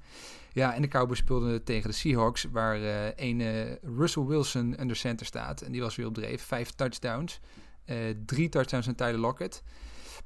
Ja, 0.57 0.75
en 0.75 0.83
de 0.83 0.89
Cowboys 0.89 1.19
speelden 1.19 1.65
tegen 1.65 1.91
de 1.91 1.97
Seahawks, 1.97 2.47
waar 2.53 2.83
eh 2.83 3.29
een 3.29 3.41
eh, 3.41 3.73
Russell 3.97 4.25
Wilson 4.25 4.81
under 4.81 4.97
center 4.97 5.27
staat. 5.27 5.61
En 5.61 5.73
die 5.73 5.81
was 5.81 5.97
weer 5.97 6.07
op 6.07 6.15
dreef. 6.15 6.43
Vijf 6.43 6.71
touchdowns. 6.71 7.41
Eh, 7.85 7.97
drie 8.27 8.49
touchdowns 8.49 8.89
aan 8.89 8.95
Tyler 8.95 9.19
Lockett. 9.19 9.63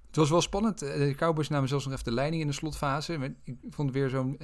Het 0.07 0.17
was 0.17 0.31
wel 0.31 0.41
spannend. 0.41 0.79
De 0.79 1.15
Cowboys 1.17 1.49
namen 1.49 1.69
zelfs 1.69 1.85
nog 1.85 1.93
even 1.93 2.05
de 2.05 2.13
leiding 2.13 2.43
in 2.43 2.49
de 2.49 2.55
slotfase. 2.55 3.35
Ik 3.45 3.57
vond 3.71 3.89
het 3.89 3.99
weer 3.99 4.09
zo'n 4.09 4.39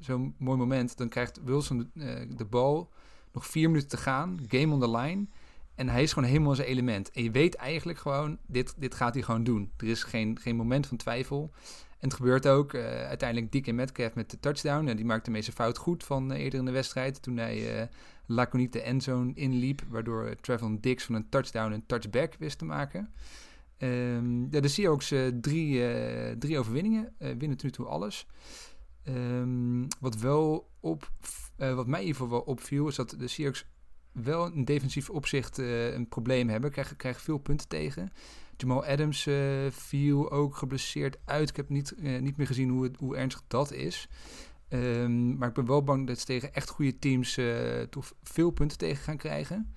zo'n 0.00 0.34
mooi 0.38 0.58
moment. 0.58 0.96
Dan 0.96 1.08
krijgt 1.08 1.40
Wilson 1.44 1.90
de, 1.94 2.26
de 2.36 2.44
bal. 2.44 2.92
Nog 3.32 3.46
vier 3.46 3.68
minuten 3.68 3.88
te 3.88 3.96
gaan. 3.96 4.38
Game 4.48 4.74
on 4.74 4.80
the 4.80 4.90
line. 4.90 5.26
En 5.74 5.88
hij 5.88 6.02
is 6.02 6.12
gewoon 6.12 6.28
helemaal 6.28 6.50
in 6.50 6.56
zijn 6.56 6.68
element. 6.68 7.10
En 7.10 7.22
je 7.22 7.30
weet 7.30 7.54
eigenlijk 7.54 7.98
gewoon, 7.98 8.38
dit, 8.46 8.74
dit 8.78 8.94
gaat 8.94 9.14
hij 9.14 9.22
gewoon 9.22 9.44
doen. 9.44 9.70
Er 9.76 9.86
is 9.86 10.02
geen, 10.02 10.38
geen 10.40 10.56
moment 10.56 10.86
van 10.86 10.96
twijfel. 10.96 11.52
En 11.98 12.08
het 12.08 12.14
gebeurt 12.14 12.48
ook. 12.48 12.72
eh, 12.72 13.06
uiteindelijk 13.06 13.52
DK 13.52 13.72
Metcalf 13.72 14.14
met 14.14 14.30
de 14.30 14.40
touchdown. 14.40 14.86
En 14.86 14.96
die 14.96 15.04
maakte 15.04 15.30
meeste 15.30 15.52
fout 15.52 15.78
goed 15.78 16.04
van 16.04 16.32
eh, 16.32 16.42
eerder 16.42 16.58
in 16.58 16.64
de 16.64 16.70
wedstrijd. 16.70 17.22
Toen 17.22 17.36
hij 17.36 17.80
eh 17.80 17.86
laconiek 18.26 18.72
de 18.72 18.82
endzone 18.82 19.32
inliep. 19.34 19.82
Waardoor 19.88 20.34
Trevon 20.40 20.78
Diggs 20.80 21.04
van 21.04 21.14
een 21.14 21.28
touchdown 21.28 21.72
een 21.72 21.86
touchback 21.86 22.34
wist 22.38 22.58
te 22.58 22.64
maken. 22.64 23.12
Ehm, 23.78 24.40
ja, 24.50 24.60
de 24.60 24.68
Seahawks 24.68 25.14
drie, 25.40 25.82
drie 26.38 26.58
overwinningen. 26.58 27.14
winnen 27.18 27.56
tot 27.56 27.62
nu 27.62 27.70
toe 27.70 27.86
alles. 27.86 28.26
Ehm, 29.02 29.84
wat, 30.00 30.16
wel 30.16 30.70
op, 30.80 31.10
wat 31.56 31.86
mij 31.86 32.06
geval 32.06 32.28
wel 32.28 32.40
opviel... 32.40 32.88
is 32.88 32.94
dat 32.94 33.14
de 33.18 33.28
Seahawks 33.28 33.66
wel 34.12 34.52
in 34.52 34.64
defensief 34.64 35.10
opzicht 35.10 35.58
een 35.58 36.08
probleem 36.08 36.48
hebben. 36.48 36.70
Krijgen, 36.70 36.96
krijgen 36.96 37.22
veel 37.22 37.38
punten 37.38 37.68
tegen. 37.68 38.12
Jamal 38.56 38.84
Adams 38.84 39.26
eh, 39.26 39.36
viel 39.70 40.30
ook 40.30 40.56
geblesseerd 40.56 41.16
uit. 41.24 41.48
Ik 41.48 41.56
heb 41.56 41.68
niet, 41.68 41.94
eh, 41.94 42.20
niet 42.20 42.36
meer 42.36 42.46
gezien 42.46 42.70
hoe, 42.70 42.90
hoe 42.98 43.16
ernstig 43.16 43.42
dat 43.48 43.72
is. 43.72 44.08
Ehm, 44.68 45.36
maar 45.36 45.48
ik 45.48 45.54
ben 45.54 45.66
wel 45.66 45.82
bang 45.82 46.06
dat 46.06 46.18
ze 46.18 46.24
tegen 46.24 46.54
echt 46.54 46.68
goede 46.68 46.98
teams 46.98 47.36
eh, 47.36 47.80
toch 47.90 48.12
veel 48.22 48.50
punten 48.50 48.78
tegen 48.78 49.04
gaan 49.04 49.16
krijgen. 49.16 49.74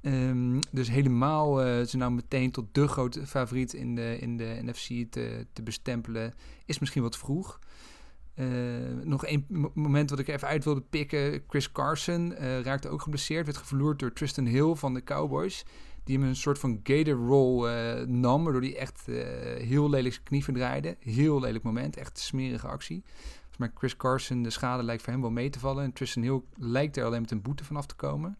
Ehm, 0.00 0.60
dus 0.70 0.88
helemaal 0.90 1.56
ze 1.86 1.96
nou 1.96 2.12
meteen 2.12 2.50
tot 2.50 2.66
de 2.72 2.88
grote 2.88 3.26
favoriet 3.26 3.72
in 3.72 3.94
de, 3.94 4.18
in 4.20 4.36
de 4.36 4.58
NFC 4.62 5.12
te, 5.12 5.46
te 5.52 5.62
bestempelen, 5.62 6.34
is 6.64 6.78
misschien 6.78 7.02
wat 7.02 7.16
vroeg. 7.16 7.58
Eh, 8.34 8.46
nog 9.02 9.24
één 9.24 9.44
mo- 9.48 9.72
moment 9.74 10.10
wat 10.10 10.18
ik 10.18 10.28
even 10.28 10.48
uit 10.48 10.64
wilde 10.64 10.80
pikken. 10.80 11.42
Chris 11.48 11.72
Carson 11.72 12.34
raakte 12.62 12.88
ook 12.88 13.02
geblesseerd. 13.02 13.44
Werd 13.46 13.58
gevloerd 13.58 13.98
door 13.98 14.12
Tristan 14.12 14.46
Hill 14.46 14.74
van 14.74 14.94
de 14.94 15.04
Cowboys. 15.04 15.64
Die 16.08 16.18
hem 16.18 16.28
een 16.28 16.36
soort 16.36 16.58
van 16.58 16.80
gator 16.82 17.14
roll 17.14 17.68
eh, 17.68 18.06
nam. 18.06 18.44
Waardoor 18.44 18.62
hij 18.62 18.76
echt 18.76 19.08
eh, 19.08 19.14
heel 19.66 19.90
lelijk 19.90 20.14
zijn 20.14 20.26
knie 20.26 20.44
verdraaide. 20.44 20.96
Heel 21.00 21.40
lelijk 21.40 21.64
moment. 21.64 21.96
Echt 21.96 22.18
smerige 22.18 22.66
actie. 22.66 23.04
Maar 23.58 23.72
Chris 23.74 23.96
Carson, 23.96 24.42
de 24.42 24.50
schade 24.50 24.82
lijkt 24.82 25.02
voor 25.02 25.12
hem 25.12 25.22
wel 25.22 25.30
mee 25.30 25.50
te 25.50 25.58
vallen. 25.58 25.84
En 25.84 25.92
Tristan 25.92 26.22
Hill 26.22 26.40
lijkt 26.56 26.96
er 26.96 27.04
alleen 27.04 27.20
met 27.20 27.30
een 27.30 27.42
boete 27.42 27.64
vanaf 27.64 27.86
te 27.86 27.94
komen. 27.94 28.38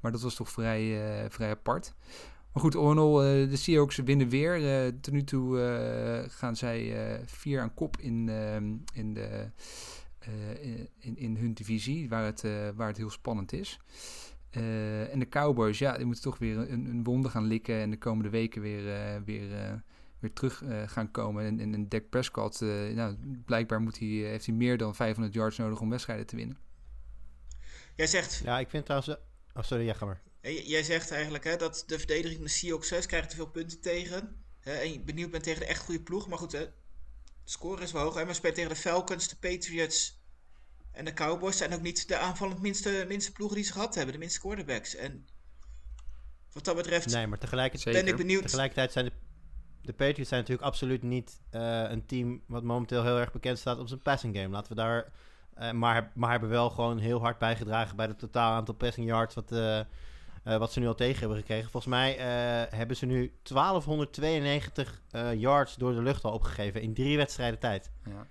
Maar 0.00 0.12
dat 0.12 0.22
was 0.22 0.34
toch 0.34 0.50
vrij, 0.50 1.08
eh, 1.22 1.30
vrij 1.30 1.50
apart. 1.50 1.94
Maar 2.52 2.62
goed, 2.62 2.74
eh, 2.74 2.80
de 3.50 3.56
Seahawks 3.56 3.96
winnen 3.96 4.28
weer. 4.28 4.92
Tot 5.00 5.12
nu 5.12 5.24
toe 5.24 5.58
gaan 6.28 6.56
zij 6.56 6.96
vier 7.24 7.60
aan 7.60 7.74
kop 7.74 7.96
in, 7.96 8.28
in, 8.92 9.14
de, 9.14 9.50
in, 10.98 11.16
in 11.16 11.36
hun 11.36 11.54
divisie, 11.54 12.08
waar 12.08 12.24
het, 12.24 12.44
waar 12.76 12.88
het 12.88 12.96
heel 12.96 13.10
spannend 13.10 13.52
is. 13.52 13.80
Eh, 14.54 15.12
en 15.12 15.18
de 15.18 15.28
Cowboys, 15.28 15.78
ja, 15.78 15.96
die 15.96 16.06
moeten 16.06 16.22
toch 16.22 16.38
weer 16.38 16.56
een, 16.58 16.86
een 16.86 17.04
wonde 17.04 17.28
gaan 17.28 17.46
likken 17.46 17.74
en 17.80 17.90
de 17.90 17.98
komende 17.98 18.30
weken 18.30 18.62
weer, 18.62 18.94
eh, 18.94 19.20
weer, 19.24 19.54
eh, 19.54 19.72
weer 20.18 20.32
terug 20.32 20.62
eh, 20.62 20.88
gaan 20.88 21.10
komen. 21.10 21.44
En, 21.44 21.60
en, 21.60 21.74
en 21.74 21.88
Dak 21.88 22.08
Prescott, 22.08 22.62
eh, 22.62 22.68
nou, 22.68 23.16
blijkbaar 23.44 23.80
moet 23.80 23.98
hij, 23.98 24.08
heeft 24.08 24.46
hij 24.46 24.54
meer 24.54 24.78
dan 24.78 24.94
500 24.94 25.34
yards 25.34 25.56
nodig 25.56 25.80
om 25.80 25.90
wedstrijden 25.90 26.26
te 26.26 26.36
winnen. 26.36 26.58
Jij 27.96 28.06
zegt, 28.06 28.40
Ja, 28.44 28.58
ik 28.58 28.68
vind 28.68 28.84
trouwens... 28.84 29.16
Oh, 29.54 29.62
sorry, 29.62 29.84
ja, 29.84 29.94
ga 29.94 30.06
maar. 30.06 30.22
jij 30.42 30.82
zegt 30.82 31.10
eigenlijk 31.10 31.44
hè, 31.44 31.56
dat 31.56 31.84
de 31.86 31.98
verdediging 31.98 32.34
van 32.34 32.44
de 32.44 32.50
Seahawks 32.50 32.88
6 32.88 33.06
krijgt 33.06 33.30
te 33.30 33.36
veel 33.36 33.50
punten 33.50 33.80
tegen. 33.80 34.36
Hè, 34.60 34.72
en 34.72 34.92
je 34.92 35.00
benieuwd 35.00 35.30
bent 35.30 35.42
tegen 35.42 35.60
de 35.60 35.66
echt 35.66 35.84
goede 35.84 36.02
ploeg. 36.02 36.28
Maar 36.28 36.38
goed, 36.38 36.52
hè, 36.52 36.64
de 36.64 36.70
score 37.44 37.82
is 37.82 37.92
wel 37.92 38.02
hoog. 38.02 38.14
Hè, 38.14 38.24
maar 38.24 38.34
spelen 38.34 38.54
tegen 38.54 38.70
de 38.70 38.76
Falcons, 38.76 39.28
de 39.28 39.36
Patriots 39.36 40.23
en 40.94 41.04
de 41.04 41.12
Cowboys. 41.12 41.56
zijn 41.56 41.74
ook 41.74 41.82
niet 41.82 42.08
de 42.08 42.18
aanvallend 42.18 42.60
minste, 42.60 43.04
minste 43.08 43.32
ploegen 43.32 43.56
die 43.56 43.66
ze 43.66 43.72
gehad 43.72 43.94
hebben. 43.94 44.12
De 44.12 44.18
minste 44.18 44.40
quarterbacks. 44.40 44.94
En 44.94 45.26
wat 46.52 46.64
dat 46.64 46.76
betreft 46.76 47.12
Nee, 47.12 47.26
maar 47.26 47.38
tegelijkertijd... 47.38 47.96
ben 47.96 48.06
ik 48.06 48.16
benieuwd. 48.16 48.42
Tegelijkertijd 48.42 48.92
zijn 48.92 49.04
de, 49.04 49.12
de 49.82 49.92
Patriots 49.92 50.28
zijn 50.28 50.40
natuurlijk 50.40 50.68
absoluut 50.68 51.02
niet 51.02 51.40
eh, 51.50 51.82
een 51.88 52.06
team 52.06 52.42
wat 52.46 52.62
momenteel 52.62 53.02
heel 53.02 53.18
erg 53.18 53.32
bekend 53.32 53.58
staat 53.58 53.78
op 53.78 53.88
zijn 53.88 54.02
passing 54.02 54.36
game. 54.36 54.48
Laten 54.48 54.68
we 54.68 54.82
daar. 54.82 55.12
eh, 55.54 55.70
maar, 55.70 56.12
maar 56.14 56.30
hebben 56.30 56.48
wel 56.48 56.70
gewoon 56.70 56.98
heel 56.98 57.20
hard 57.20 57.38
bijgedragen 57.38 57.96
bij 57.96 58.06
het 58.06 58.18
totaal 58.18 58.52
aantal 58.52 58.74
passing 58.74 59.06
yards 59.06 59.34
wat, 59.34 59.50
eh, 60.44 60.58
wat 60.58 60.72
ze 60.72 60.80
nu 60.80 60.86
al 60.86 60.94
tegen 60.94 61.18
hebben 61.18 61.38
gekregen. 61.38 61.70
Volgens 61.70 61.94
mij 61.94 62.18
eh, 62.18 62.78
hebben 62.78 62.96
ze 62.96 63.06
nu 63.06 63.32
1292 63.42 65.02
eh, 65.10 65.34
yards 65.34 65.74
door 65.74 65.94
de 65.94 66.02
lucht 66.02 66.24
al 66.24 66.32
opgegeven 66.32 66.80
in 66.80 66.94
drie 66.94 67.16
wedstrijden 67.16 67.58
tijd. 67.58 67.90
Ja. 68.04 68.26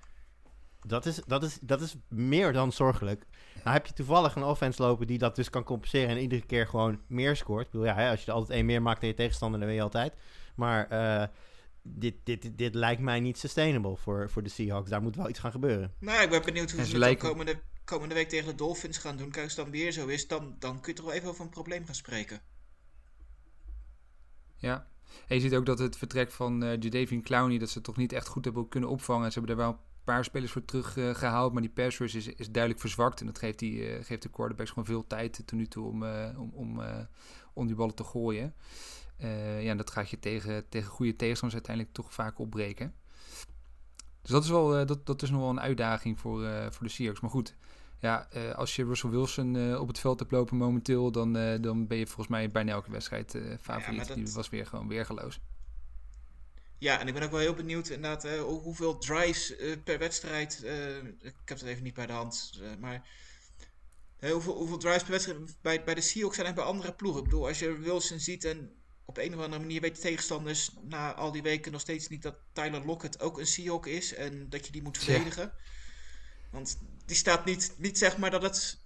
Dat 0.88 1.06
is, 1.06 1.22
dat, 1.28 1.44
is, 1.44 1.58
dat 1.62 1.82
is 1.82 1.96
meer 2.08 2.54
dan 2.54 2.72
zorgelijk. 2.72 3.26
Nou 3.64 3.76
heb 3.76 3.86
je 3.86 3.94
toevallig 3.94 4.36
een 4.36 4.44
offense 4.44 4.82
lopen 4.82 5.08
die 5.08 5.18
dat 5.18 5.36
dus 5.36 5.50
kan 5.50 5.64
compenseren 5.64 6.10
en 6.10 6.22
iedere 6.22 6.46
keer 6.46 6.68
gewoon 6.68 7.00
meer 7.08 7.36
scoort. 7.36 7.66
Ik 7.66 7.72
bedoel, 7.72 7.88
ja, 7.88 7.96
hè, 7.96 8.10
als 8.10 8.20
je 8.20 8.28
er 8.28 8.34
altijd 8.34 8.58
één 8.58 8.66
meer 8.66 8.82
maakt 8.82 9.00
dan 9.00 9.10
je 9.10 9.16
tegenstander, 9.16 9.60
dan 9.60 9.68
win 9.68 9.78
je 9.78 9.84
altijd. 9.84 10.14
Maar 10.56 10.88
eh, 10.90 11.28
dit, 11.82 12.16
dit, 12.24 12.42
dit, 12.42 12.58
dit 12.58 12.76
lijkt 12.76 13.02
mij 13.02 13.20
niet 13.20 13.38
sustainable 13.38 13.98
voor, 13.98 14.30
voor 14.30 14.44
de 14.44 14.50
Seahawks. 14.50 14.90
Daar 14.90 15.02
moet 15.02 15.16
wel 15.16 15.30
iets 15.30 15.40
gaan 15.40 15.52
gebeuren. 15.52 15.94
Nou, 16.00 16.24
ik 16.24 16.30
ben 16.30 16.42
benieuwd 16.46 16.72
hoe 16.72 16.86
ze 16.86 16.98
lijken- 16.98 17.30
komende, 17.30 17.60
komende 17.86 18.14
week 18.16 18.30
tegen 18.30 18.48
de 18.48 18.56
Dolphins 18.56 18.98
gaan 18.98 19.18
doen. 19.18 19.30
Kijk, 19.32 19.44
als 19.44 19.56
het 19.56 19.64
dan 19.66 19.74
weer 19.74 19.92
zo 19.92 20.08
is, 20.08 20.28
dan, 20.28 20.56
dan 20.60 20.82
kun 20.82 20.92
je 20.92 20.98
toch 20.98 21.06
wel 21.06 21.16
even 21.16 21.30
over 21.30 21.44
een 21.44 21.50
probleem 21.50 21.86
gaan 21.86 21.96
spreken. 21.96 22.42
Ja. 24.56 24.88
En 25.28 25.36
je 25.36 25.42
ziet 25.42 25.56
ook 25.56 25.66
dat 25.66 25.80
het 25.80 25.98
vertrek 25.98 26.32
van 26.32 26.64
eh 26.64 26.78
Jadavian 26.80 27.22
Clowney, 27.22 27.58
dat 27.58 27.68
ze 27.70 27.74
het 27.74 27.84
toch 27.84 27.98
niet 27.98 28.14
echt 28.14 28.28
goed 28.28 28.46
hebben 28.46 28.68
kunnen 28.70 28.90
opvangen. 28.90 29.32
Ze 29.32 29.40
hebben 29.40 29.58
er 29.58 29.62
wel 29.64 29.72
een 29.72 29.80
paar 30.04 30.24
spelers 30.24 30.52
voor 30.52 30.66
teruggehaald, 30.66 31.18
gehaald, 31.18 31.54
maar 31.54 31.62
die 31.62 31.72
pass 31.72 31.98
rush 31.98 32.14
is, 32.16 32.28
is 32.28 32.52
duidelijk 32.52 32.82
verzwakt. 32.82 33.20
En 33.20 33.26
dat 33.26 33.38
geeft, 33.38 33.60
die, 33.60 33.88
eh, 33.88 34.04
geeft 34.06 34.22
de 34.22 34.30
quarterbacks 34.30 34.70
gewoon 34.70 34.86
veel 34.86 35.08
tijd 35.08 35.34
tot 35.34 35.52
nu 35.52 35.68
toe 35.68 35.88
om, 35.88 36.04
eh, 36.04 36.30
om, 36.40 36.52
om, 36.54 36.82
eh, 36.82 37.00
om 37.54 37.68
die 37.68 37.76
ballen 37.76 37.96
te 37.96 38.04
gooien. 38.04 38.54
Eh, 39.18 39.64
ja, 39.64 39.70
en 39.70 39.78
dat 39.78 39.90
gaat 39.92 40.10
je 40.10 40.20
tegen, 40.20 40.70
tegen 40.70 40.90
goede 40.92 41.16
tegenstanders 41.16 41.54
uiteindelijk 41.64 41.96
toch 41.96 42.14
vaak 42.14 42.40
opbreken. 42.40 42.94
Dus 44.22 44.32
dat 44.32 44.44
is, 44.44 44.50
wel, 44.50 44.86
dat, 44.86 45.06
dat 45.06 45.22
is 45.22 45.30
nog 45.30 45.40
wel 45.40 45.50
een 45.50 45.60
uitdaging 45.62 46.20
voor, 46.20 46.42
voor 46.72 46.88
de 46.88 46.94
Seahawks. 46.94 47.20
Maar 47.22 47.30
goed, 47.32 47.56
ja, 48.00 48.28
als 48.56 48.76
je 48.76 48.86
Russell 48.86 49.10
Wilson 49.10 49.78
op 49.78 49.88
het 49.88 50.00
veld 50.00 50.20
hebt 50.20 50.32
lopen 50.32 50.58
momenteel, 50.58 51.12
dan, 51.12 51.34
dan 51.62 51.88
ben 51.88 51.98
je 51.98 52.06
volgens 52.06 52.28
mij 52.28 52.52
bijna 52.52 52.72
elke 52.72 52.92
wedstrijd 52.92 53.38
favoriet. 53.62 53.98
dat- 54.08 54.08
Die 54.26 54.34
was 54.36 54.50
weer 54.50 54.66
gewoon 54.66 54.88
weergeloos. 54.88 55.40
Ja, 56.84 57.00
en 57.00 57.08
ik 57.08 57.14
ben 57.14 57.24
ook 57.24 57.32
wel 57.32 57.40
heel 57.40 57.54
benieuwd 57.54 57.90
inderdaad 57.90 58.24
hè, 58.24 58.40
hoeveel 58.40 58.98
drives 58.98 59.56
eh, 59.56 59.76
per 59.84 60.00
wedstrijd. 60.00 60.64
eh, 60.64 60.98
ik 60.98 61.36
heb 61.46 61.60
het 61.60 61.64
even 61.64 61.84
niet 61.84 61.94
bij 61.94 62.06
de 62.06 62.14
hand, 62.14 62.60
eh, 62.62 62.76
maar. 62.80 63.08
hoeveel, 64.20 64.54
hoeveel 64.54 64.78
drives 64.78 65.02
per 65.02 65.12
wedstrijd 65.12 65.62
bij, 65.62 65.84
bij 65.84 65.94
de 65.94 66.02
Seahawks 66.02 66.36
zijn 66.36 66.48
en 66.48 66.56
bij 66.56 66.64
andere 66.64 66.94
ploegen. 66.94 67.24
Ik 67.24 67.30
bedoel, 67.30 67.48
als 67.48 67.60
je 67.60 67.78
Wilson 67.78 68.20
ziet 68.20 68.44
en 68.44 68.72
op 69.06 69.18
een 69.18 69.36
of 69.36 69.42
andere 69.42 69.62
manier 69.62 69.82
weet 69.82 69.96
de 69.96 70.02
tegenstanders 70.02 70.72
na 70.82 71.14
al 71.14 71.32
die 71.32 71.42
weken 71.42 71.72
nog 71.72 71.82
steeds 71.82 72.08
niet 72.08 72.22
dat 72.22 72.36
Tyler 72.54 72.86
Lockett 72.86 73.20
ook 73.20 73.40
een 73.40 73.48
Seahawk 73.48 73.86
is 73.86 74.14
en 74.14 74.50
dat 74.50 74.66
je 74.66 74.72
die 74.72 74.84
moet 74.84 74.98
verdedigen. 74.98 75.54
Want 76.52 76.78
die 77.06 77.16
staat 77.16 77.46
niet, 77.46 77.74
niet 77.78 77.98
zeg 77.98 78.18
maar 78.18 78.32
dat 78.32 78.42
het 78.42 78.78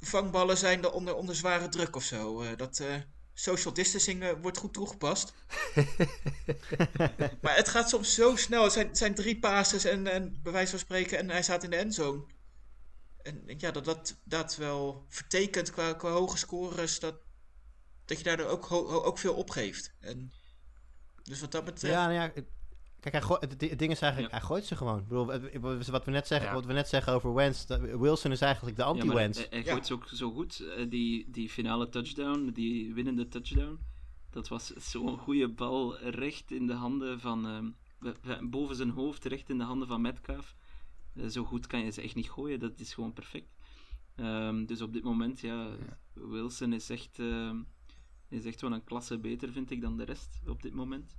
vangballen 0.00 0.56
zijn 0.56 0.82
er 0.82 0.92
onder, 0.92 1.14
onder 1.14 1.36
zware 1.36 1.68
druk 1.68 1.96
of 1.96 2.04
zo. 2.04 2.56
Dat 2.56 2.82
social 3.38 3.74
distancing 3.74 4.22
eh, 4.22 4.32
wordt 4.40 4.58
goed 4.58 4.72
toegepast. 4.72 5.32
maar 7.42 7.56
het 7.56 7.68
gaat 7.68 7.88
soms 7.88 8.14
zo 8.14 8.36
snel. 8.36 8.62
Het 8.62 8.72
zijn, 8.72 8.86
het 8.86 8.98
zijn 8.98 9.14
drie 9.14 9.38
passes 9.38 9.84
en, 9.84 10.06
en 10.06 10.42
bij 10.42 10.52
wijze 10.52 10.70
van 10.70 10.78
spreken 10.78 11.18
en 11.18 11.30
hij 11.30 11.42
staat 11.42 11.64
in 11.64 11.70
de 11.70 11.76
endzone. 11.76 12.24
En 13.22 13.42
ja, 13.56 13.70
dat 13.70 13.84
dat, 13.84 14.16
dat 14.24 14.56
wel 14.56 15.04
vertekent 15.08 15.70
qua, 15.70 15.92
qua 15.92 16.10
hoge 16.10 16.36
scores, 16.36 17.00
dat, 17.00 17.14
dat 18.04 18.18
je 18.18 18.24
daardoor 18.24 18.46
ook, 18.46 18.64
ho- 18.64 19.02
ook 19.02 19.18
veel 19.18 19.34
opgeeft. 19.34 19.92
En, 20.00 20.32
dus 21.22 21.40
wat 21.40 21.52
dat 21.52 21.64
betreft... 21.64 21.94
Ja, 21.94 22.06
nou 22.06 22.14
ja, 22.14 22.42
kijk, 23.10 23.14
hij 23.14 23.22
gooi- 23.22 23.40
het, 23.40 23.70
het 23.70 23.78
ding 23.78 23.90
is 23.92 24.00
eigenlijk, 24.00 24.32
Ja. 24.32 24.38
hij 24.38 24.46
gooit 24.46 24.64
ze 24.64 24.76
gewoon. 24.76 24.98
Ik 24.98 25.08
bedoel, 25.08 25.26
wat- 25.26 26.04
we 26.04 26.10
net 26.10 26.26
zeggen, 26.26 26.48
Ja. 26.48 26.54
wat 26.54 26.64
we 26.66 26.72
net 26.72 26.88
zeggen 26.88 27.12
over 27.12 27.34
Wentz, 27.34 27.64
dat- 27.66 27.80
Wilson 27.80 28.30
is 28.32 28.40
eigenlijk 28.40 28.76
de 28.76 28.82
Ja, 28.82 28.88
anti-Wentz. 28.88 29.38
hij, 29.38 29.46
hij 29.50 29.62
Ja. 29.64 29.72
gooit 29.72 29.86
ze 29.86 29.92
ook 29.94 30.06
zo 30.08 30.30
goed. 30.32 30.60
Eh, 30.60 30.90
die, 30.90 31.30
die 31.30 31.48
finale 31.48 31.88
touchdown, 31.88 32.50
die 32.54 32.94
winnende 32.94 33.28
touchdown, 33.28 33.78
dat 34.30 34.48
was 34.48 34.66
zo'n 34.72 35.18
goede 35.18 35.48
bal 35.48 35.98
recht 35.98 36.50
in 36.50 36.66
de 36.66 36.74
handen 36.74 37.20
van... 37.20 37.46
ehm, 37.46 37.70
boven 38.50 38.76
zijn 38.76 38.90
hoofd, 38.90 39.24
recht 39.24 39.48
in 39.50 39.58
de 39.58 39.64
handen 39.64 39.88
van 39.88 40.00
Metcalf. 40.00 40.54
Eh, 41.14 41.26
zo 41.26 41.44
goed 41.44 41.66
kan 41.66 41.80
je 41.80 41.90
ze 41.90 42.00
echt 42.02 42.14
niet 42.14 42.30
gooien, 42.30 42.58
dat 42.58 42.80
is 42.80 42.94
gewoon 42.94 43.12
perfect. 43.12 43.54
Ehm, 44.16 44.64
dus 44.64 44.80
op 44.82 44.92
dit 44.92 45.02
moment, 45.04 45.40
ja, 45.40 45.68
Wilson 46.12 46.72
is 46.72 46.90
echt, 46.90 47.18
ehm, 47.18 47.56
is 48.28 48.44
echt 48.44 48.60
wel 48.60 48.72
een 48.72 48.84
klasse 48.84 49.18
beter, 49.18 49.52
vind 49.52 49.70
ik, 49.70 49.80
dan 49.80 49.96
de 49.96 50.04
rest 50.04 50.40
op 50.46 50.62
dit 50.62 50.74
moment. 50.74 51.16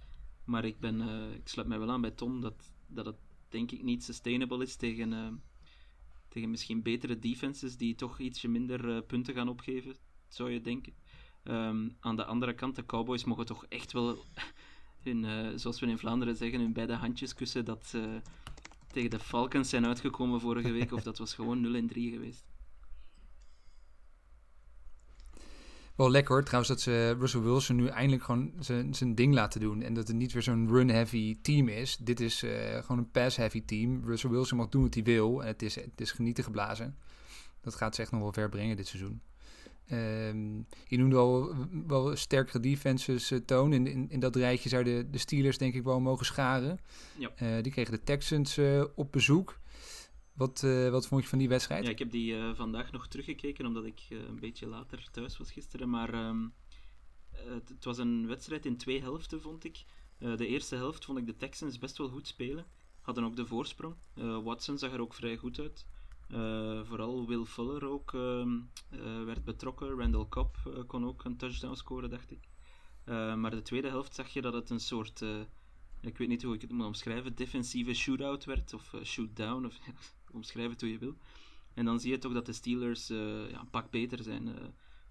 Maar 0.48 0.66
ik, 0.66 0.80
ben, 0.80 1.02
eh, 1.02 1.34
ik 1.34 1.48
sluit 1.48 1.68
mij 1.68 1.80
wel 1.80 1.92
aan 1.92 2.02
bij 2.02 2.12
Tom 2.12 2.42
dat, 2.42 2.72
dat 2.88 3.06
het 3.06 3.16
denk 3.50 3.72
ik 3.72 3.84
niet 3.84 4.04
sustainable 4.04 4.64
is 4.64 4.76
tegen, 4.76 5.14
ehm, 5.14 5.34
tegen 6.28 6.50
misschien 6.50 6.82
betere 6.82 7.20
defenses 7.20 7.78
die 7.78 7.96
toch 7.96 8.20
ietsje 8.20 8.48
minder 8.48 8.96
eh, 8.96 9.02
punten 9.08 9.34
gaan 9.34 9.50
opgeven, 9.50 9.96
zou 10.28 10.52
je 10.52 10.62
denken. 10.62 10.94
Ehm, 11.44 11.90
aan 12.00 12.16
de 12.16 12.26
andere 12.26 12.54
kant, 12.54 12.76
de 12.76 12.86
Cowboys 12.86 13.24
mogen 13.24 13.46
toch 13.46 13.66
echt 13.66 13.92
wel 13.92 14.18
hun, 15.04 15.26
eh, 15.26 15.50
zoals 15.56 15.80
we 15.80 15.88
in 15.88 15.98
Vlaanderen 15.98 16.36
zeggen, 16.36 16.60
hun 16.60 16.74
beide 16.74 16.94
handjes 16.94 17.34
kussen 17.34 17.66
dat 17.66 17.86
ze 17.86 18.22
tegen 18.88 19.10
de 19.10 19.20
Falcons 19.20 19.70
zijn 19.70 19.86
uitgekomen 19.86 20.40
vorige 20.40 20.72
week, 20.72 20.92
of 20.92 21.04
dat 21.04 21.18
was 21.18 21.34
gewoon 21.34 21.62
0 21.62 21.76
en 21.76 21.88
3 21.88 22.12
geweest. 22.12 22.47
Wel 25.98 26.12
lekker 26.12 26.34
hoor, 26.34 26.44
trouwens, 26.44 26.70
dat 26.70 26.82
ze 26.82 27.16
Russell 27.20 27.42
Wilson 27.42 27.76
nu 27.76 27.88
eindelijk 27.88 28.24
gewoon 28.24 28.54
zijn, 28.60 28.94
zijn 28.94 29.16
ding 29.16 29.34
laten 29.34 29.60
doen. 29.60 29.82
En 29.82 29.94
dat 29.94 30.08
het 30.08 30.16
niet 30.16 30.32
weer 30.32 30.42
zo'n 30.42 30.70
run-heavy 30.70 31.38
team 31.42 31.68
is. 31.68 31.98
Dit 31.98 32.20
is 32.20 32.44
eh, 32.44 32.82
gewoon 32.82 32.98
een 32.98 33.12
pass-heavy 33.12 33.66
team. 33.66 34.02
Russell 34.06 34.30
Wilson 34.30 34.58
mag 34.58 34.70
doen 34.70 34.82
wat 34.82 34.94
hij 34.94 35.04
wil. 35.04 35.42
En 35.42 35.48
het 35.48 35.62
is, 35.62 35.76
het 35.76 36.02
is 36.02 36.12
genieten 36.12 36.44
geblazen. 36.44 36.98
Dat 37.62 37.76
gaat 37.76 37.96
ze 37.96 38.02
echt 38.02 38.12
nog 38.12 38.22
wel 38.22 38.34
ver 38.34 38.50
brengen 38.50 38.76
dit 38.76 38.88
seizoen. 38.88 39.22
Ehm, 39.88 40.56
je 40.88 40.98
noemde 40.98 41.16
al 41.16 41.56
wel 41.88 42.16
sterkere 42.16 42.60
defenses, 42.60 43.32
eh, 43.32 43.40
Toon. 43.40 43.74
In, 43.74 43.88
in, 43.88 44.10
in 44.10 44.20
dat 44.20 44.36
rijtje 44.36 44.70
zouden 44.70 45.12
de 45.12 45.18
Steelers 45.18 45.58
denk 45.58 45.74
ik 45.74 45.84
wel 45.84 46.00
mogen 46.00 46.26
scharen. 46.26 46.80
Ja. 47.18 47.32
Eh, 47.36 47.48
die 47.64 47.72
kregen 47.72 47.92
de 47.92 48.04
Texans 48.04 48.60
op 48.96 49.12
bezoek. 49.12 49.60
Wat, 50.38 50.64
eh, 50.64 50.90
wat 50.90 51.08
vond 51.08 51.24
je 51.24 51.30
van 51.30 51.38
die 51.38 51.50
wedstrijd? 51.50 51.84
Ja, 51.84 51.90
ik 51.90 52.00
heb 52.00 52.12
die 52.12 52.38
eh, 52.38 52.54
vandaag 52.54 52.92
nog 52.92 53.08
teruggekeken, 53.08 53.66
omdat 53.66 53.86
ik 53.86 54.06
eh, 54.10 54.18
een 54.18 54.40
beetje 54.40 54.68
later 54.68 55.08
thuis 55.12 55.38
was 55.38 55.52
gisteren. 55.52 55.90
Maar 55.90 56.14
ehm, 56.14 56.48
eh, 57.32 57.54
het, 57.68 57.84
was 57.84 57.98
een 57.98 58.28
wedstrijd 58.28 58.66
in 58.66 58.78
twee 58.78 59.02
helften, 59.02 59.42
vond 59.42 59.64
ik. 59.64 59.86
De 60.18 60.48
eerste 60.48 60.76
helft 60.76 61.06
vond 61.06 61.18
ik 61.18 61.26
de 61.26 61.38
Texans 61.38 61.78
best 61.78 61.98
wel 61.98 62.10
goed 62.10 62.28
spelen. 62.28 62.66
Hadden 63.02 63.24
ook 63.24 63.36
de 63.36 63.46
voorsprong. 63.46 63.96
Watson 64.44 64.78
zag 64.78 64.94
er 64.94 65.02
ook 65.02 65.14
vrij 65.14 65.38
goed 65.38 65.60
uit. 65.60 65.86
Vooral 66.88 67.28
Will 67.28 67.46
Fuller 67.46 67.86
ook 67.86 68.14
ehm, 68.14 68.60
eh, 68.90 69.24
werd 69.24 69.44
betrokken. 69.44 70.00
Randall 70.00 70.26
Cobb 70.30 70.56
kon 70.88 71.06
ook 71.06 71.24
een 71.24 71.38
touchdown 71.38 71.76
scoren, 71.76 72.10
dacht 72.10 72.32
ik. 72.32 72.48
Maar 73.36 73.52
de 73.52 73.62
tweede 73.62 73.88
helft 73.88 74.16
zag 74.16 74.30
je 74.30 74.42
dat 74.42 74.54
het 74.54 74.70
een 74.70 74.80
soort... 74.80 75.22
ik 76.02 76.18
weet 76.18 76.28
niet 76.28 76.44
hoe 76.44 76.56
ik 76.56 76.62
het 76.62 76.72
moet 76.72 76.86
omschrijven. 76.86 77.36
Defensieve 77.36 77.94
shootout 77.94 78.46
werd. 78.46 78.74
Of 78.74 78.94
shootdown. 79.04 79.66
Of 79.66 79.80
omschrijf 80.32 80.70
het 80.70 80.82
hoe 80.82 80.92
je 80.92 80.98
wil. 80.98 81.18
En 81.74 81.86
dan 81.86 82.00
zie 82.00 82.12
je 82.12 82.18
toch 82.18 82.34
dat 82.34 82.46
de 82.46 82.54
Steelers 82.54 83.10
eh, 83.10 83.50
ja, 83.50 83.60
een 83.60 83.70
pak 83.70 83.92
beter 83.92 84.24
zijn. 84.24 84.48
Eh, 84.48 84.68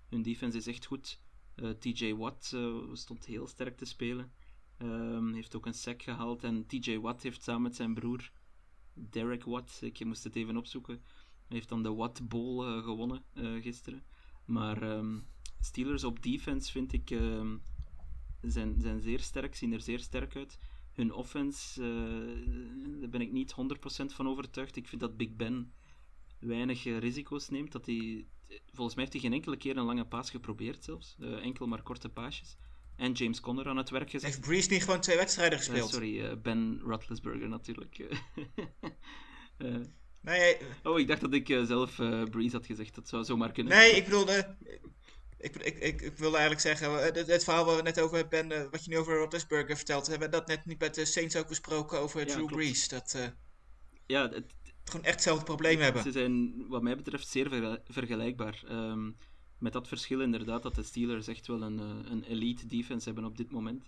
hun 0.08 0.22
defense 0.22 0.56
is 0.56 0.66
echt 0.66 0.86
goed. 0.86 1.20
Eh, 1.54 1.70
TJ 1.70 2.14
Watt 2.14 2.56
stond 2.92 3.26
heel 3.26 3.46
sterk 3.46 3.76
te 3.76 3.84
spelen. 3.84 4.32
Ehm, 4.76 5.32
heeft 5.32 5.56
ook 5.56 5.66
een 5.66 5.74
sack 5.74 6.02
gehaald. 6.02 6.44
En 6.44 6.66
TJ 6.66 6.98
Watt 6.98 7.22
heeft 7.22 7.42
samen 7.42 7.62
met 7.62 7.76
zijn 7.76 7.94
broer 7.94 8.30
Derek 8.92 9.44
Watt, 9.44 9.82
ik 9.82 10.04
moest 10.04 10.24
het 10.24 10.36
even 10.36 10.56
opzoeken, 10.56 11.02
heeft 11.48 11.68
dan 11.68 11.82
de 11.82 11.94
Watt 11.94 12.28
Bowl 12.28 12.82
gewonnen 12.82 13.22
gisteren. 13.60 14.02
Maar 14.44 14.82
ehm, 14.82 15.18
Steelers 15.60 16.04
op 16.04 16.22
defense 16.22 16.72
vind 16.72 16.92
ik 16.92 17.10
ehm, 17.10 17.56
zijn, 18.40 18.80
zijn 18.80 19.00
zeer 19.00 19.20
sterk, 19.20 19.54
zien 19.54 19.72
er 19.72 19.80
zeer 19.80 19.98
sterk 19.98 20.36
uit. 20.36 20.58
Hun 20.96 21.12
offense, 21.12 21.82
eh, 21.82 23.00
daar 23.00 23.08
ben 23.08 23.20
ik 23.20 23.32
niet 23.32 23.52
100% 23.52 24.12
van 24.14 24.28
overtuigd. 24.28 24.76
Ik 24.76 24.88
vind 24.88 25.00
dat 25.00 25.16
Big 25.16 25.36
Ben 25.36 25.72
weinig 26.40 26.86
eh, 26.86 26.98
risico's 26.98 27.48
neemt. 27.48 27.72
Dat 27.72 27.86
hij, 27.86 28.26
volgens 28.72 28.94
mij 28.94 29.04
heeft 29.04 29.12
hij 29.12 29.20
geen 29.20 29.32
enkele 29.32 29.56
keer 29.56 29.76
een 29.76 29.84
lange 29.84 30.06
paas 30.06 30.30
geprobeerd 30.30 30.84
zelfs. 30.84 31.16
Eh, 31.20 31.44
enkel 31.44 31.66
maar 31.66 31.82
korte 31.82 32.08
paasjes. 32.08 32.56
En 32.96 33.12
James 33.12 33.40
Conner 33.40 33.68
aan 33.68 33.76
het 33.76 33.90
werk 33.90 34.10
gezet. 34.10 34.30
Heeft 34.30 34.40
Breeze 34.40 34.70
niet 34.70 34.84
gewoon 34.84 35.00
twee 35.00 35.16
wedstrijden 35.16 35.58
gespeeld? 35.58 35.90
sorry, 35.90 36.40
Ben 36.40 36.80
Roethlisberger 36.80 37.48
natuurlijk. 37.48 37.96
Nee, 40.20 40.56
oh, 40.82 40.98
ik 40.98 41.06
dacht 41.06 41.20
dat 41.20 41.32
ik 41.32 41.46
zelf 41.46 41.94
Breeze 42.30 42.56
had 42.56 42.66
gezegd. 42.66 42.94
Dat 42.94 43.08
zou 43.08 43.24
zomaar 43.24 43.52
kunnen. 43.52 43.76
nee, 43.76 43.90
ik 43.90 44.04
bedoelde... 44.04 44.56
Ik, 45.46 45.56
ik, 45.56 45.78
ik, 45.78 46.00
ik 46.02 46.16
wilde 46.16 46.36
eigenlijk 46.36 46.66
zeggen, 46.66 46.98
eh, 46.98 47.14
het, 47.14 47.26
het 47.26 47.44
verhaal 47.44 47.64
waar 47.64 47.76
we 47.76 47.82
net 47.82 48.00
over 48.00 48.16
hebben, 48.16 48.52
eh, 48.52 48.70
wat 48.70 48.84
je 48.84 48.90
nu 48.90 48.98
over 48.98 49.18
Roethlisberger 49.18 49.76
vertelt, 49.76 50.06
hebben 50.06 50.30
we 50.30 50.36
dat 50.36 50.46
net 50.46 50.64
niet 50.66 50.78
met 50.80 50.94
de 50.94 51.04
Saints 51.04 51.36
ook 51.36 51.48
besproken 51.48 51.98
over 52.00 52.20
Ja, 52.20 52.26
Drew 52.26 52.36
klopt. 52.36 52.52
Brees. 52.52 52.88
Dat 52.88 53.14
eh 53.14 53.26
Ja, 54.06 54.28
het, 54.28 54.54
gewoon 54.84 55.04
echt 55.04 55.14
hetzelfde 55.14 55.44
probleem 55.44 55.80
hebben. 55.80 56.02
Ze 56.02 56.12
zijn 56.12 56.66
wat 56.68 56.82
mij 56.82 56.96
betreft 56.96 57.28
zeer 57.28 57.48
vergel- 57.48 57.78
vergelijkbaar. 57.88 58.62
Ehm, 58.68 59.10
met 59.58 59.72
dat 59.72 59.88
verschil 59.88 60.20
inderdaad 60.20 60.62
dat 60.62 60.74
de 60.74 60.82
Steelers 60.82 61.26
echt 61.26 61.46
wel 61.46 61.62
een, 61.62 61.78
eh, 61.78 62.10
een 62.10 62.24
elite 62.24 62.66
defense 62.66 63.04
hebben 63.04 63.24
op 63.24 63.36
dit 63.36 63.50
moment. 63.50 63.84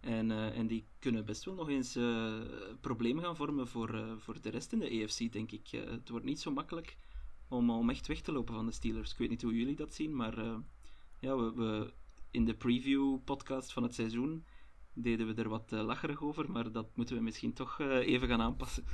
En, 0.00 0.30
eh, 0.30 0.58
en 0.58 0.66
die 0.66 0.86
kunnen 0.98 1.24
best 1.24 1.44
wel 1.44 1.54
nog 1.54 1.68
eens 1.68 1.96
eh, 1.96 2.40
problemen 2.80 3.24
gaan 3.24 3.36
vormen 3.36 3.68
voor, 3.68 3.94
eh, 3.94 4.12
voor 4.18 4.40
de 4.40 4.50
rest 4.50 4.72
in 4.72 4.78
de 4.78 4.90
EFC, 4.94 5.32
denk 5.32 5.52
ik. 5.52 5.68
Eh, 5.72 5.90
het 5.90 6.08
wordt 6.08 6.24
niet 6.24 6.40
zo 6.40 6.50
makkelijk 6.50 6.96
om, 7.48 7.70
om 7.70 7.90
echt 7.90 8.06
weg 8.06 8.20
te 8.20 8.32
lopen 8.32 8.54
van 8.54 8.66
de 8.66 8.72
Steelers. 8.72 9.12
Ik 9.12 9.18
weet 9.18 9.28
niet 9.28 9.42
hoe 9.42 9.56
jullie 9.58 9.76
dat 9.76 9.94
zien, 9.94 10.16
maar 10.16 10.38
eh, 10.38 10.56
ja, 11.22 11.36
we, 11.36 11.52
we, 11.54 11.92
in 12.30 12.44
de 12.44 12.54
preview-podcast 12.54 13.72
van 13.72 13.82
het 13.82 13.94
seizoen 13.94 14.44
deden 14.92 15.26
we 15.26 15.42
er 15.42 15.48
wat 15.48 15.72
eh, 15.72 15.84
lacherig 15.84 16.22
over, 16.22 16.50
maar 16.50 16.72
dat 16.72 16.96
moeten 16.96 17.16
we 17.16 17.22
misschien 17.22 17.52
toch 17.52 17.80
eh, 17.80 17.86
even 17.88 18.28
gaan 18.28 18.40
aanpassen. 18.40 18.84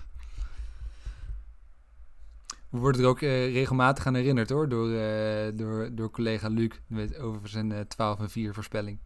We 2.71 2.79
worden 2.79 3.01
er 3.01 3.07
ook 3.07 3.21
eh, 3.21 3.53
regelmatig 3.53 4.07
aan 4.07 4.15
herinnerd 4.15 4.49
hoor, 4.49 4.69
door, 4.69 4.95
eh, 4.95 5.57
door, 5.57 5.95
door 5.95 6.11
collega 6.11 6.49
Luc 6.49 6.71
met, 6.87 7.17
over 7.17 7.49
zijn 7.49 7.73
eh 7.73 7.81
12 7.81 8.19
en 8.19 8.31
4 8.31 8.55
voorspelling. 8.55 8.99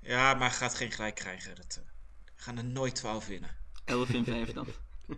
Ja, 0.00 0.34
maar 0.34 0.50
gaat 0.50 0.74
geen 0.74 0.92
gelijk 0.92 1.14
krijgen. 1.14 1.56
Dat, 1.56 1.82
we 2.24 2.42
gaan 2.42 2.58
er 2.58 2.64
nooit 2.64 2.94
12 2.94 3.26
winnen. 3.26 3.50
11 3.84 4.08
in 4.08 4.24
5 4.24 4.52
dan. 4.52 4.66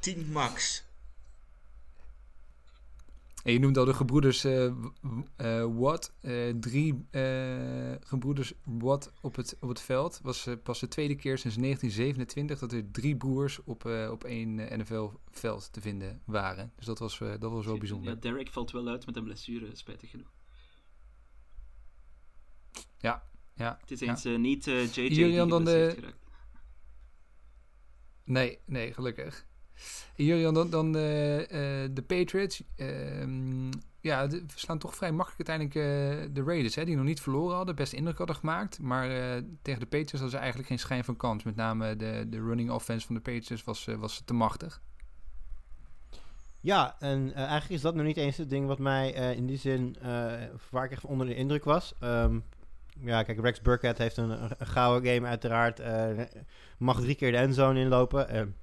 10 0.00 0.32
max. 0.32 0.84
En 3.46 3.52
je 3.52 3.58
noemt 3.58 3.76
al 3.76 3.84
de 3.84 3.94
gebroeders 3.94 4.46
Watt. 5.76 6.12
Eh, 6.20 6.48
drie 6.60 7.06
gebroeders 8.00 8.52
Watt 8.64 9.12
op 9.20 9.36
het, 9.36 9.56
op 9.60 9.68
het 9.68 9.80
veld. 9.80 10.20
Was 10.22 10.48
pas 10.62 10.80
de 10.80 10.88
tweede 10.88 11.14
keer 11.14 11.38
sinds 11.38 11.56
1927 11.56 12.58
dat 12.58 12.72
er 12.72 12.90
drie 12.90 13.16
broers 13.16 13.62
op, 13.64 13.84
op 14.10 14.24
één 14.24 14.54
NFL-veld 14.54 15.72
te 15.72 15.80
vinden 15.80 16.20
waren. 16.24 16.72
Dus 16.76 16.86
dat 16.86 16.98
was, 16.98 17.18
dat 17.18 17.50
was 17.50 17.66
wel 17.66 17.78
bijzonder. 17.78 18.12
Ja, 18.12 18.20
Derek 18.20 18.48
valt 18.48 18.70
wel 18.70 18.88
uit 18.88 19.06
met 19.06 19.16
een 19.16 19.24
blessure, 19.24 19.70
spijtig 19.72 20.10
genoeg. 20.10 20.32
Ja, 22.98 23.22
ja. 23.54 23.78
Het 23.80 23.90
is 23.90 24.00
eens 24.00 24.24
niet 24.24 24.64
JJ 24.64 24.92
die 24.92 25.14
Julian 25.14 25.48
dan 25.48 25.64
de-. 25.64 26.14
Nee, 28.24 28.58
nee, 28.64 28.92
gelukkig. 28.92 29.46
En 30.16 30.24
Julian, 30.24 30.54
dan, 30.54 30.70
dan 30.70 30.96
eh, 30.96 31.82
eh, 31.84 31.90
de 31.92 32.02
Patriots. 32.02 32.62
ehm, 32.76 33.70
ja, 34.00 34.26
de, 34.26 34.44
verslaan 34.46 34.78
toch 34.78 34.94
vrij 34.94 35.12
makkelijk 35.12 35.48
uiteindelijk 35.48 35.76
eh, 35.76 36.34
de 36.34 36.42
Raiders, 36.42 36.74
hè, 36.74 36.84
die 36.84 36.96
nog 36.96 37.04
niet 37.04 37.20
verloren 37.20 37.56
hadden. 37.56 37.74
Best 37.74 37.92
indruk 37.92 38.18
hadden 38.18 38.36
gemaakt. 38.36 38.78
Maar 38.78 39.08
tegen 39.62 39.80
de 39.80 39.86
Patriots 39.86 40.12
hadden 40.12 40.30
ze 40.30 40.36
eigenlijk 40.36 40.68
geen 40.68 40.78
schijn 40.78 41.04
van 41.04 41.16
kans. 41.16 41.44
Met 41.44 41.56
name 41.56 41.96
de, 41.96 42.26
de 42.28 42.40
running 42.40 42.70
offense 42.70 43.06
van 43.06 43.14
de 43.14 43.20
Patriots 43.20 43.64
was, 43.64 43.84
was 43.98 44.22
te 44.24 44.34
machtig. 44.34 44.80
Ja, 46.60 46.96
en 46.98 47.34
eigenlijk 47.34 47.70
is 47.70 47.80
dat 47.80 47.94
nog 47.94 48.04
niet 48.04 48.16
eens 48.16 48.36
het 48.36 48.50
ding 48.50 48.66
wat 48.66 48.78
mij 48.78 49.10
in 49.10 49.46
die 49.46 49.58
zin, 49.58 49.96
eh, 50.00 50.32
waar 50.70 50.84
ik 50.84 50.90
echt 50.90 51.04
onder 51.04 51.26
de 51.26 51.34
indruk 51.34 51.64
was. 51.64 51.94
Ehm, 52.00 52.38
ja, 53.00 53.22
kijk, 53.22 53.40
Rex 53.40 53.60
Burkhead 53.60 53.98
heeft 53.98 54.16
een, 54.16 54.50
gouden 54.58 55.14
game 55.14 55.26
uiteraard. 55.26 55.82
mag 56.78 57.00
drie 57.00 57.14
keer 57.14 57.30
de 57.30 57.36
endzone 57.36 57.80
inlopen. 57.80 58.54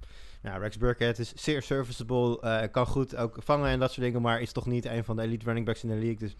Ja, 0.44 0.56
Rex 0.56 0.78
Burkhead 0.78 1.18
is 1.18 1.32
zeer 1.34 1.62
serviceable. 1.62 2.40
eh, 2.40 2.70
kan 2.70 2.86
goed 2.86 3.16
ook 3.16 3.36
vangen 3.38 3.68
en 3.68 3.78
dat 3.78 3.92
soort 3.92 4.06
dingen. 4.06 4.22
Maar 4.22 4.40
is 4.40 4.52
toch 4.52 4.66
niet 4.66 4.84
een 4.84 5.04
van 5.04 5.16
de 5.16 5.22
elite 5.22 5.44
running 5.44 5.66
backs 5.66 5.82
in 5.82 5.88
de 5.88 5.94
league. 5.94 6.16
Dus 6.16 6.36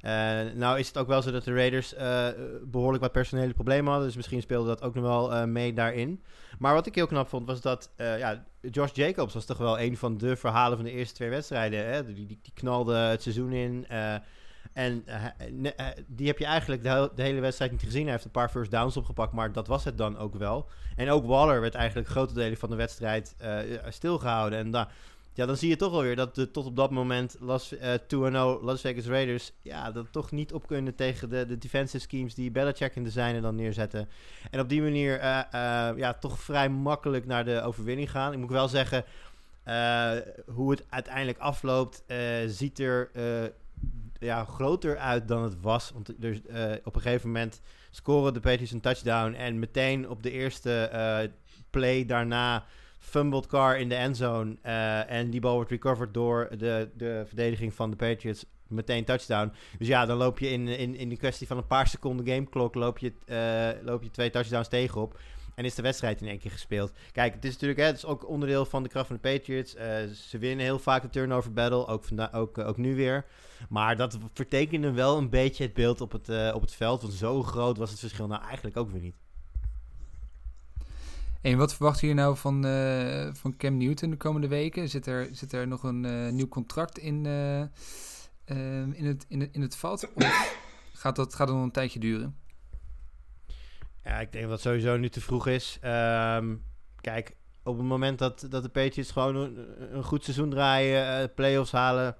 eh, 0.00 0.54
nou 0.54 0.78
is 0.78 0.86
het 0.86 0.98
ook 0.98 1.06
wel 1.06 1.22
zo 1.22 1.30
dat 1.30 1.44
de 1.44 1.54
Raiders 1.54 1.94
eh, 1.94 2.28
behoorlijk 2.62 3.02
wat 3.02 3.12
personele 3.12 3.54
problemen 3.54 3.86
hadden. 3.86 4.06
Dus 4.06 4.16
misschien 4.16 4.42
speelde 4.42 4.68
dat 4.68 4.82
ook 4.82 4.94
nog 4.94 5.04
wel 5.04 5.46
mee 5.46 5.72
daarin. 5.72 6.22
Maar 6.58 6.74
wat 6.74 6.86
ik 6.86 6.94
heel 6.94 7.06
knap 7.06 7.28
vond 7.28 7.46
was 7.46 7.60
dat 7.60 7.90
ja, 7.96 8.44
Josh 8.60 8.92
Jacobs 8.92 9.34
was 9.34 9.44
toch 9.44 9.58
wel 9.58 9.80
een 9.80 9.96
van 9.96 10.18
de 10.18 10.36
verhalen 10.36 10.76
van 10.76 10.86
de 10.86 10.92
eerste 10.92 11.14
twee 11.14 11.30
wedstrijden. 11.30 11.86
Hè? 11.86 12.04
Die, 12.04 12.14
die, 12.14 12.38
die 12.42 12.52
knalde 12.54 12.94
het 12.94 13.22
seizoen 13.22 13.52
in. 13.52 13.86
Eh, 14.76 14.84
en 14.84 15.02
eh, 15.06 15.22
ne- 15.50 15.68
eh, 15.68 15.86
die 16.06 16.26
heb 16.26 16.38
je 16.38 16.44
eigenlijk 16.44 16.82
de, 16.82 16.88
he- 16.88 17.14
de 17.14 17.22
hele 17.22 17.40
wedstrijd 17.40 17.70
niet 17.70 17.82
gezien. 17.82 18.02
Hij 18.02 18.12
heeft 18.12 18.24
een 18.24 18.30
paar 18.30 18.48
first 18.50 18.70
downs 18.70 18.96
opgepakt, 18.96 19.32
maar 19.32 19.52
dat 19.52 19.66
was 19.66 19.84
het 19.84 19.98
dan 19.98 20.18
ook 20.18 20.34
wel. 20.34 20.68
En 20.96 21.10
ook 21.10 21.26
Waller 21.26 21.60
werd 21.60 21.74
eigenlijk 21.74 22.08
grote 22.08 22.34
delen 22.34 22.58
van 22.58 22.70
de 22.70 22.76
wedstrijd 22.76 23.34
eh, 23.38 23.58
stilgehouden. 23.88 24.58
En 24.58 24.88
ja, 25.34 25.46
dan 25.46 25.56
zie 25.56 25.68
je 25.68 25.76
toch 25.76 25.92
alweer 25.92 26.16
dat 26.16 26.34
de, 26.34 26.50
tot 26.50 26.66
op 26.66 26.76
dat 26.76 26.90
moment 26.90 27.36
Las, 27.40 27.76
eh 27.76 27.92
2-0 27.94 28.62
Las 28.62 28.80
Vegas 28.80 29.06
Raiders... 29.06 29.52
ja, 29.62 29.90
dat 29.90 30.06
toch 30.10 30.30
niet 30.30 30.52
op 30.52 30.66
kunnen 30.66 30.94
tegen 30.94 31.28
de, 31.30 31.46
de 31.46 31.58
defensive 31.58 32.04
schemes 32.04 32.34
die 32.34 32.50
Belichick 32.50 32.96
in 32.96 33.04
de 33.04 33.10
zijne 33.10 33.40
dan 33.40 33.54
neerzetten. 33.54 34.08
En 34.50 34.60
op 34.60 34.68
die 34.68 34.82
manier 34.82 35.18
eh, 35.18 35.38
eh, 35.90 35.96
ja, 35.96 36.14
toch 36.14 36.40
vrij 36.40 36.68
makkelijk 36.68 37.26
naar 37.26 37.44
de 37.44 37.62
overwinning 37.62 38.10
gaan. 38.10 38.32
Ik 38.32 38.38
moet 38.38 38.50
wel 38.50 38.68
zeggen, 38.68 39.04
eh, 39.62 40.10
hoe 40.46 40.70
het 40.70 40.84
uiteindelijk 40.88 41.38
afloopt... 41.38 42.02
eh, 42.06 42.18
ziet 42.46 42.78
er 42.78 43.10
eh, 43.12 43.22
ja, 44.20 44.44
groter 44.44 44.98
uit 44.98 45.28
dan 45.28 45.42
het 45.42 45.60
was. 45.60 45.90
Want 45.90 46.20
dus, 46.20 46.42
eh, 46.42 46.72
op 46.84 46.94
een 46.94 47.02
gegeven 47.02 47.26
moment 47.26 47.60
scoren 47.90 48.34
de 48.34 48.40
Patriots 48.40 48.72
een 48.72 48.80
touchdown... 48.80 49.32
en 49.32 49.58
meteen 49.58 50.08
op 50.08 50.22
de 50.22 50.30
eerste 50.30 50.82
eh, 50.84 51.28
play 51.70 52.06
daarna 52.06 52.64
fumbled 52.98 53.46
Carr 53.46 53.78
in 53.78 53.88
de 53.88 53.94
endzone. 53.94 54.56
eh, 54.62 55.10
en 55.10 55.30
die 55.30 55.40
bal 55.40 55.54
wordt 55.54 55.70
recovered 55.70 56.14
door 56.14 56.48
de, 56.58 56.90
de 56.96 57.24
verdediging 57.26 57.74
van 57.74 57.90
de 57.90 57.96
Patriots. 57.96 58.44
Meteen 58.68 59.04
touchdown. 59.04 59.52
Dus 59.78 59.88
ja, 59.88 60.06
dan 60.06 60.16
loop 60.16 60.38
je 60.38 60.48
in, 60.50 60.68
in, 60.68 60.94
in 60.94 61.08
de 61.08 61.16
kwestie 61.16 61.46
van 61.46 61.56
een 61.56 61.66
paar 61.66 61.86
seconden 61.86 62.26
gameklok... 62.26 62.74
Loop 62.74 62.98
je, 62.98 63.12
loop 63.82 64.02
je 64.02 64.10
twee 64.10 64.30
touchdowns 64.30 64.68
tegenop. 64.68 65.18
En 65.56 65.64
is 65.64 65.74
de 65.74 65.82
wedstrijd 65.82 66.20
in 66.20 66.28
één 66.28 66.38
keer 66.38 66.50
gespeeld. 66.50 66.92
Kijk, 67.12 67.34
het 67.34 67.44
is 67.44 67.52
natuurlijk 67.52 67.80
hè, 67.80 67.86
het 67.86 67.96
is 67.96 68.04
ook 68.04 68.28
onderdeel 68.28 68.64
van 68.64 68.82
de 68.82 68.88
kracht 68.88 69.06
van 69.06 69.18
de 69.22 69.30
Patriots. 69.32 69.74
Eh, 69.74 70.04
ze 70.04 70.38
winnen 70.38 70.64
heel 70.64 70.78
vaak 70.78 71.02
de 71.02 71.08
turnover 71.08 71.52
battle. 71.52 71.86
Ook, 71.86 72.04
vanda- 72.04 72.30
ook, 72.32 72.58
eh, 72.58 72.66
ook 72.68 72.76
nu 72.76 72.94
weer. 72.94 73.24
Maar 73.68 73.96
dat 73.96 74.18
vertekende 74.32 74.90
wel 74.90 75.16
een 75.18 75.28
beetje 75.30 75.64
het 75.64 75.74
beeld 75.74 76.00
op 76.00 76.12
het, 76.12 76.28
eh, 76.28 76.52
op 76.54 76.60
het 76.60 76.72
veld. 76.72 77.02
Want 77.02 77.14
zo 77.14 77.42
groot 77.42 77.78
was 77.78 77.90
het 77.90 77.98
verschil 77.98 78.26
nou 78.26 78.42
eigenlijk 78.42 78.76
ook 78.76 78.90
weer 78.90 79.00
niet. 79.00 79.14
En 81.40 81.56
wat 81.56 81.74
verwachten 81.74 82.06
jullie 82.08 82.22
nou 82.22 82.36
van, 82.36 82.62
van 83.34 83.56
Cam 83.56 83.76
Newton 83.76 84.10
de 84.10 84.16
komende 84.16 84.48
weken? 84.48 84.88
Zit 84.88 85.06
er, 85.06 85.28
zit 85.32 85.52
er 85.52 85.68
nog 85.68 85.82
een 85.82 86.34
nieuw 86.34 86.48
contract 86.48 86.98
in, 86.98 87.26
in, 88.94 89.06
het, 89.06 89.24
in, 89.28 89.40
het, 89.40 89.48
in 89.52 89.60
het 89.60 89.76
vat? 89.76 90.08
Of 90.14 90.56
gaat 90.92 91.16
dat, 91.16 91.34
gaat 91.34 91.46
dat 91.46 91.56
nog 91.56 91.64
een 91.64 91.70
tijdje 91.70 91.98
duren? 91.98 92.36
Ja, 94.06 94.20
ik 94.20 94.32
denk 94.32 94.44
dat 94.44 94.52
het 94.52 94.60
sowieso 94.60 94.96
nu 94.96 95.08
te 95.08 95.20
vroeg 95.20 95.46
is. 95.46 95.78
Ehm, 95.80 96.54
kijk, 97.00 97.36
op 97.62 97.76
het 97.76 97.86
moment 97.86 98.18
dat, 98.18 98.46
dat 98.50 98.62
de 98.62 98.68
Patriots 98.68 99.10
gewoon 99.10 99.36
een, 99.36 100.02
goed 100.02 100.24
seizoen 100.24 100.50
draaien, 100.50 101.20
eh 101.20 101.28
playoffs 101.34 101.72
halen, 101.72 102.16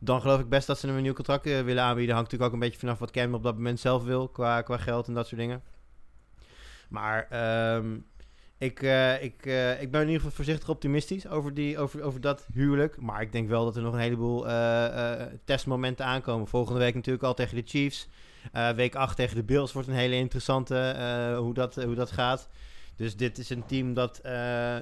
dan 0.00 0.20
geloof 0.20 0.40
ik 0.40 0.48
best 0.48 0.66
dat 0.66 0.78
ze 0.78 0.86
hem 0.86 0.96
een 0.96 1.02
nieuw 1.02 1.12
contract 1.12 1.46
eh, 1.46 1.60
willen 1.60 1.82
aanbieden. 1.82 2.14
Hangt 2.14 2.30
natuurlijk 2.30 2.54
ook 2.54 2.62
een 2.62 2.68
beetje 2.68 2.86
vanaf 2.86 2.98
wat 2.98 3.10
Cam 3.10 3.34
op 3.34 3.42
dat 3.42 3.54
moment 3.54 3.80
zelf 3.80 4.04
wil, 4.04 4.28
qua, 4.28 4.62
qua 4.62 4.76
geld 4.76 5.08
en 5.08 5.14
dat 5.14 5.26
soort 5.26 5.40
dingen. 5.40 5.62
Maar 6.88 7.26
ehm, 7.30 7.96
ik, 8.58 8.82
eh, 8.82 9.22
ik, 9.22 9.46
ik 9.80 9.90
ben 9.90 10.00
in 10.00 10.06
ieder 10.06 10.14
geval 10.14 10.30
voorzichtig 10.30 10.68
optimistisch 10.68 11.28
over, 11.28 11.54
die, 11.54 11.78
over, 11.78 12.02
over 12.02 12.20
dat 12.20 12.46
huwelijk. 12.52 13.00
Maar 13.00 13.20
ik 13.20 13.32
denk 13.32 13.48
wel 13.48 13.64
dat 13.64 13.76
er 13.76 13.82
nog 13.82 13.92
een 13.92 14.00
heleboel 14.00 14.46
testmomenten 15.44 16.04
aankomen. 16.04 16.48
Volgende 16.48 16.80
week 16.80 16.94
natuurlijk 16.94 17.24
al 17.24 17.34
tegen 17.34 17.56
de 17.56 17.62
Chiefs. 17.66 18.08
Eh, 18.52 18.70
week 18.70 18.94
8 18.94 19.16
tegen 19.16 19.36
de 19.36 19.44
Bills 19.44 19.72
wordt 19.72 19.88
een 19.88 19.94
hele 19.94 20.14
interessante 20.16 20.76
eh, 20.78 21.38
hoe, 21.38 21.54
dat, 21.54 21.74
hoe 21.74 21.94
dat 21.94 22.10
gaat. 22.10 22.48
Dus 22.96 23.16
dit 23.16 23.38
is 23.38 23.50
een 23.50 23.66
team 23.66 23.94
dat 23.94 24.18
eh, 24.18 24.76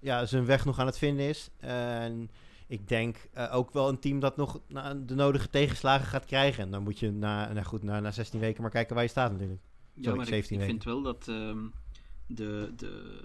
ja, 0.00 0.26
zijn 0.26 0.44
weg 0.44 0.64
nog 0.64 0.78
aan 0.78 0.86
het 0.86 0.98
vinden 0.98 1.28
is. 1.28 1.50
En 1.58 2.30
ik 2.66 2.88
denk 2.88 3.28
ook 3.50 3.70
wel 3.72 3.88
een 3.88 3.98
team 3.98 4.20
dat 4.20 4.36
nog 4.36 4.60
na- 4.68 4.94
de 4.94 5.14
nodige 5.14 5.48
tegenslagen 5.50 6.06
gaat 6.06 6.24
krijgen. 6.24 6.62
En 6.64 6.70
dan 6.70 6.82
moet 6.82 6.98
je 6.98 7.10
na, 7.10 7.52
nou 7.52 7.66
goed, 7.66 7.82
na, 7.82 8.00
na 8.00 8.10
16 8.10 8.40
weken 8.40 8.62
maar 8.62 8.70
kijken 8.70 8.94
waar 8.94 9.04
je 9.04 9.10
staat 9.10 9.32
natuurlijk. 9.32 9.60
Ja, 9.94 10.14
maar 10.14 10.26
ik, 10.26 10.32
17 10.32 10.52
ik 10.60 10.66
weken. 10.66 10.66
vind 10.82 10.84
wel 10.84 11.02
dat 11.02 11.28
ehm, 11.28 11.66
de, 12.26 12.72
de, 12.76 13.22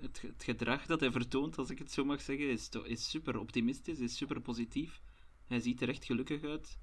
het, 0.00 0.18
ge- 0.18 0.26
het 0.26 0.44
gedrag 0.44 0.86
dat 0.86 1.00
hij 1.00 1.10
vertoont, 1.10 1.58
als 1.58 1.70
ik 1.70 1.78
het 1.78 1.92
zo 1.92 2.04
mag 2.04 2.20
zeggen, 2.20 2.50
is, 2.50 2.68
is 2.84 3.10
super 3.10 3.38
optimistisch, 3.38 3.98
is 3.98 4.16
super 4.16 4.40
positief. 4.40 5.00
Hij 5.46 5.60
ziet 5.60 5.82
er 5.82 5.88
echt 5.88 6.04
gelukkig 6.04 6.42
uit 6.44 6.78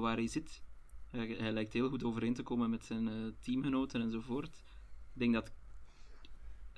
waar 0.00 0.16
hij 0.16 0.26
zit. 0.28 0.62
Hij, 1.10 1.36
hij 1.38 1.52
lijkt 1.52 1.72
heel 1.72 1.88
goed 1.88 2.04
overeen 2.04 2.34
te 2.34 2.42
komen 2.42 2.70
met 2.70 2.84
zijn 2.84 3.08
eh, 3.08 3.14
teamgenoten 3.40 4.00
enzovoort. 4.00 4.46
Ik 5.14 5.20
denk 5.20 5.34
dat 5.34 5.50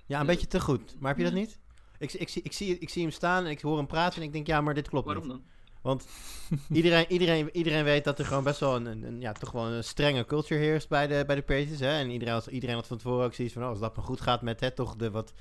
Ja, 0.06 0.20
een 0.20 0.26
beetje 0.26 0.46
te 0.46 0.60
goed. 0.60 0.96
Maar 1.00 1.08
heb 1.08 1.18
je 1.18 1.24
dat 1.24 1.32
niet? 1.32 1.58
Ik, 1.98 2.12
ik, 2.12 2.28
zie, 2.28 2.42
ik, 2.42 2.52
zie, 2.52 2.78
ik 2.78 2.88
zie 2.90 3.02
hem 3.02 3.10
staan 3.10 3.44
en 3.44 3.50
ik 3.50 3.60
hoor 3.60 3.76
hem 3.76 3.86
praten 3.86 4.20
en 4.20 4.26
ik 4.26 4.32
denk, 4.32 4.46
ja, 4.46 4.60
maar 4.60 4.74
dit 4.74 4.88
klopt 4.88 5.06
waarom 5.06 5.22
niet. 5.26 5.32
dan? 5.32 5.42
Want 5.82 6.06
iedereen, 6.72 7.04
iedereen, 7.12 7.56
iedereen 7.56 7.84
weet 7.84 8.04
dat 8.04 8.18
er 8.18 8.24
gewoon 8.24 8.44
best 8.44 8.60
wel 8.60 8.76
een, 8.76 8.86
een, 8.86 9.02
een- 9.02 9.20
ja, 9.20 9.32
toch 9.32 9.50
wel 9.52 9.66
een 9.66 9.84
strenge 9.84 10.24
culture 10.24 10.60
heerst 10.60 10.88
bij 10.88 11.06
de, 11.06 11.24
bij 11.26 11.34
de 11.36 11.42
Patriots. 11.42 11.80
Hè? 11.80 11.98
En 11.98 12.10
iedereen 12.10 12.34
had, 12.34 12.46
iedereen 12.46 12.74
had 12.74 12.86
van 12.86 12.96
tevoren 12.96 13.24
ook 13.24 13.34
zoiets 13.34 13.54
van, 13.54 13.62
oh, 13.62 13.68
als 13.68 13.78
dat 13.78 13.96
maar 13.96 14.04
goed 14.04 14.20
gaat 14.20 14.42
met 14.42 14.60
hè, 14.60 14.70
toch 14.70 14.96
de 14.96 15.10
wat, 15.10 15.32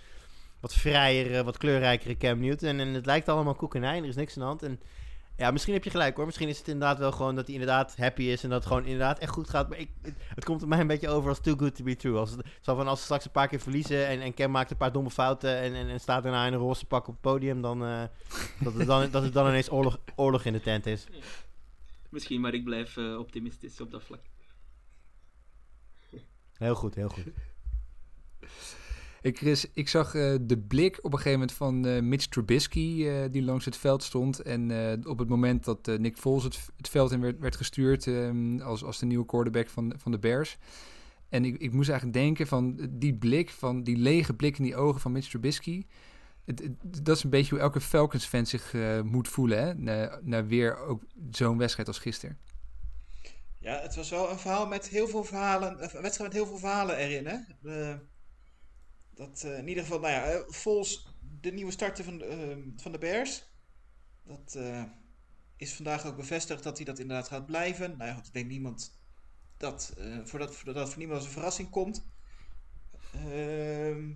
wat 0.60 0.74
vrijere, 0.74 1.44
wat 1.44 1.58
kleurrijkere 1.58 2.18
Cam 2.18 2.40
Newton. 2.40 2.70
En, 2.70 2.80
en 2.80 2.88
het 2.94 3.06
lijkt 3.06 3.30
allemaal 3.30 3.56
koek 3.56 3.76
en 3.76 3.84
ei 3.84 3.98
en 3.98 4.04
er 4.04 4.10
is 4.10 4.16
niks 4.16 4.34
aan 4.34 4.42
de 4.42 4.48
hand. 4.48 4.64
En 4.64 4.80
ja, 5.42 5.52
misschien 5.52 5.74
heb 5.74 5.84
je 5.84 5.90
gelijk 5.90 6.16
hoor. 6.16 6.26
Misschien 6.26 6.48
is 6.48 6.58
het 6.58 6.68
inderdaad 6.68 6.98
wel 6.98 7.12
gewoon 7.12 7.36
dat 7.36 7.46
hij 7.46 7.54
inderdaad 7.54 7.98
happy 7.98 8.22
is 8.22 8.44
en 8.44 8.50
dat 8.50 8.58
het 8.58 8.68
gewoon 8.68 8.84
inderdaad 8.84 9.20
echt 9.20 9.32
goed 9.32 9.50
gaat. 9.50 9.70
Maar 9.70 9.78
ik, 9.78 9.90
het, 10.02 10.14
het 10.36 10.46
komt 10.46 10.62
er 10.62 10.68
mij 10.68 10.80
een 10.80 10.88
beetje 10.88 11.10
over 11.10 11.30
als 11.30 11.40
too 11.40 11.56
good 11.56 11.76
to 11.76 11.84
be 11.84 11.96
true. 11.96 12.18
Als, 12.18 12.32
het, 12.32 12.46
zo 12.62 12.76
van 12.76 12.88
als 12.88 13.00
ze 13.00 13.06
straks 13.06 13.26
een 13.26 13.32
paar 13.32 13.48
keer 13.48 13.60
verliezen 13.60 14.08
en, 14.08 14.22
en 14.22 14.34
Cam 14.34 14.52
maakt 14.52 14.72
een 14.72 14.78
paar 14.78 14.92
domme 14.92 15.10
fouten 15.10 15.58
en, 15.58 15.74
en, 15.74 15.90
en 15.90 16.00
staat 16.00 16.24
daarna 16.24 16.46
in 16.46 16.54
een 16.54 16.60
roze 16.60 16.86
pak 16.86 17.08
op 17.08 17.14
het 17.14 17.22
podium, 17.22 17.62
dan, 17.62 17.86
eh, 17.86 18.04
dat, 18.64 18.74
het 18.74 18.88
dan, 18.88 19.12
dat 19.12 19.24
het 19.24 19.34
dan 19.34 19.48
ineens 19.48 19.72
oorlog, 19.72 20.00
oorlog 20.16 20.46
in 20.46 20.54
de 20.54 20.62
tent 20.62 20.86
is. 20.86 21.06
Misschien, 22.10 22.42
maar 22.42 22.54
ik 22.54 22.64
blijf 22.64 22.98
eh, 22.98 23.18
optimistisch 23.18 23.82
op 23.82 23.92
dat 23.92 24.04
vlak. 24.04 24.22
Heel 26.58 26.76
goed, 26.76 26.96
heel 26.96 27.10
goed. 27.10 27.28
Ik, 29.22 29.38
Chris, 29.38 29.66
ik 29.74 29.90
zag 29.90 30.16
eh, 30.16 30.36
de 30.42 30.58
blik 30.58 30.98
op 31.02 31.14
een 31.14 31.18
gegeven 31.18 31.40
moment 31.40 31.58
van 31.58 31.86
eh, 31.86 32.02
Mitch 32.02 32.26
Trubisky, 32.26 33.06
eh, 33.08 33.32
die 33.32 33.44
langs 33.44 33.66
het 33.66 33.78
veld 33.78 34.04
stond. 34.04 34.40
En 34.40 34.72
op 35.08 35.20
het 35.20 35.30
moment 35.30 35.64
dat 35.64 35.88
Nick 35.98 36.18
Foles 36.18 36.44
het, 36.44 36.90
veld 36.90 37.12
in 37.12 37.22
werd, 37.22 37.40
werd 37.40 37.56
gestuurd 37.56 38.08
ehm, 38.08 38.60
als, 38.60 38.84
als 38.84 39.00
de 39.00 39.06
nieuwe 39.06 39.26
quarterback 39.26 39.70
van, 39.70 39.94
van 39.98 40.12
de 40.12 40.20
Bears. 40.20 40.58
En 41.30 41.46
ik, 41.46 41.58
ik 41.58 41.74
moest 41.74 41.90
eigenlijk 41.90 42.20
denken 42.20 42.48
van 42.48 42.88
die 42.90 43.14
blik, 43.14 43.50
van 43.50 43.84
die 43.84 43.98
lege 43.98 44.34
blik 44.34 44.58
in 44.58 44.64
die 44.64 44.76
ogen 44.76 45.02
van 45.02 45.12
Mitch 45.12 45.30
Trubisky. 45.30 45.86
Dat 46.82 47.16
is 47.16 47.24
een 47.24 47.30
beetje 47.30 47.50
hoe 47.50 47.64
elke 47.64 47.82
Falcons-fan 47.82 48.46
zich 48.46 48.74
moet 49.04 49.28
voelen, 49.28 49.64
hè? 49.64 49.74
Na, 49.74 50.20
na 50.24 50.46
weer 50.46 50.78
ook 50.78 51.04
zo'n 51.32 51.58
wedstrijd 51.58 51.88
als 51.88 52.00
gisteren. 52.00 52.38
Ja, 53.60 53.80
het 53.82 53.96
was 53.96 54.10
wel 54.10 54.30
een 54.30 54.40
verhaal 54.40 54.68
met 54.68 54.88
heel 54.88 55.08
veel 55.08 55.24
verhalen. 55.24 55.72
Een 55.72 56.02
wedstrijd 56.02 56.20
met 56.20 56.34
heel 56.34 56.46
veel 56.46 56.58
verhalen 56.58 56.98
erin, 56.98 57.28
hè? 57.28 57.38
Dat 59.22 59.44
eh, 59.44 59.58
in 59.58 59.68
ieder 59.68 59.84
geval, 59.84 60.00
nou 60.00 60.14
ja, 60.14 60.24
eh, 60.24 60.40
Vols, 60.48 61.08
de 61.42 61.52
nieuwe 61.52 61.72
starter 61.72 62.04
van, 62.04 62.18
de, 62.18 62.26
eh, 62.26 62.58
van 62.76 62.92
de 62.92 62.98
Bears. 62.98 63.44
Dat 64.24 64.56
eh, 64.56 64.84
is 65.58 65.74
vandaag 65.74 66.06
ook 66.06 66.16
bevestigd 66.16 66.64
dat 66.64 66.78
hij 66.78 66.86
dat 66.86 67.00
inderdaad 67.00 67.28
gaat 67.28 67.46
blijven. 67.46 67.98
Nou 67.98 68.10
ja, 68.10 68.18
ik 68.18 68.34
denk 68.34 68.48
niemand 68.48 69.00
dat, 69.58 69.94
voordat, 70.24 70.56
voordat 70.56 70.76
dat 70.76 70.90
voor 70.90 70.98
niemand 70.98 71.20
als 71.20 71.28
een 71.28 71.34
verrassing 71.34 71.70
komt. 71.70 72.06
Ehm, 73.14 74.14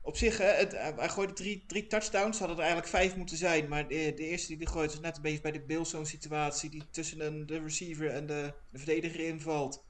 op 0.00 0.16
zich, 0.16 0.38
hè, 0.38 0.44
het, 0.44 0.72
hij 0.72 1.08
gooide 1.08 1.32
drie, 1.32 1.64
drie 1.66 1.86
touchdowns. 1.86 2.38
Hadden 2.38 2.56
er 2.56 2.62
eigenlijk 2.62 2.92
vijf 2.92 3.16
moeten 3.16 3.36
zijn. 3.36 3.68
Maar 3.68 3.88
de, 3.88 4.12
de 4.16 4.26
eerste 4.26 4.48
die 4.48 4.56
hij 4.56 4.72
gooit 4.72 4.92
was 4.92 5.00
net 5.00 5.16
een 5.16 5.22
beetje 5.22 5.40
bij 5.40 5.52
de 5.52 5.60
Bills 5.60 5.90
zo'n 5.90 6.06
situatie. 6.06 6.70
Die 6.70 6.90
tussen 6.90 7.26
een, 7.26 7.46
de 7.46 7.60
receiver 7.60 8.10
en 8.10 8.26
de 8.26 8.54
verdediger 8.72 9.20
invalt. 9.20 9.85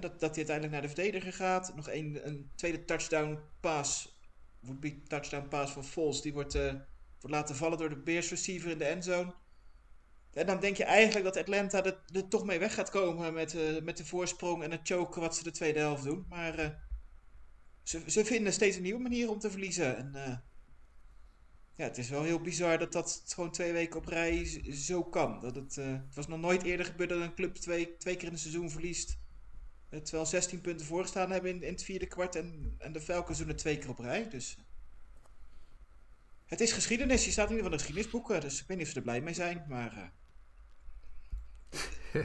Dat, 0.00 0.20
dat 0.20 0.20
hij 0.20 0.46
uiteindelijk 0.46 0.72
naar 0.72 0.82
de 0.82 0.94
verdediger 0.94 1.32
gaat. 1.32 1.74
Nog 1.76 1.90
een, 1.90 2.20
een 2.26 2.50
tweede 2.54 2.84
touchdown 2.84 3.38
pass. 3.60 4.18
Would 4.60 4.80
be 4.80 5.02
touchdown 5.02 5.48
pass 5.48 5.72
van 5.72 5.84
Foles. 5.84 6.20
Die 6.20 6.32
wordt, 6.32 6.54
eh, 6.54 6.72
wordt 7.20 7.36
laten 7.36 7.56
vallen 7.56 7.78
door 7.78 7.88
de 7.88 8.02
Bears 8.02 8.30
receiver 8.30 8.70
in 8.70 8.78
de 8.78 8.84
endzone. 8.84 9.34
En 10.32 10.46
dan 10.46 10.60
denk 10.60 10.76
je 10.76 10.84
eigenlijk 10.84 11.24
dat 11.24 11.36
Atlanta 11.36 11.84
er, 11.84 12.00
er 12.12 12.28
toch 12.28 12.44
mee 12.44 12.58
weg 12.58 12.74
gaat 12.74 12.90
komen 12.90 13.34
met, 13.34 13.54
eh, 13.54 13.82
met 13.82 13.96
de 13.96 14.04
voorsprong 14.04 14.62
en 14.62 14.70
het 14.70 14.80
choken 14.82 15.20
wat 15.20 15.36
ze 15.36 15.42
de 15.42 15.50
tweede 15.50 15.78
helft 15.78 16.04
doen. 16.04 16.26
Maar 16.28 16.58
eh, 16.58 16.70
ze, 17.82 18.02
ze 18.06 18.24
vinden 18.24 18.52
steeds 18.52 18.76
een 18.76 18.82
nieuwe 18.82 19.02
manier 19.02 19.30
om 19.30 19.38
te 19.38 19.50
verliezen. 19.50 19.96
En 19.96 20.42
ja, 21.76 21.84
het 21.84 21.98
is 21.98 22.08
wel 22.08 22.22
heel 22.22 22.40
bizar 22.40 22.78
dat 22.78 22.92
dat 22.92 23.22
gewoon 23.26 23.50
twee 23.50 23.72
weken 23.72 23.98
op 23.98 24.06
rij 24.06 24.62
zo 24.72 25.04
kan. 25.04 25.40
Dat 25.40 25.54
het, 25.54 25.74
het 25.74 26.14
was 26.14 26.26
nog 26.26 26.40
nooit 26.40 26.62
eerder 26.62 26.86
gebeurd 26.86 27.08
dat 27.08 27.20
een 27.20 27.34
club 27.34 27.54
twee, 27.54 27.96
twee 27.96 28.16
keer 28.16 28.26
in 28.26 28.32
het 28.32 28.40
seizoen 28.40 28.70
verliest. 28.70 29.20
Eh, 29.92 29.98
Terwijl 30.00 30.26
16 30.26 30.60
punten 30.60 30.86
voorgestaan 30.86 31.30
hebben 31.30 31.50
in, 31.50 31.62
in 31.62 31.72
het 31.72 31.82
vierde 31.84 32.06
kwart. 32.06 32.36
En, 32.36 32.74
en 32.78 32.92
de 32.92 33.00
Falcons 33.00 33.38
doen 33.38 33.48
het 33.48 33.58
twee 33.58 33.78
keer 33.78 33.88
op 33.88 33.98
rij. 33.98 34.28
Dus 34.28 34.56
Het 36.46 36.60
is 36.60 36.72
geschiedenis. 36.72 37.24
Je 37.24 37.30
staat 37.30 37.50
in 37.50 37.56
ieder 37.56 37.64
geval 37.64 37.72
in 37.72 37.84
de 37.86 37.92
geschiedenisboeken. 37.92 38.40
Dus 38.40 38.60
ik 38.60 38.66
weet 38.66 38.76
niet 38.76 38.86
of 38.86 38.92
ze 38.92 38.98
er 38.98 39.04
blij 39.04 39.20
mee 39.20 39.34
zijn. 39.34 39.64
Maar. 39.68 40.12
eh, 42.12 42.20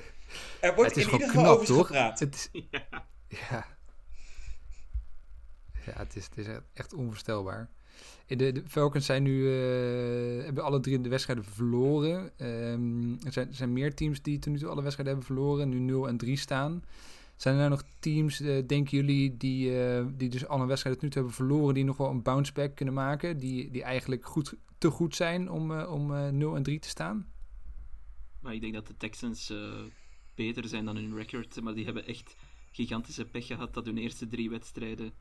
er 0.69 0.75
wordt 0.75 0.89
het 0.95 0.97
is 0.97 1.03
in 1.03 1.09
gewoon 1.09 1.19
ieder 1.19 1.27
geval 1.29 1.43
knap, 1.43 1.53
over 1.53 1.65
ze 1.67 1.73
toch? 1.73 1.85
gepraat. 1.87 2.19
Het 2.19 2.35
is, 2.35 2.49
Ja. 2.71 2.87
ja. 3.27 3.75
Ja, 5.85 5.93
het 5.93 6.15
is, 6.15 6.25
het 6.25 6.37
is 6.37 6.45
echt- 6.73 6.93
onvoorstelbaar. 6.93 7.69
In 8.25 8.37
De, 8.37 8.51
de 8.51 8.63
Falcons 8.67 9.05
zijn 9.05 9.23
nu, 9.23 9.47
eh, 9.47 10.43
hebben 10.43 10.63
alle 10.63 10.79
drie 10.79 11.01
de 11.01 11.09
wedstrijden 11.09 11.45
verloren. 11.45 12.31
Ehm, 12.37 13.11
er, 13.25 13.31
zijn, 13.31 13.47
er 13.47 13.55
zijn 13.55 13.73
meer 13.73 13.95
teams 13.95 14.21
die 14.21 14.39
tot 14.39 14.53
nu 14.53 14.59
toe 14.59 14.69
alle 14.69 14.81
wedstrijden 14.81 15.15
hebben 15.15 15.35
verloren. 15.35 15.69
Nu 15.69 15.79
0 15.79 16.07
en 16.07 16.17
3 16.17 16.37
staan. 16.37 16.83
Zijn 17.37 17.53
er 17.53 17.59
nou 17.59 17.69
nog 17.71 17.83
teams, 17.99 18.39
eh, 18.39 18.67
denken 18.67 18.97
jullie, 18.97 19.37
die, 19.37 19.83
eh, 19.83 20.05
die 20.13 20.29
dus 20.29 20.47
alle 20.47 20.65
wedstrijden 20.65 21.01
tot 21.01 21.01
nu 21.01 21.09
toe 21.09 21.23
hebben 21.23 21.45
verloren... 21.45 21.73
die 21.73 21.83
nog 21.83 21.97
wel 21.97 22.09
een 22.09 22.21
bounce 22.21 22.53
back 22.53 22.75
kunnen 22.75 22.93
maken? 22.93 23.37
Die, 23.37 23.71
die 23.71 23.83
eigenlijk 23.83 24.25
goed, 24.25 24.53
te 24.77 24.89
goed 24.89 25.15
zijn 25.15 25.49
om, 25.51 25.71
eh, 25.71 25.91
om 25.91 26.13
eh, 26.15 26.29
0 26.29 26.55
en 26.55 26.63
3 26.63 26.79
te 26.79 26.89
staan? 26.89 27.27
Maar 28.41 28.53
ik 28.53 28.61
denk 28.61 28.73
dat 28.73 28.87
de 28.87 28.97
Texans 28.97 29.53
beter 30.35 30.67
zijn 30.67 30.85
dan 30.85 30.95
hun 30.95 31.15
record. 31.15 31.61
Maar 31.61 31.73
die 31.73 31.85
hebben 31.85 32.05
echt 32.07 32.35
gigantische 32.71 33.25
pech 33.25 33.45
gehad 33.45 33.73
dat 33.73 33.85
hun 33.85 33.97
eerste 33.97 34.27
drie 34.27 34.49
wedstrijden 34.49 35.11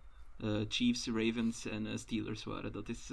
Chiefs, 0.69 1.07
Ravens 1.07 1.67
en 1.67 1.99
Steelers 1.99 2.45
waren. 2.45 2.73
Dat 2.73 2.89
is... 2.89 3.11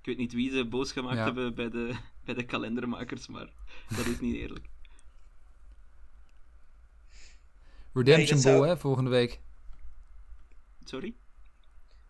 ik 0.00 0.04
weet 0.06 0.16
niet 0.16 0.32
wie 0.32 0.50
ze 0.50 0.66
boos 0.66 0.92
gemaakt 0.92 1.16
Ja. 1.16 1.24
hebben 1.24 1.54
bij 1.54 1.70
de, 1.70 1.94
bij 2.24 2.34
de 2.34 2.44
kalendermakers, 2.44 3.26
maar 3.26 3.52
dat 3.96 4.06
is 4.06 4.20
niet 4.20 4.34
eerlijk. 4.34 4.68
Redemption 8.04 8.38
zou- 8.38 8.56
Bowl, 8.56 8.68
hè, 8.68 8.76
volgende 8.76 9.10
week. 9.10 9.40
Sorry? 10.84 11.14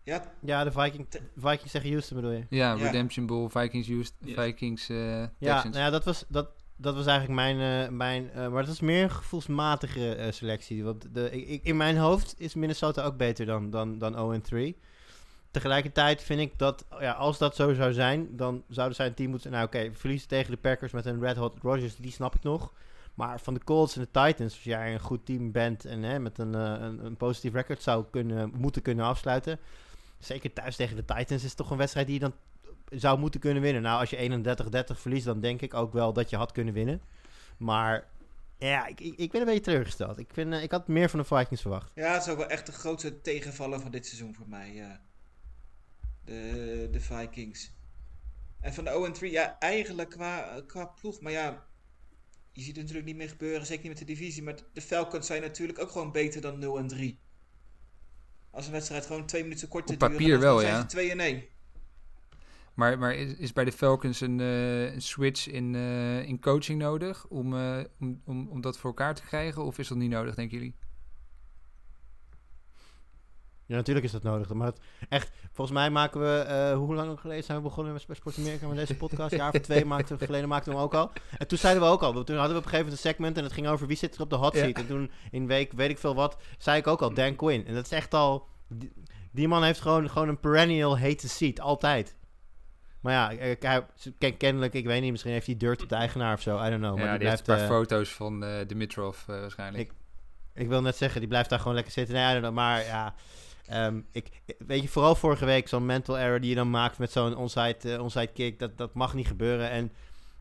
Ja, 0.03 0.31
Ja, 0.41 0.63
de 0.63 0.71
Viking, 0.71 1.07
Vikings 1.37 1.71
tegen 1.71 1.89
Houston 1.89 2.15
bedoel 2.15 2.31
je? 2.31 2.45
Ja, 2.49 2.73
Ja. 2.73 2.83
Redemption 2.85 3.25
Bowl, 3.25 3.47
Vikings, 3.49 3.87
Houston, 3.87 4.27
Ja. 4.27 4.43
Vikings, 4.43 4.89
eh 4.89 4.97
Ja, 5.19 5.27
Texans. 5.39 5.63
nou 5.75 5.77
ja, 5.85 5.89
dat 5.89 6.03
was, 6.03 6.25
dat, 6.27 6.49
dat 6.75 6.95
was 6.95 7.05
eigenlijk 7.05 7.39
mijn... 7.39 7.85
eh, 7.85 7.91
mijn 7.91 8.31
eh, 8.31 8.47
maar 8.47 8.65
dat 8.65 8.73
is 8.73 8.79
meer 8.79 9.03
een 9.03 9.11
gevoelsmatige 9.11 10.27
selectie. 10.31 10.83
Want 10.83 11.07
de, 11.13 11.31
ik, 11.47 11.63
in 11.63 11.77
mijn 11.77 11.97
hoofd 11.97 12.35
is 12.37 12.53
Minnesota 12.55 13.03
ook 13.03 13.17
beter 13.17 13.45
dan, 13.45 13.69
dan, 13.69 13.97
dan 13.97 14.41
0-3. 14.53 14.57
Tegelijkertijd 15.51 16.21
vind 16.23 16.39
ik 16.39 16.57
dat, 16.59 16.85
ja, 16.99 17.11
als 17.11 17.37
dat 17.37 17.55
zo 17.55 17.73
zou 17.73 17.93
zijn, 17.93 18.27
dan 18.35 18.63
zouden 18.69 18.95
zij 18.95 19.07
een 19.07 19.13
team 19.13 19.29
moeten... 19.29 19.51
Nou 19.51 19.65
oké, 19.65 19.89
verliezen 19.93 20.27
tegen 20.27 20.51
de 20.51 20.57
Packers 20.57 20.91
met 20.91 21.05
een 21.05 21.19
Red 21.19 21.35
Hot 21.37 21.57
Rodgers, 21.61 21.95
die 21.95 22.11
snap 22.11 22.35
ik 22.35 22.43
nog. 22.43 22.73
Maar 23.17 23.39
van 23.39 23.53
de 23.53 23.63
Colts 23.63 23.95
en 23.95 24.01
de 24.01 24.11
Titans, 24.11 24.53
als 24.53 24.63
jij 24.63 24.93
een 24.93 24.99
goed 24.99 25.25
team 25.25 25.51
bent 25.51 25.85
en 25.85 26.03
hè, 26.03 26.19
met 26.19 26.37
een, 26.37 26.55
eh, 26.55 26.61
een, 26.61 27.05
een 27.05 27.17
positief 27.17 27.53
record 27.53 27.81
zou 27.81 28.05
kunnen, 28.11 28.51
moeten 28.57 28.81
kunnen 28.81 29.05
afsluiten... 29.05 29.59
Zeker 30.19 30.53
thuis 30.53 30.75
tegen 30.75 30.95
de 30.95 31.05
Titans 31.05 31.43
is 31.43 31.53
toch 31.53 31.71
een 31.71 31.77
wedstrijd 31.77 32.05
die 32.07 32.15
je 32.15 32.21
dan 32.21 32.33
zou 32.89 33.19
moeten 33.19 33.39
kunnen 33.39 33.63
winnen. 33.63 33.81
Nou, 33.81 33.99
als 33.99 34.09
je 34.09 34.43
31-30 34.93 34.99
verliest, 34.99 35.25
dan 35.25 35.39
denk 35.39 35.61
ik 35.61 35.73
ook 35.73 35.93
wel 35.93 36.13
dat 36.13 36.29
je 36.29 36.35
had 36.35 36.51
kunnen 36.51 36.73
winnen. 36.73 37.01
Maar 37.57 38.07
ja, 38.57 38.87
ik, 38.87 38.99
ik, 38.99 39.31
ben 39.31 39.41
een 39.41 39.47
beetje 39.47 39.61
teleurgesteld. 39.61 40.17
Ik, 40.17 40.29
vind, 40.33 40.53
eh, 40.53 40.63
ik 40.63 40.71
had 40.71 40.87
meer 40.87 41.09
van 41.09 41.19
de 41.19 41.25
Vikings 41.25 41.61
verwacht. 41.61 41.91
ja, 41.95 42.13
het 42.13 42.21
is 42.21 42.29
ook 42.29 42.37
wel 42.37 42.49
echt 42.49 42.65
de 42.65 42.71
grootste 42.71 43.21
tegenvaller 43.21 43.79
van 43.79 43.91
dit 43.91 44.05
seizoen 44.05 44.35
voor 44.35 44.47
mij. 44.49 44.99
De, 46.25 46.87
de 46.91 46.99
Vikings. 46.99 47.71
En 48.59 48.73
van 48.73 48.83
de 48.83 49.15
0-3, 49.19 49.31
ja, 49.31 49.59
eigenlijk 49.59 50.09
qua, 50.09 50.61
qua 50.67 50.85
ploeg. 50.85 51.21
Maar 51.21 51.31
ja, 51.31 51.66
je 52.57 52.63
ziet 52.63 52.75
het 52.75 52.81
natuurlijk 52.81 53.05
niet 53.05 53.15
meer 53.15 53.29
gebeuren. 53.29 53.65
Zeker 53.65 53.83
niet 53.83 53.99
met 53.99 54.07
de 54.07 54.13
divisie. 54.13 54.43
Maar 54.43 54.55
de 54.73 54.81
Falcons 54.81 55.27
zijn 55.27 55.41
natuurlijk 55.41 55.79
ook 55.79 55.91
gewoon 55.91 56.11
beter 56.11 56.41
dan 56.41 56.91
0-3. 56.93 57.15
Als 58.51 58.65
een 58.65 58.71
wedstrijd 58.71 59.05
gewoon 59.05 59.25
twee 59.25 59.43
minuten 59.43 59.67
korter 59.67 59.93
Op 59.93 59.99
papier 59.99 60.31
dan 60.31 60.39
wel, 60.39 60.59
zijn 60.59 60.73
ja. 60.73 60.81
ze 60.81 60.85
2 60.85 61.11
en 61.11 61.19
1. 61.19 61.43
Maar, 62.73 62.99
maar 62.99 63.15
is, 63.15 63.35
is 63.35 63.53
bij 63.53 63.65
de 63.65 63.71
Falcons 63.71 64.21
een, 64.21 64.39
eh, 64.39 64.93
een 64.93 65.01
switch 65.01 65.47
in, 65.49 65.75
eh, 65.75 66.27
in 66.27 66.39
coaching 66.39 66.79
nodig 66.79 67.27
om, 67.27 67.57
eh, 67.57 67.79
om, 67.99 68.21
om, 68.25 68.47
om 68.47 68.61
dat 68.61 68.77
voor 68.77 68.89
elkaar 68.89 69.15
te 69.15 69.25
krijgen? 69.25 69.63
Of 69.65 69.79
is 69.79 69.87
dat 69.87 69.97
niet 69.97 70.09
nodig, 70.09 70.35
denken 70.35 70.57
jullie? 70.57 70.75
Ja, 73.67 73.75
natuurlijk 73.75 74.05
is 74.05 74.11
dat 74.11 74.23
nodig. 74.23 74.53
Maar 74.53 74.67
het, 74.67 74.79
echt, 75.09 75.31
volgens 75.53 75.77
mij 75.77 75.89
maken 75.89 76.19
we... 76.21 76.37
eh, 76.39 76.77
hoe 76.77 76.95
lang 76.95 77.19
geleden 77.19 77.43
zijn 77.43 77.57
we 77.57 77.63
begonnen 77.63 77.93
met 77.93 78.01
Sport 78.17 78.37
Amerika 78.37 78.67
met 78.67 78.77
deze 78.77 78.95
podcast? 78.95 79.31
Een 79.31 79.37
jaar 79.37 79.53
of 79.53 79.59
twee 79.59 79.85
maakten 79.85 80.17
we, 80.17 80.25
geleden 80.25 80.49
maakten 80.49 80.71
we 80.71 80.77
hem 80.77 80.85
ook 80.85 80.93
al. 80.93 81.11
En 81.37 81.47
toen 81.47 81.57
zeiden 81.57 81.83
we 81.83 81.89
ook 81.89 82.01
al. 82.01 82.11
Toen 82.23 82.35
hadden 82.35 82.35
we 82.35 82.41
op 82.43 82.63
een 82.65 82.69
gegeven 82.69 82.77
moment 82.77 82.91
een 82.91 83.09
segment 83.11 83.37
en 83.37 83.43
het 83.43 83.53
ging 83.53 83.67
over 83.67 83.87
wie 83.87 83.97
zit 83.97 84.15
er 84.15 84.21
op 84.21 84.29
de 84.29 84.35
hot 84.35 84.53
Ja. 84.53 84.59
seat. 84.63 84.77
En 84.77 84.87
toen 84.87 85.11
in 85.31 85.47
week, 85.47 85.71
weet 85.71 85.89
ik 85.89 85.97
veel 85.97 86.15
wat, 86.15 86.37
zei 86.57 86.77
ik 86.79 86.87
ook 86.87 87.01
al 87.01 87.13
Dan 87.13 87.35
Quinn. 87.35 87.65
En 87.67 87.73
dat 87.73 87.85
is 87.85 87.91
echt 87.91 88.13
al... 88.13 88.47
Die, 88.69 88.91
die 89.31 89.47
man 89.47 89.63
heeft 89.63 89.81
gewoon, 89.81 90.09
gewoon 90.09 90.27
een 90.27 90.39
perennial 90.39 90.99
hate 90.99 91.29
seat. 91.29 91.59
Altijd. 91.59 92.15
Maar 93.01 93.13
ja, 93.13 93.29
ik- 93.29 93.61
hij, 93.61 93.85
ken- 94.17 94.37
kennelijk, 94.37 94.73
ik 94.73 94.85
weet 94.85 95.01
niet, 95.01 95.11
misschien 95.11 95.31
heeft 95.31 95.45
hij 95.45 95.57
dirt 95.57 95.81
op 95.83 95.89
de 95.89 95.95
eigenaar 95.95 96.33
of 96.33 96.41
zo. 96.41 96.57
I 96.65 96.69
don't 96.69 96.81
know. 96.81 96.95
Maar 96.95 97.03
ja, 97.05 97.09
die 97.09 97.19
die 97.19 97.27
heeft 97.29 97.43
blijft... 97.43 97.61
een 97.63 97.67
paar 97.67 97.77
eh, 97.77 97.81
foto's 97.81 98.13
van 98.13 98.43
eh 98.43 98.67
Dimitrov 98.67 99.17
eh, 99.27 99.39
waarschijnlijk. 99.39 99.83
Ik- 99.89 99.95
Ik 100.53 100.67
wil 100.67 100.81
net 100.81 100.95
zeggen, 100.95 101.19
die 101.19 101.29
blijft 101.29 101.49
daar 101.49 101.59
gewoon 101.59 101.73
lekker 101.73 101.93
zitten. 101.93 102.15
Nee, 102.15 102.25
I 102.25 102.29
don't 102.31 102.41
know, 102.43 102.53
maar 102.53 102.83
ja... 102.85 103.13
ehm, 103.67 104.01
ik, 104.11 104.27
weet 104.57 104.81
je, 104.81 104.87
vooral 104.87 105.15
vorige 105.15 105.45
week 105.45 105.67
zo'n 105.67 105.85
mental 105.85 106.19
error 106.19 106.39
die 106.39 106.49
je 106.49 106.55
dan 106.55 106.69
maakt 106.69 106.97
met 106.97 107.11
zo'n 107.11 107.35
onside, 107.35 108.01
onside 108.01 108.31
kick, 108.33 108.59
dat, 108.59 108.77
dat 108.77 108.93
mag 108.93 109.13
niet 109.13 109.27
gebeuren. 109.27 109.69
En 109.69 109.91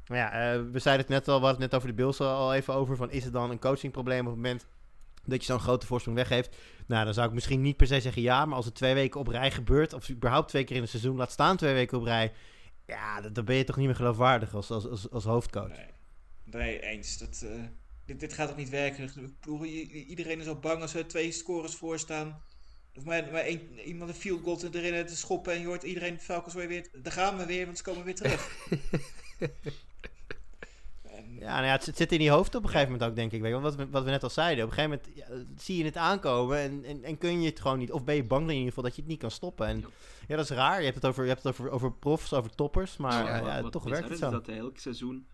maar 0.07 0.19
ja, 0.19 0.33
eh, 0.33 0.61
we 0.73 0.79
zeiden 0.79 1.07
het 1.07 1.15
net 1.15 1.29
al, 1.29 1.41
we 1.41 1.47
hadden 1.47 1.63
het 1.63 1.71
net 1.71 1.75
over 1.75 1.89
de 1.89 2.03
Bills 2.03 2.21
al 2.21 2.55
even 2.55 2.75
over, 2.75 2.97
van 2.97 3.11
is 3.11 3.25
het 3.25 3.33
dan 3.33 3.51
een 3.51 3.59
coachingprobleem 3.59 4.21
op 4.21 4.27
het 4.27 4.35
moment 4.35 4.67
dat 5.25 5.41
je 5.41 5.53
zo'n 5.53 5.61
grote 5.61 5.87
voorsprong 5.87 6.17
weggeeft? 6.17 6.57
Nou, 6.87 7.05
dan 7.05 7.15
zou 7.15 7.29
ik 7.29 7.35
misschien 7.35 7.63
niet 7.63 7.77
per 7.77 7.87
se 7.87 8.01
zeggen 8.01 8.23
ja, 8.23 8.45
maar 8.45 8.57
als 8.57 8.65
het 8.65 8.75
twee 8.75 8.95
weken 8.95 9.21
op 9.21 9.27
rij 9.27 9.51
gebeurt, 9.51 9.93
of 9.93 10.11
überhaupt 10.11 10.49
twee 10.49 10.65
keer 10.65 10.77
in 10.77 10.83
een 10.83 10.89
seizoen, 10.89 11.17
laat 11.17 11.33
staan 11.33 11.57
twee 11.57 11.75
weken 11.75 11.99
op 11.99 12.05
rij, 12.05 12.33
ja, 12.87 13.21
dan 13.21 13.45
ben 13.45 13.57
je 13.57 13.65
toch 13.65 13.77
niet 13.77 13.87
meer 13.87 13.97
geloofwaardig 13.97 14.55
als, 14.55 14.71
als, 14.71 14.89
als, 14.89 15.11
als 15.11 15.25
hoofdcoach. 15.25 15.69
Nee, 15.69 15.91
nee 16.45 16.81
eens. 16.81 17.19
Dat, 17.19 17.45
eh, 17.45 17.63
dit, 18.05 18.21
dit 18.21 18.33
gaat 18.33 18.49
toch 18.49 18.57
niet 18.57 18.69
werken? 18.69 19.35
Iedereen 20.09 20.41
is 20.41 20.49
al 20.49 20.59
bang 20.59 20.83
als 20.83 20.95
er 20.95 21.07
twee 21.07 21.33
scores 21.33 21.75
voor 21.75 21.99
staan. 21.99 22.43
Of 22.97 23.05
maar, 23.05 23.23
maar 23.33 23.41
één, 23.41 23.61
iemand 23.85 24.11
een 24.11 24.17
field 24.17 24.43
goal 24.43 24.61
erin 24.73 25.07
te 25.07 25.17
schoppen 25.17 25.53
en 25.53 25.61
je 25.61 25.67
hoort 25.67 25.83
iedereen 25.83 26.21
Falcons 26.21 26.55
weer 26.55 26.69
weer. 26.69 26.87
Daar 27.03 27.13
gaan 27.13 27.37
we 27.37 27.47
weer, 27.47 27.65
want 27.65 27.77
ze 27.77 27.83
komen 27.83 28.05
weer 28.05 28.15
terug. 28.15 28.49
En- 31.03 31.35
Ja, 31.39 31.55
nou 31.55 31.65
ja, 31.67 31.73
het, 31.73 31.87
het 31.87 31.97
zit 31.97 32.13
in 32.13 32.19
die 32.19 32.31
hoofd 32.31 32.55
op 32.55 32.63
een 32.63 32.69
gegeven 32.69 32.93
moment 32.93 33.11
ook, 33.11 33.17
denk 33.17 33.33
ik. 33.33 33.41
Weet 33.41 33.53
je, 33.53 33.61
wat, 33.61 33.75
we, 33.75 33.89
wat 33.91 34.05
we 34.05 34.11
net 34.11 34.23
al 34.23 34.31
zeiden. 34.31 34.65
Op 34.65 34.71
een 34.71 34.77
gegeven 34.77 35.01
moment 35.15 35.45
ja, 35.47 35.63
zie 35.63 35.77
je 35.79 35.85
het 35.85 35.97
aankomen 35.97 36.59
en, 36.59 36.85
en, 36.85 37.05
en 37.05 37.19
kun 37.19 37.41
je 37.43 37.49
het 37.49 37.61
gewoon 37.61 37.79
niet. 37.79 37.93
Of 37.93 38.05
ben 38.05 38.15
je 38.15 38.25
bang 38.25 38.43
in 38.49 38.51
ieder 38.53 38.69
geval 38.69 38.83
dat 38.85 38.95
je 38.95 39.01
het 39.01 39.11
niet 39.11 39.21
kan 39.21 39.31
stoppen. 39.31 39.67
En 39.67 39.79
Ja. 39.81 39.87
ja, 40.29 40.37
dat 40.37 40.45
is 40.51 40.57
raar. 40.57 40.79
Je 40.79 40.85
hebt 40.85 40.95
het 40.95 41.05
over, 41.07 41.23
je 41.23 41.29
hebt 41.29 41.43
het 41.43 41.53
over, 41.53 41.71
over 41.71 41.93
profs, 41.93 42.33
over 42.33 42.55
toppers. 42.55 42.97
Maar 42.97 43.25
Ja, 43.25 43.37
ja, 43.37 43.43
wat- 43.43 43.53
ja, 43.53 43.63
wat 43.63 43.73
toch 43.73 43.83
bizar 43.85 43.99
werkt 44.01 44.15
het 44.15 44.23
is, 44.23 44.29
zo. 44.31 44.39
is 44.39 44.47
dat 44.47 44.57
elk 44.57 44.79
seizoen 44.79 45.27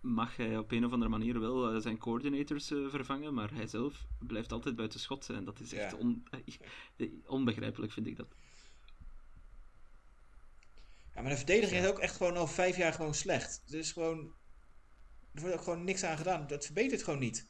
mag 0.00 0.36
hij 0.36 0.58
op 0.58 0.70
een 0.72 0.84
of 0.84 0.92
andere 0.92 1.10
manier 1.10 1.40
wel 1.40 1.70
eh, 1.74 1.80
zijn 1.80 1.98
coordinators 1.98 2.70
eh, 2.70 2.88
vervangen, 2.88 3.34
maar 3.34 3.52
hij 3.54 3.66
zelf 3.66 4.06
blijft 4.18 4.52
altijd 4.52 4.76
buiten 4.76 5.00
schot. 5.00 5.28
En 5.30 5.44
dat 5.44 5.60
is 5.60 5.72
echt 5.72 5.90
Ja. 5.90 5.96
on- 5.96 6.24
eh, 6.96 7.08
onbegrijpelijk, 7.26 7.92
vind 7.92 8.06
ik 8.06 8.16
dat. 8.16 8.34
Ja, 11.14 11.20
maar 11.22 11.30
de 11.30 11.36
verdediging 11.36 11.82
is 11.82 11.88
ook 11.88 11.98
echt 11.98 12.16
gewoon 12.16 12.36
al 12.36 12.46
vijf 12.46 12.76
jaar 12.76 12.92
gewoon 12.92 13.14
slecht. 13.14 13.62
Dus 13.66 13.92
gewoon. 13.92 14.34
Er 15.34 15.40
wordt 15.40 15.56
ook 15.56 15.62
gewoon 15.62 15.84
niks 15.84 16.04
aan 16.04 16.16
gedaan. 16.16 16.46
Dat 16.46 16.64
verbetert 16.64 17.02
gewoon 17.02 17.18
niet. 17.18 17.48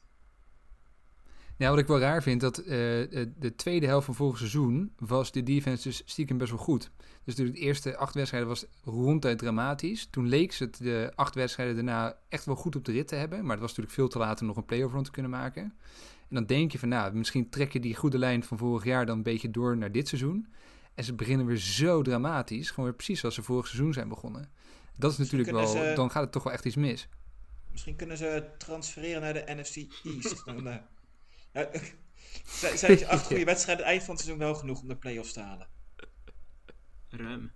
Ja, 1.61 1.69
wat 1.69 1.79
ik 1.79 1.87
wel 1.87 1.99
raar 1.99 2.23
vind, 2.23 2.41
dat 2.41 2.57
eh, 2.57 3.21
eh, 3.21 3.27
de 3.39 3.55
tweede 3.55 3.85
helft 3.85 4.05
van 4.05 4.15
vorig 4.15 4.37
seizoen 4.37 4.93
was 4.97 5.31
de 5.31 5.43
defense 5.43 5.83
dus 5.87 6.01
stiekem 6.05 6.37
best 6.37 6.49
wel 6.51 6.59
goed. 6.59 6.91
Dus 6.97 7.35
natuurlijk 7.35 7.57
de 7.57 7.63
eerste 7.63 7.97
acht 7.97 8.13
wedstrijden 8.13 8.49
was 8.49 8.65
ronduit 8.83 9.37
dramatisch. 9.37 10.07
Toen 10.11 10.27
leek 10.27 10.51
ze 10.51 10.63
het 10.63 10.77
de 10.77 11.11
acht 11.15 11.35
wedstrijden 11.35 11.75
daarna 11.75 12.17
echt 12.29 12.45
wel 12.45 12.55
goed 12.55 12.75
op 12.75 12.85
de 12.85 12.91
rit 12.91 13.07
te 13.07 13.15
hebben. 13.15 13.41
Maar 13.41 13.51
het 13.51 13.59
was 13.59 13.69
natuurlijk 13.69 13.95
veel 13.95 14.07
te 14.07 14.17
laat 14.17 14.41
om 14.41 14.47
nog 14.47 14.57
een 14.57 14.65
play-off 14.65 14.93
rond 14.93 15.05
te 15.05 15.11
kunnen 15.11 15.31
maken. 15.31 15.63
En 16.29 16.35
dan 16.35 16.45
denk 16.45 16.71
je 16.71 16.79
van, 16.79 16.89
nou, 16.89 17.13
misschien 17.15 17.49
trek 17.49 17.73
je 17.73 17.79
die 17.79 17.95
goede 17.95 18.17
lijn 18.17 18.43
van 18.43 18.57
vorig 18.57 18.83
jaar 18.83 19.05
dan 19.05 19.17
een 19.17 19.23
beetje 19.23 19.51
door 19.51 19.77
naar 19.77 19.91
dit 19.91 20.07
seizoen. 20.07 20.47
En 20.95 21.03
ze 21.03 21.13
beginnen 21.13 21.45
weer 21.45 21.57
zo 21.57 22.01
dramatisch, 22.01 22.69
gewoon 22.69 22.85
weer 22.85 22.95
precies 22.95 23.19
zoals 23.19 23.35
ze 23.35 23.43
vorig 23.43 23.67
seizoen 23.67 23.93
zijn 23.93 24.07
begonnen. 24.09 24.49
Dat 24.95 25.11
is 25.11 25.17
natuurlijk 25.17 25.51
wel, 25.51 25.67
ze- 25.67 25.93
dan 25.95 26.11
gaat 26.11 26.23
het 26.23 26.31
toch 26.31 26.43
wel 26.43 26.53
echt 26.53 26.65
iets 26.65 26.75
mis. 26.75 27.07
Misschien 27.71 27.95
kunnen 27.95 28.17
ze 28.17 28.45
transfereren 28.57 29.21
naar 29.21 29.33
de 29.33 29.43
NFC 29.47 29.75
East. 30.03 30.45
Dan, 30.45 30.79
eh, 31.51 31.81
ja, 32.61 32.75
zijn 32.77 33.07
acht 33.07 33.25
goede 33.25 33.43
wedstrijden 33.43 33.85
eind 33.85 34.03
van 34.03 34.15
het 34.15 34.23
seizoen 34.23 34.45
wel 34.45 34.55
genoeg 34.55 34.81
om 34.81 34.87
de 34.87 34.95
play-offs 34.95 35.33
te 35.33 35.39
halen? 35.39 35.67
Ruim. 37.09 37.51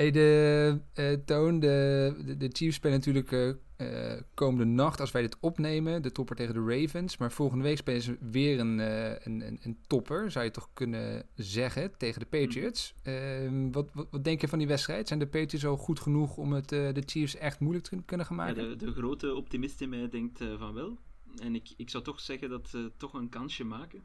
Hey, 0.00 0.10
de 0.10 0.80
eh, 0.92 1.12
Toon, 1.12 1.60
de, 1.60 2.14
de, 2.24 2.36
de 2.36 2.50
Chiefs 2.52 2.76
spelen 2.76 2.96
natuurlijk 2.96 3.32
eh, 3.32 3.48
eh, 3.76 4.22
komende 4.34 4.64
nacht, 4.64 5.00
als 5.00 5.10
wij 5.10 5.22
dit 5.22 5.36
opnemen, 5.40 6.02
de 6.02 6.12
topper 6.12 6.36
tegen 6.36 6.54
de 6.54 6.80
Ravens. 6.80 7.16
Maar 7.16 7.32
volgende 7.32 7.64
week 7.64 7.76
spelen 7.76 8.02
ze 8.02 8.16
weer 8.20 8.60
een, 8.60 8.78
een, 8.78 9.46
een, 9.46 9.58
een 9.62 9.78
topper, 9.86 10.30
zou 10.30 10.44
je 10.44 10.50
toch 10.50 10.68
kunnen 10.72 11.26
zeggen, 11.34 11.96
tegen 11.96 12.20
de 12.20 12.26
Patriots. 12.26 12.94
Ehm, 13.02 13.70
wat, 13.70 13.90
wat, 13.92 14.06
wat 14.10 14.24
denk 14.24 14.40
je 14.40 14.48
van 14.48 14.58
die 14.58 14.68
wedstrijd? 14.68 15.08
Zijn 15.08 15.18
de 15.18 15.26
Patriots 15.26 15.66
al 15.66 15.76
goed 15.76 16.00
genoeg 16.00 16.36
om 16.36 16.52
het 16.52 16.68
de 16.68 17.02
Chiefs 17.06 17.36
echt 17.36 17.60
moeilijk 17.60 17.84
te 17.84 18.02
kunnen 18.04 18.26
gaan 18.26 18.36
Ja, 18.36 18.44
maken? 18.44 18.68
de, 18.68 18.84
de 18.84 18.92
grote 18.92 19.34
optimist 19.34 19.80
in 19.80 19.88
mij 19.88 20.08
denkt 20.08 20.44
van 20.58 20.74
wel. 20.74 20.98
En 21.42 21.54
ik, 21.54 21.68
ik 21.76 21.90
zou 21.90 22.04
toch 22.04 22.20
zeggen 22.20 22.48
dat 22.48 22.68
ze 22.68 22.92
toch 22.96 23.14
een 23.14 23.28
kansje 23.28 23.64
maken. 23.64 24.04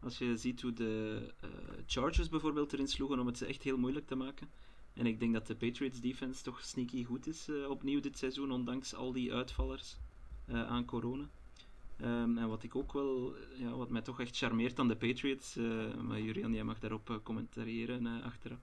Als 0.00 0.18
je 0.18 0.36
ziet 0.36 0.62
hoe 0.62 0.72
de 0.72 1.20
Chargers 1.86 2.28
bijvoorbeeld 2.28 2.72
erin 2.72 2.88
sloegen 2.88 3.18
om 3.18 3.26
het 3.26 3.38
ze 3.38 3.46
echt 3.46 3.62
heel 3.62 3.78
moeilijk 3.78 4.06
te 4.06 4.14
maken. 4.14 4.48
En 4.94 5.06
ik 5.06 5.20
denk 5.20 5.32
dat 5.32 5.46
de 5.46 5.54
Patriots 5.54 6.00
defense 6.00 6.42
toch 6.42 6.64
sneaky 6.64 7.04
goed 7.04 7.26
is 7.26 7.48
eh, 7.48 7.70
opnieuw 7.70 8.00
dit 8.00 8.18
seizoen, 8.18 8.50
ondanks 8.50 8.94
al 8.94 9.12
die 9.12 9.32
uitvallers 9.34 9.96
eh, 10.44 10.66
aan 10.66 10.84
corona. 10.84 11.30
Ehm, 11.96 12.38
en 12.38 12.48
wat 12.48 12.62
ik 12.62 12.76
ook 12.76 12.92
wel, 12.92 13.34
ja, 13.54 13.70
wat 13.70 13.90
mij 13.90 14.02
toch 14.02 14.20
echt 14.20 14.36
charmeert 14.36 14.78
aan 14.78 14.88
de 14.88 14.96
Patriots, 14.96 15.56
eh, 15.56 15.94
maar 15.94 16.20
Jurian, 16.20 16.52
jij 16.52 16.64
mag 16.64 16.78
daarop 16.78 17.20
commentariëren 17.22 18.22
achteraf, 18.22 18.60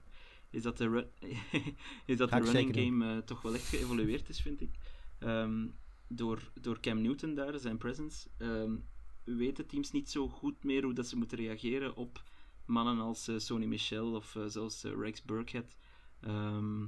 is 0.50 0.62
dat 0.62 0.78
de, 0.78 1.06
is 2.06 2.16
dat 2.16 2.30
de 2.30 2.38
running 2.38 2.76
game 2.76 3.24
toch 3.24 3.42
wel 3.42 3.54
echt 3.54 3.68
geëvolueerd 3.68 4.28
is, 4.28 4.40
vind 4.40 4.60
ik. 4.60 4.70
Ehm, 5.18 5.66
door, 6.08 6.50
door 6.60 6.80
Cam 6.80 7.00
Newton 7.00 7.34
daar, 7.34 7.58
zijn 7.58 7.78
presence, 7.78 8.28
ehm, 8.36 8.76
weten 9.24 9.66
teams 9.66 9.90
niet 9.90 10.10
zo 10.10 10.28
goed 10.28 10.64
meer 10.64 10.82
hoe 10.82 10.94
dat 10.94 11.06
ze 11.06 11.16
moeten 11.16 11.38
reageren 11.38 11.96
op 11.96 12.22
mannen 12.64 12.98
als 12.98 13.30
Sony 13.36 13.66
Michel 13.66 14.14
of 14.14 14.36
zelfs 14.46 14.82
Rex 14.82 15.22
Burkhead. 15.22 15.76
Ehm, 16.20 16.86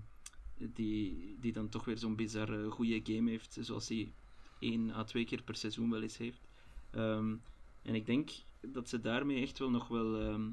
die, 0.56 1.36
die 1.40 1.52
dan 1.52 1.68
toch 1.68 1.84
weer 1.84 1.98
zo'n 1.98 2.16
bizarre 2.16 2.70
goede 2.70 3.00
game 3.04 3.30
heeft, 3.30 3.56
zoals 3.60 3.88
hij 3.88 4.12
één 4.58 4.90
à 4.90 5.04
twee 5.04 5.24
keer 5.24 5.42
per 5.42 5.56
seizoen 5.56 5.90
wel 5.90 6.02
eens 6.02 6.16
heeft. 6.16 6.48
Ehm, 6.90 7.36
en 7.82 7.94
ik 7.94 8.06
denk 8.06 8.30
dat 8.60 8.88
ze 8.88 9.00
daarmee 9.00 9.42
echt 9.42 9.58
wel 9.58 9.70
nog 9.70 9.88
wel 9.88 10.20
ehm, 10.20 10.52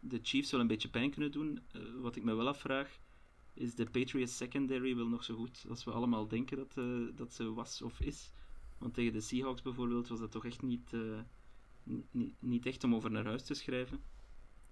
de 0.00 0.18
Chiefs 0.22 0.50
wel 0.50 0.60
een 0.60 0.66
beetje 0.66 0.88
pijn 0.88 1.10
kunnen 1.10 1.30
doen. 1.30 1.58
Eh, 1.72 1.82
wat 2.00 2.16
ik 2.16 2.22
me 2.24 2.34
wel 2.34 2.48
afvraag, 2.48 2.98
is 3.54 3.74
de 3.74 3.84
Patriots 3.90 4.36
secondary 4.36 4.96
wel 4.96 5.08
nog 5.08 5.24
zo 5.24 5.34
goed 5.34 5.64
als 5.68 5.84
we 5.84 5.90
allemaal 5.90 6.28
denken 6.28 6.56
dat, 6.56 6.76
eh, 6.76 7.16
dat 7.16 7.32
ze 7.34 7.52
was 7.52 7.82
of 7.82 8.00
is? 8.00 8.30
Want 8.78 8.94
tegen 8.94 9.12
de 9.12 9.20
Seahawks 9.20 9.62
bijvoorbeeld 9.62 10.08
was 10.08 10.18
dat 10.20 10.30
toch 10.30 10.44
echt 10.44 10.62
niet, 10.62 10.92
eh, 10.92 11.20
ni- 11.82 12.06
ni- 12.10 12.34
niet 12.38 12.66
echt 12.66 12.84
om 12.84 12.94
over 12.94 13.10
naar 13.10 13.24
huis 13.24 13.42
te 13.44 13.54
schrijven. 13.54 14.02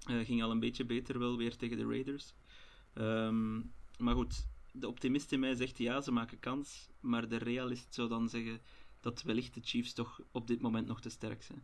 Ging 0.06 0.42
al 0.42 0.50
een 0.50 0.60
beetje 0.60 0.84
beter 0.84 1.18
wel 1.18 1.36
weer 1.36 1.56
tegen 1.56 1.76
de 1.76 1.86
Raiders. 1.86 2.34
Ehm, 2.96 3.56
maar 3.98 4.14
goed, 4.14 4.46
de 4.72 4.88
optimist 4.88 5.32
in 5.32 5.40
mij 5.40 5.54
zegt 5.54 5.78
ja, 5.78 6.00
ze 6.00 6.12
maken 6.12 6.38
kans. 6.38 6.88
Maar 7.00 7.28
de 7.28 7.36
realist 7.36 7.94
zou 7.94 8.08
dan 8.08 8.28
zeggen 8.28 8.60
dat 9.00 9.22
wellicht 9.22 9.54
de 9.54 9.60
Chiefs 9.62 9.92
toch 9.92 10.20
op 10.32 10.46
dit 10.46 10.60
moment 10.60 10.86
nog 10.86 11.00
te 11.00 11.10
sterk 11.10 11.42
zijn. 11.42 11.62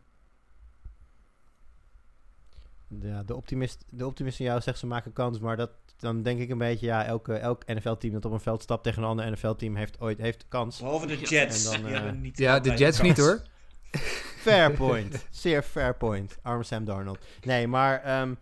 Ja, 3.01 3.23
de 3.23 3.35
optimist, 3.35 3.85
de 3.89 4.05
optimist 4.05 4.39
in 4.39 4.45
jou 4.45 4.61
zegt 4.61 4.79
ze 4.79 4.85
maken 4.87 5.13
kans, 5.13 5.39
maar 5.39 5.57
dat, 5.57 5.71
dan 5.97 6.23
denk 6.23 6.39
ik 6.39 6.49
een 6.49 6.57
beetje, 6.57 6.85
ja, 6.85 7.05
elke, 7.05 7.33
elk 7.33 7.65
NFL-team 7.65 8.13
dat 8.13 8.25
op 8.25 8.31
een 8.31 8.39
veld 8.39 8.61
stapt 8.61 8.83
tegen 8.83 9.01
een 9.03 9.09
ander 9.09 9.31
NFL-team 9.31 9.75
heeft 9.75 9.99
ooit 9.99 10.17
heeft 10.17 10.45
kans. 10.47 10.79
Behalve 10.79 11.07
de 11.07 11.17
Jets. 11.17 11.71
en 11.71 11.81
dan, 11.81 11.91
eh, 12.23 12.31
Ja, 12.33 12.59
de 12.59 12.69
Jets 12.69 12.97
kans. 12.97 13.09
niet 13.09 13.17
hoor. 13.17 13.41
Fair 14.37 14.71
point. 14.73 15.27
Zeer 15.29 15.63
fair 15.63 15.95
point. 15.95 16.37
Arme 16.41 16.63
Sam 16.63 16.85
Darnold. 16.85 17.25
Nee, 17.41 17.67
maar 17.67 18.01
ehm, 18.01 18.33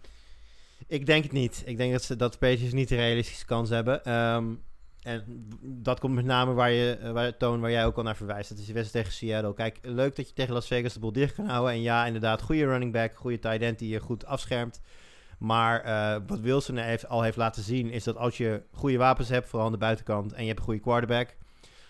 ik 0.92 1.06
denk 1.06 1.24
het 1.24 1.32
niet. 1.32 1.64
Ik 1.66 1.78
denk 1.78 1.92
dat, 1.92 2.04
ze, 2.04 2.16
dat 2.16 2.40
Patriots 2.40 2.74
niet 2.74 2.90
de 2.90 2.96
realistische 2.96 3.46
kans 3.46 3.70
hebben. 3.70 4.04
Ehm, 4.04 4.54
en 5.02 5.48
dat 5.62 6.00
komt 6.00 6.16
met 6.16 6.26
name 6.26 6.54
waar 6.54 6.72
je, 6.72 6.98
eh, 7.02 7.12
waar, 7.12 7.38
Toon, 7.38 7.62
waar 7.62 7.72
jij 7.72 7.86
ook 7.86 7.98
al 7.98 8.04
naar 8.04 8.16
verwijst. 8.16 8.50
Dat 8.50 8.58
is 8.58 8.66
de 8.66 8.74
wedstrijd 8.74 9.06
tegen 9.06 9.20
Seattle. 9.20 9.54
Kijk, 9.54 9.80
leuk 9.82 10.16
dat 10.16 10.28
je 10.28 10.34
tegen 10.34 10.54
Las 10.54 10.68
Vegas 10.68 10.94
de 10.94 11.00
boel 11.00 11.12
dicht 11.12 11.36
kan 11.36 11.46
houden. 11.46 11.74
En 11.74 11.82
ja, 11.82 12.06
inderdaad, 12.06 12.42
goede 12.42 12.66
running 12.66 12.92
back, 12.92 13.16
goede 13.16 13.40
tight 13.40 13.62
end 13.62 13.80
die 13.80 13.90
je 13.90 14.00
goed 14.00 14.26
afschermt. 14.26 14.82
Maar 15.40 15.82
eh, 15.82 16.22
wat 16.28 16.40
Wilson 16.40 16.78
heeft, 16.78 17.08
al 17.08 17.22
heeft 17.22 17.38
laten 17.38 17.64
zien, 17.64 17.90
is 17.90 18.04
dat 18.04 18.18
als 18.18 18.38
je 18.38 18.62
goede 18.72 18.98
wapens 18.98 19.30
hebt, 19.30 19.48
vooral 19.48 19.66
aan 19.66 19.74
de 19.74 19.78
buitenkant, 19.78 20.34
en 20.34 20.42
je 20.42 20.48
hebt 20.48 20.60
een 20.60 20.66
goede 20.66 20.82
quarterback, 20.82 21.36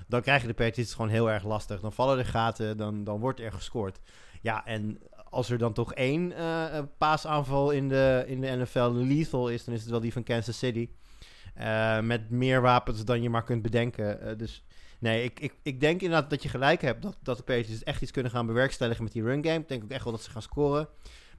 dan 0.08 0.22
krijg 0.22 0.42
je 0.42 0.48
de 0.48 0.54
Patriots 0.54 0.94
gewoon 0.94 1.12
heel 1.12 1.30
erg 1.30 1.44
lastig. 1.44 1.80
Dan 1.80 1.94
vallen 1.94 2.18
er 2.18 2.26
gaten, 2.26 2.78
dan, 2.78 3.04
dan 3.04 3.20
wordt 3.20 3.40
er 3.40 3.52
gescoord. 3.52 4.00
Ja, 4.42 4.66
en 4.66 5.00
als 5.32 5.50
er 5.50 5.58
dan 5.58 5.74
toch 5.74 5.94
één 5.94 6.32
eh, 6.32 6.78
eh, 6.78 6.86
paasaanval 6.98 7.72
in 7.72 7.88
de, 7.88 8.24
in 8.28 8.42
de 8.42 8.48
NFL 8.48 8.92
lethal 8.94 9.50
is, 9.50 9.64
dan 9.64 9.74
is 9.74 9.82
het 9.82 9.90
wel 9.90 10.00
die 10.00 10.14
van 10.14 10.24
Kansas 10.24 10.58
City. 10.58 10.90
Eh, 11.54 12.00
met 12.00 12.30
meer 12.30 12.62
wapens 12.62 13.06
dan 13.06 13.22
je 13.22 13.30
maar 13.30 13.44
kunt 13.44 13.62
bedenken. 13.62 14.38
Dus 14.38 14.64
nee, 15.00 15.24
ik, 15.24 15.40
ik, 15.40 15.54
ik 15.64 15.80
denk 15.80 16.02
inderdaad 16.02 16.30
dat 16.30 16.44
je 16.44 16.50
gelijk 16.50 16.82
hebt 16.82 17.02
dat, 17.02 17.18
dat 17.24 17.38
de 17.38 17.44
Patriots 17.44 17.84
echt 17.84 18.02
iets 18.02 18.12
kunnen 18.12 18.32
gaan 18.32 18.46
bewerkstelligen 18.46 19.04
met 19.04 19.14
die 19.14 19.24
run 19.24 19.44
game. 19.44 19.60
Ik 19.60 19.68
denk 19.68 19.84
ook 19.84 19.92
echt 19.92 20.04
wel 20.04 20.14
dat 20.14 20.22
ze 20.22 20.30
gaan 20.30 20.42
scoren. 20.42 20.88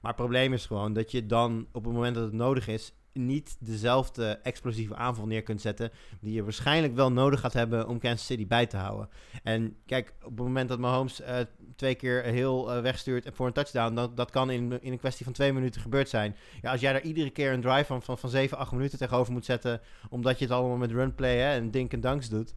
Maar 0.01 0.11
het 0.11 0.21
probleem 0.21 0.53
is 0.53 0.65
gewoon 0.65 0.93
dat 0.93 1.11
je 1.11 1.25
dan 1.25 1.67
op 1.71 1.83
het 1.83 1.93
moment 1.93 2.15
dat 2.15 2.23
het 2.23 2.33
nodig 2.33 2.67
is, 2.67 2.93
niet 3.13 3.55
dezelfde 3.59 4.39
explosieve 4.43 4.95
aanval 4.95 5.25
neer 5.25 5.43
kunt 5.43 5.61
zetten. 5.61 5.91
Die 6.21 6.33
je 6.33 6.43
waarschijnlijk 6.43 6.95
wel 6.95 7.11
nodig 7.11 7.39
gaat 7.39 7.53
hebben 7.53 7.87
om 7.87 7.99
Kansas 7.99 8.25
City 8.25 8.47
bij 8.47 8.65
te 8.65 8.77
houden. 8.77 9.09
En 9.43 9.75
kijk, 9.85 10.13
op 10.23 10.37
het 10.37 10.45
moment 10.45 10.69
dat 10.69 10.79
Mahomes 10.79 11.21
eh, 11.21 11.37
twee 11.75 11.95
keer 11.95 12.23
heel 12.23 12.71
eh, 12.71 12.81
wegstuurt 12.81 13.29
voor 13.33 13.47
een 13.47 13.53
touchdown, 13.53 13.95
dat, 13.95 14.17
dat 14.17 14.31
kan 14.31 14.51
in, 14.51 14.81
in 14.81 14.91
een 14.91 14.99
kwestie 14.99 15.25
van 15.25 15.33
twee 15.33 15.53
minuten 15.53 15.81
gebeurd 15.81 16.09
zijn. 16.09 16.35
Ja, 16.61 16.71
als 16.71 16.81
jij 16.81 16.93
daar 16.93 17.01
iedere 17.01 17.29
keer 17.29 17.53
een 17.53 17.61
drive 17.61 17.85
van, 17.85 18.01
van, 18.01 18.17
van 18.17 18.29
7, 18.29 18.57
8 18.57 18.71
minuten 18.71 18.97
tegenover 18.97 19.33
moet 19.33 19.45
zetten, 19.45 19.81
omdat 20.09 20.39
je 20.39 20.45
het 20.45 20.53
allemaal 20.53 20.77
met 20.77 20.91
runplay 20.91 21.37
hè, 21.37 21.53
en 21.53 21.71
dink 21.71 21.93
en 21.93 22.01
danks 22.01 22.29
doet. 22.29 22.55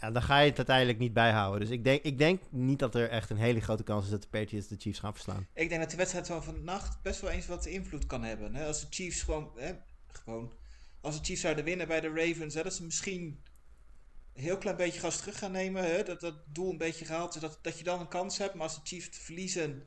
Ja, 0.00 0.10
dan 0.10 0.22
ga 0.22 0.38
je 0.38 0.48
het 0.48 0.56
uiteindelijk 0.56 0.98
niet 0.98 1.12
bijhouden. 1.12 1.60
Dus 1.60 1.70
ik 1.70 1.84
denk, 1.84 2.02
ik 2.02 2.18
denk 2.18 2.42
niet 2.50 2.78
dat 2.78 2.94
er 2.94 3.08
echt 3.08 3.30
een 3.30 3.36
hele 3.36 3.60
grote 3.60 3.82
kans 3.82 4.04
is 4.04 4.10
dat 4.10 4.22
de 4.22 4.28
Patriots 4.30 4.68
de 4.68 4.76
Chiefs 4.78 4.98
gaan 4.98 5.12
verslaan. 5.12 5.46
Ik 5.54 5.68
denk 5.68 5.80
dat 5.80 5.90
de 5.90 5.96
wedstrijd 5.96 6.26
van 6.26 6.42
vannacht 6.42 7.02
best 7.02 7.20
wel 7.20 7.30
eens 7.30 7.46
wat 7.46 7.66
invloed 7.66 8.06
kan 8.06 8.22
hebben. 8.22 8.54
Hè? 8.54 8.66
Als 8.66 8.80
de 8.80 8.86
Chiefs 8.90 9.22
gewoon, 9.22 9.50
hè, 9.56 9.72
gewoon... 10.18 10.52
Als 11.00 11.18
de 11.18 11.24
Chiefs 11.24 11.40
zouden 11.40 11.64
winnen 11.64 11.88
bij 11.88 12.00
de 12.00 12.08
Ravens, 12.08 12.54
hè, 12.54 12.62
dat 12.62 12.74
ze 12.74 12.84
misschien 12.84 13.42
een 14.34 14.42
heel 14.42 14.58
klein 14.58 14.76
beetje 14.76 15.00
gas 15.00 15.18
terug 15.18 15.38
gaan 15.38 15.52
nemen. 15.52 15.84
Hè, 15.84 16.02
dat 16.02 16.20
dat 16.20 16.34
doel 16.46 16.70
een 16.70 16.78
beetje 16.78 17.04
gehaald 17.04 17.34
is, 17.34 17.40
dat, 17.40 17.58
dat 17.62 17.78
je 17.78 17.84
dan 17.84 18.00
een 18.00 18.08
kans 18.08 18.38
hebt. 18.38 18.54
Maar 18.54 18.62
als 18.62 18.74
de 18.74 18.80
Chiefs 18.84 19.18
verliezen 19.18 19.86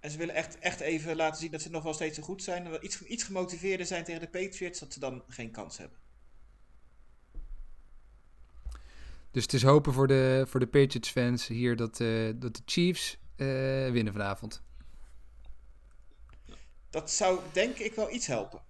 en 0.00 0.10
ze 0.10 0.18
willen 0.18 0.34
echt, 0.34 0.58
echt 0.58 0.80
even 0.80 1.16
laten 1.16 1.40
zien 1.40 1.50
dat 1.50 1.62
ze 1.62 1.70
nog 1.70 1.82
wel 1.82 1.94
steeds 1.94 2.16
zo 2.16 2.22
goed 2.22 2.42
zijn. 2.42 2.66
En 2.66 2.84
iets, 2.84 3.02
iets 3.02 3.22
gemotiveerder 3.22 3.86
zijn 3.86 4.04
tegen 4.04 4.20
de 4.20 4.28
Patriots, 4.28 4.78
dat 4.78 4.92
ze 4.92 5.00
dan 5.00 5.22
geen 5.28 5.50
kans 5.50 5.78
hebben. 5.78 5.98
Dus 9.30 9.42
het 9.42 9.52
is 9.52 9.62
hopen 9.62 9.92
voor 9.92 10.06
de, 10.06 10.44
voor 10.48 10.60
de 10.60 10.66
Patriots-fans 10.66 11.46
hier 11.46 11.76
dat, 11.76 12.00
eh, 12.00 12.30
dat 12.34 12.56
de 12.56 12.62
Chiefs 12.64 13.18
eh, 13.36 13.46
winnen 13.90 14.12
vanavond. 14.12 14.62
Dat 16.90 17.10
zou 17.10 17.40
denk 17.52 17.76
ik 17.76 17.94
wel 17.94 18.10
iets 18.10 18.26
helpen. 18.26 18.62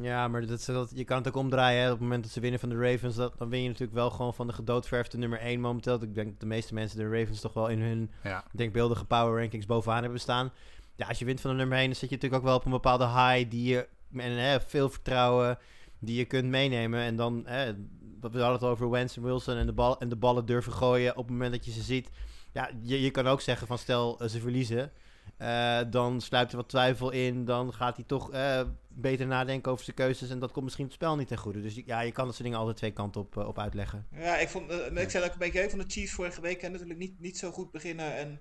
Ja, 0.00 0.28
maar 0.28 0.46
dat, 0.46 0.64
dat, 0.64 0.90
je 0.94 1.04
kan 1.04 1.16
het 1.18 1.28
ook 1.28 1.36
omdraaien. 1.36 1.80
Hè. 1.80 1.86
Op 1.86 1.92
het 1.92 2.00
moment 2.00 2.22
dat 2.22 2.32
ze 2.32 2.40
winnen 2.40 2.60
van 2.60 2.68
de 2.68 2.76
Ravens, 2.90 3.16
dat, 3.16 3.38
dan 3.38 3.48
win 3.48 3.62
je 3.62 3.68
natuurlijk 3.68 3.98
wel 3.98 4.10
gewoon 4.10 4.34
van 4.34 4.46
de 4.46 4.52
gedoodverfde 4.52 5.18
nummer 5.18 5.38
1 5.38 5.60
momenteel. 5.60 6.02
Ik 6.02 6.14
denk 6.14 6.30
dat 6.30 6.40
de 6.40 6.46
meeste 6.46 6.74
mensen 6.74 6.98
de 6.98 7.18
Ravens 7.18 7.40
toch 7.40 7.52
wel 7.52 7.68
in 7.68 7.80
hun 7.80 8.10
Ja. 8.22 8.44
denkbeeldige 8.52 9.04
power 9.04 9.40
rankings 9.40 9.66
bovenaan 9.66 10.02
hebben 10.02 10.20
staan. 10.20 10.52
Ja, 10.96 11.06
als 11.06 11.18
je 11.18 11.24
wint 11.24 11.40
van 11.40 11.50
de 11.50 11.56
nummer 11.56 11.78
1, 11.78 11.86
dan 11.86 11.94
zit 11.96 12.08
je 12.08 12.14
natuurlijk 12.14 12.42
ook 12.42 12.48
wel 12.48 12.58
op 12.58 12.64
een 12.64 12.70
bepaalde 12.70 13.06
high 13.06 13.50
die 13.50 13.64
je, 13.72 13.88
en 14.12 14.30
hè, 14.38 14.60
veel 14.60 14.88
vertrouwen, 14.88 15.58
die 15.98 16.16
je 16.18 16.24
kunt 16.24 16.48
meenemen. 16.48 17.00
En 17.00 17.16
dan, 17.16 17.42
hè, 17.44 17.72
wat 18.20 18.32
we 18.32 18.38
hadden 18.40 18.58
het 18.60 18.68
over 18.68 18.90
Wentz 18.90 19.16
en 19.16 19.22
Wilson 19.22 19.56
en 19.56 19.66
de, 19.66 19.72
bal, 19.72 20.00
en 20.00 20.08
de 20.08 20.16
ballen 20.16 20.46
durven 20.46 20.72
gooien 20.72 21.10
op 21.10 21.22
het 21.24 21.30
moment 21.30 21.52
dat 21.52 21.64
je 21.64 21.70
ze 21.70 21.82
ziet. 21.82 22.10
Ja, 22.52 22.70
je, 22.82 23.00
je 23.02 23.10
kan 23.10 23.26
ook 23.26 23.40
zeggen 23.40 23.66
van 23.66 23.78
stel 23.78 24.20
eh, 24.20 24.28
ze 24.28 24.40
verliezen, 24.40 24.90
eh, 25.36 25.80
dan 25.90 26.20
sluipt 26.20 26.50
er 26.50 26.56
wat 26.56 26.68
twijfel 26.68 27.10
in. 27.10 27.44
Dan 27.44 27.72
gaat 27.74 27.96
hij 27.96 28.04
toch 28.04 28.30
eh, 28.32 28.62
beter 28.88 29.26
nadenken 29.26 29.72
over 29.72 29.84
zijn 29.84 29.96
keuzes. 29.96 30.30
En 30.30 30.38
dat 30.38 30.52
komt 30.52 30.64
misschien 30.64 30.84
het 30.84 30.94
spel 30.94 31.16
niet 31.16 31.28
ten 31.28 31.38
goede. 31.38 31.60
Dus 31.62 31.74
ja, 31.86 32.00
je 32.00 32.12
kan 32.12 32.24
dat 32.24 32.32
soort 32.34 32.44
dingen 32.44 32.58
altijd 32.58 32.76
twee 32.76 32.92
kanten 32.92 33.20
op, 33.20 33.36
eh, 33.36 33.46
op 33.46 33.58
uitleggen. 33.58 34.06
Ja, 34.12 34.36
ik, 34.36 34.48
vond, 34.48 34.70
ik 34.70 35.10
zei 35.10 35.12
dat 35.12 35.24
ook 35.24 35.32
een 35.32 35.38
beetje 35.38 35.60
hè, 35.60 35.70
van 35.70 35.78
de 35.78 35.84
Chiefs 35.88 36.12
vorige 36.12 36.40
week. 36.40 36.62
En 36.62 36.72
natuurlijk 36.72 36.98
niet, 36.98 37.20
niet 37.20 37.38
zo 37.38 37.50
goed 37.50 37.70
beginnen. 37.70 38.16
En 38.16 38.40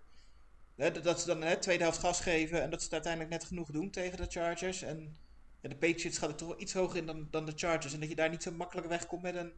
hè, 0.75 0.91
dat- 1.01 1.19
ze 1.21 1.27
dan 1.27 1.39
de 1.39 1.57
tweede 1.59 1.83
helft 1.83 1.99
gas 1.99 2.19
geven. 2.21 2.61
En 2.61 2.69
dat 2.69 2.79
ze 2.79 2.83
het 2.85 2.93
uiteindelijk 2.93 3.31
net 3.33 3.43
genoeg 3.45 3.71
doen 3.71 3.89
tegen 3.89 4.17
de 4.17 4.25
Chargers. 4.29 4.81
En 4.81 5.15
ja, 5.61 5.69
de 5.69 5.75
Patriots 5.75 6.17
gaat 6.17 6.29
er 6.29 6.35
toch 6.35 6.47
wel 6.47 6.61
iets 6.61 6.73
hoger 6.73 6.97
in 6.97 7.05
dan, 7.05 7.27
dan 7.31 7.45
de 7.45 7.53
Chargers. 7.55 7.93
En 7.93 7.99
dat 7.99 8.09
je 8.09 8.15
daar 8.15 8.29
niet 8.29 8.43
zo 8.43 8.51
makkelijk 8.51 8.87
wegkomt 8.87 9.21
met 9.21 9.35
een, 9.35 9.51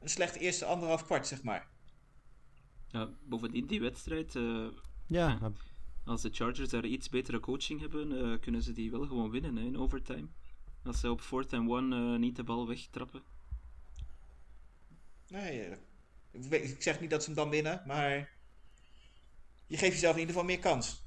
een 0.00 0.08
slecht 0.08 0.36
eerste 0.36 0.64
anderhalf 0.64 1.04
kwart, 1.04 1.26
zeg 1.26 1.42
maar. 1.42 1.66
Ja, 2.88 3.08
bovendien 3.24 3.66
die 3.66 3.80
wedstrijd, 3.80 4.36
eh, 4.36 4.66
Ja, 5.06 5.38
als 6.04 6.22
de 6.22 6.30
Chargers 6.32 6.68
daar 6.68 6.84
iets 6.84 7.08
betere 7.08 7.40
coaching 7.40 7.80
hebben, 7.80 8.18
eh, 8.32 8.40
kunnen 8.40 8.62
ze 8.62 8.72
die 8.72 8.90
wel 8.90 9.06
gewoon 9.06 9.30
winnen 9.30 9.56
hè, 9.56 9.62
in 9.64 9.78
overtime. 9.78 10.26
Als 10.84 11.00
ze 11.00 11.10
op 11.10 11.20
fourth 11.20 11.52
and 11.52 11.70
one 11.70 12.12
eh, 12.14 12.18
niet 12.18 12.36
de 12.36 12.42
bal 12.44 12.66
wegtrappen. 12.68 13.22
Nee, 15.28 15.60
eh, 15.60 15.76
ik, 16.30 16.42
weet- 16.44 16.70
ik 16.70 16.82
zeg 16.82 17.00
niet 17.00 17.10
dat 17.10 17.20
ze 17.22 17.26
hem 17.26 17.36
dan 17.38 17.50
winnen, 17.50 17.82
maar 17.86 18.32
je 19.66 19.76
geeft 19.76 19.92
jezelf 19.92 20.14
in 20.14 20.20
ieder 20.20 20.34
geval 20.34 20.48
meer 20.50 20.58
kans. 20.60 21.02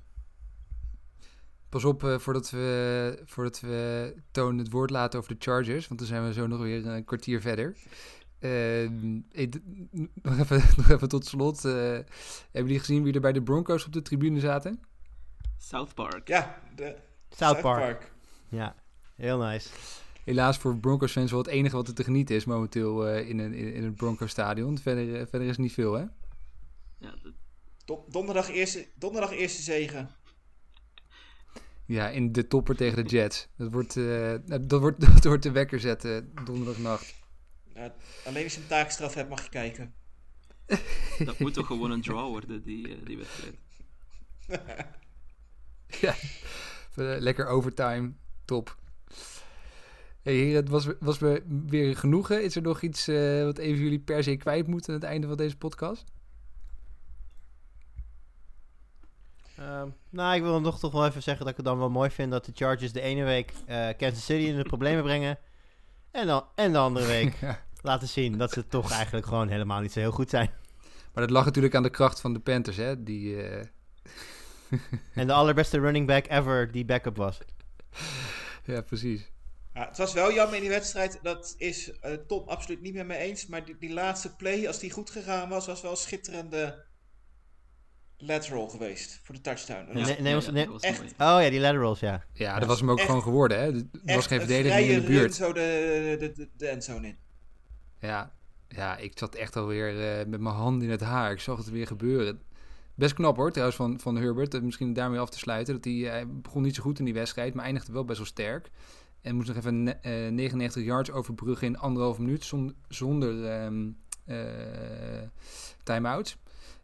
Pas 1.69 1.83
op 1.83 2.03
eh, 2.03 2.19
voordat, 2.19 2.49
we, 2.49 3.21
voordat 3.25 3.59
we 3.59 4.15
Toon 4.31 4.57
het 4.57 4.69
woord 4.71 4.89
laten 4.89 5.19
over 5.19 5.33
de 5.37 5.43
Chargers, 5.43 5.87
want 5.87 5.99
dan 5.99 6.09
zijn 6.09 6.25
we 6.25 6.33
zo 6.33 6.47
nog 6.47 6.59
weer 6.59 6.85
een 6.85 7.05
kwartier 7.05 7.41
verder. 7.41 7.77
Eh, 8.47 8.83
ik- 9.43 9.61
nog, 10.23 10.39
even, 10.39 10.61
nog 10.77 10.89
even 10.89 11.09
tot 11.09 11.25
slot. 11.25 11.65
eh, 11.65 11.71
hebben 11.71 12.05
jullie 12.51 12.79
gezien 12.79 13.03
wie 13.03 13.13
er 13.13 13.21
bij 13.21 13.31
de 13.33 13.43
Broncos 13.43 13.85
op 13.85 13.93
de 13.93 14.01
tribune 14.01 14.39
zaten? 14.39 14.79
South 15.57 15.93
Park. 15.93 16.27
Ja, 16.27 16.61
de 16.75 16.95
South 17.29 17.61
Park. 17.61 18.11
Ja, 18.49 18.75
heel 19.15 19.37
nice. 19.37 19.69
Helaas 20.23 20.57
voor 20.57 20.77
Broncos 20.77 21.11
fans 21.11 21.31
wel 21.31 21.39
het 21.39 21.49
enige 21.49 21.75
wat 21.75 21.87
er 21.87 21.93
te 21.93 22.03
genieten 22.03 22.35
is 22.35 22.45
momenteel 22.45 23.07
eh, 23.07 23.29
in, 23.29 23.39
een, 23.39 23.53
in, 23.53 23.73
in 23.73 23.83
het 23.83 23.95
Broncos 23.95 24.31
stadion. 24.31 24.77
Verder, 24.77 25.27
verder 25.27 25.47
is 25.47 25.57
niet 25.57 25.73
veel, 25.73 25.93
hè? 25.93 26.05
Ja, 26.97 27.13
dat- 27.85 28.11
donderdag, 28.11 28.49
eerste, 28.49 28.87
donderdag 28.95 29.31
eerste 29.31 29.61
zegen. 29.61 30.09
Ja, 31.85 32.09
in 32.09 32.31
de 32.31 32.47
topper 32.47 32.75
tegen 32.75 33.03
de 33.03 33.09
Jets. 33.09 33.47
Dat 33.57 33.71
wordt, 33.71 33.97
eh, 33.97 34.33
dat 34.45 34.79
wordt, 34.79 35.01
dat 35.13 35.23
wordt 35.23 35.43
de 35.43 35.51
wekker 35.51 35.79
zetten 35.79 36.31
donderdagnacht. 36.45 37.15
Ja, 37.78 37.93
alleen 38.25 38.43
als 38.43 38.53
je 38.53 38.61
een 38.61 38.67
taakstraf 38.67 39.13
hebt, 39.13 39.30
mag 39.30 39.43
je 39.43 39.49
kijken. 39.49 39.93
Dat 41.25 41.39
moet 41.39 41.53
toch 41.53 41.67
gewoon 41.67 41.91
een 41.91 42.01
draw 42.01 42.28
worden, 42.28 42.63
die, 42.63 42.88
eh, 42.88 43.05
die 43.05 43.17
wedstrijd. 43.17 43.55
Ja, 46.01 46.15
eh, 46.95 47.19
lekker 47.19 47.47
overtime. 47.47 48.11
Top. 48.45 48.78
Hey, 50.21 50.34
heren, 50.34 50.55
het 50.55 50.69
was, 50.69 50.88
was 50.99 51.19
me 51.19 51.43
weer 51.65 51.97
genoegen. 51.97 52.43
Is 52.43 52.55
er 52.55 52.61
nog 52.61 52.82
iets 52.82 53.07
eh, 53.07 53.43
wat 53.43 53.57
even 53.57 53.84
jullie 53.84 53.99
per 53.99 54.23
se 54.23 54.36
kwijt 54.36 54.67
moeten 54.67 54.93
aan 54.93 54.99
het 54.99 55.09
einde 55.09 55.28
van 55.28 55.38
deze 55.38 55.57
podcast? 55.57 56.03
Ehm, 59.57 59.89
nou, 60.09 60.36
ik 60.36 60.41
wil 60.41 60.61
nog 60.61 60.80
toch 60.80 60.91
wel 60.91 61.05
even 61.05 61.23
zeggen 61.23 61.43
dat 61.43 61.51
ik 61.51 61.57
het 61.57 61.65
dan 61.65 61.78
wel 61.78 61.89
mooi 61.89 62.09
vind 62.09 62.32
dat 62.32 62.45
de 62.45 62.51
Chargers 62.55 62.91
de 62.91 63.01
ene 63.01 63.23
week 63.23 63.53
eh, 63.65 63.88
Kansas 63.97 64.25
City 64.25 64.47
in 64.47 64.55
de 64.55 64.63
problemen 64.63 65.03
brengen. 65.03 65.38
En, 66.11 66.28
dan, 66.28 66.43
en 66.55 66.71
de 66.71 66.78
andere 66.78 67.05
week 67.05 67.36
Ja. 67.41 67.65
Laten 67.82 68.07
zien 68.07 68.38
dat 68.38 68.51
ze 68.51 68.67
toch 68.67 68.91
eigenlijk 68.91 69.25
gewoon 69.25 69.47
helemaal 69.49 69.82
niet 69.82 69.91
zo 69.91 69.99
heel 69.99 70.11
goed 70.11 70.30
zijn. 70.30 70.49
Maar 71.13 71.23
dat 71.25 71.30
lag 71.36 71.45
natuurlijk 71.45 71.75
aan 71.75 71.84
de 71.84 71.89
kracht 71.89 72.21
van 72.21 72.34
de 72.34 72.39
Panthers, 72.39 72.78
hè? 72.78 73.03
Die, 73.03 73.43
eh, 73.43 73.65
En 75.13 75.28
de 75.28 75.34
allerbeste 75.34 75.80
running 75.80 76.07
back 76.07 76.28
ever 76.28 76.71
die 76.71 76.86
backup 76.86 77.17
was. 77.17 77.38
ja, 78.65 78.82
precies. 78.82 79.32
Ja, 79.73 79.88
het 79.88 79.97
was 79.97 80.13
wel 80.13 80.34
jammer 80.34 80.55
in 80.55 80.61
die 80.61 80.69
wedstrijd. 80.69 81.19
Dat 81.21 81.55
is 81.57 81.91
eh, 81.99 82.13
Tom 82.28 82.47
absoluut 82.47 82.82
niet 82.82 82.93
met 82.93 83.07
me 83.07 83.15
eens. 83.15 83.47
Maar 83.47 83.65
die, 83.65 83.78
die 83.80 83.93
laatste 83.93 84.36
play, 84.36 84.67
als 84.67 84.80
die 84.80 84.91
goed 84.91 85.09
gegaan 85.09 85.49
was, 85.49 85.65
was 85.65 85.82
wel 85.82 85.91
een 85.91 85.97
schitterende 85.97 86.86
lateral 88.17 88.67
geweest 88.67 89.19
voor 89.23 89.36
de 89.36 89.41
touchdown. 89.41 89.97
Ja, 89.97 90.05
nee, 90.05 90.19
nee, 90.21 90.34
was- 90.34 90.51
nee. 90.51 90.69
was 90.69 90.82
echt-. 90.82 91.01
Oh 91.01 91.15
ja, 91.17 91.49
die 91.49 91.59
laterals, 91.59 91.99
ja. 91.99 92.23
Ja, 92.34 92.59
dat 92.59 92.67
was 92.67 92.80
hem 92.80 92.91
ook 92.91 92.97
echt- 92.97 93.05
gewoon 93.07 93.21
geworden, 93.21 93.57
hè? 93.59 93.65
Er 94.05 94.15
was 94.15 94.28
geen 94.28 94.39
een 94.41 94.45
verdediging 94.47 94.86
meer 94.88 94.95
in 94.95 95.01
de 95.01 95.07
run 95.07 95.15
buurt. 95.15 95.36
zo 95.36 95.53
de, 95.53 96.15
de, 96.19 96.32
de, 96.32 96.49
de 96.57 96.67
endzone 96.67 97.07
in. 97.07 97.17
Ja, 97.99 98.31
ja, 98.67 98.97
ik 98.97 99.17
zat 99.17 99.35
echt 99.35 99.55
alweer 99.55 100.19
eh 100.19 100.25
met 100.25 100.39
mijn 100.39 100.55
hand 100.55 100.83
in 100.83 100.89
het 100.89 101.01
haar. 101.01 101.31
Ik 101.31 101.39
zag 101.39 101.57
het 101.57 101.69
weer 101.69 101.87
gebeuren. 101.87 102.41
Best 102.95 103.13
knap 103.13 103.35
hoor, 103.35 103.51
trouwens, 103.51 103.77
van, 103.77 103.99
van 103.99 104.15
Herbert. 104.15 104.53
Eh, 104.53 104.61
Misschien 104.61 104.93
daarmee 104.93 105.19
af 105.19 105.29
te 105.29 105.37
sluiten. 105.37 105.73
Dat 105.73 105.83
hij, 105.83 105.93
hij 105.93 106.27
begon 106.27 106.61
niet 106.61 106.75
zo 106.75 106.81
goed 106.81 106.99
in 106.99 107.05
die 107.05 107.13
wedstrijd, 107.13 107.53
maar 107.53 107.65
eindigde 107.65 107.91
wel 107.93 108.05
best 108.05 108.17
wel 108.17 108.27
sterk. 108.27 108.69
En 109.21 109.35
moest 109.35 109.47
nog 109.47 109.57
even 109.57 109.83
ne- 109.83 109.91
eh, 110.01 110.31
99 110.31 110.83
yards 110.83 111.11
overbruggen 111.11 111.67
in 111.67 111.77
anderhalf 111.77 112.17
minuut 112.19 112.43
zon- 112.45 112.75
zonder 112.87 113.45
ehm 113.45 113.89
eh, 114.25 115.21
time-out. 115.83 116.37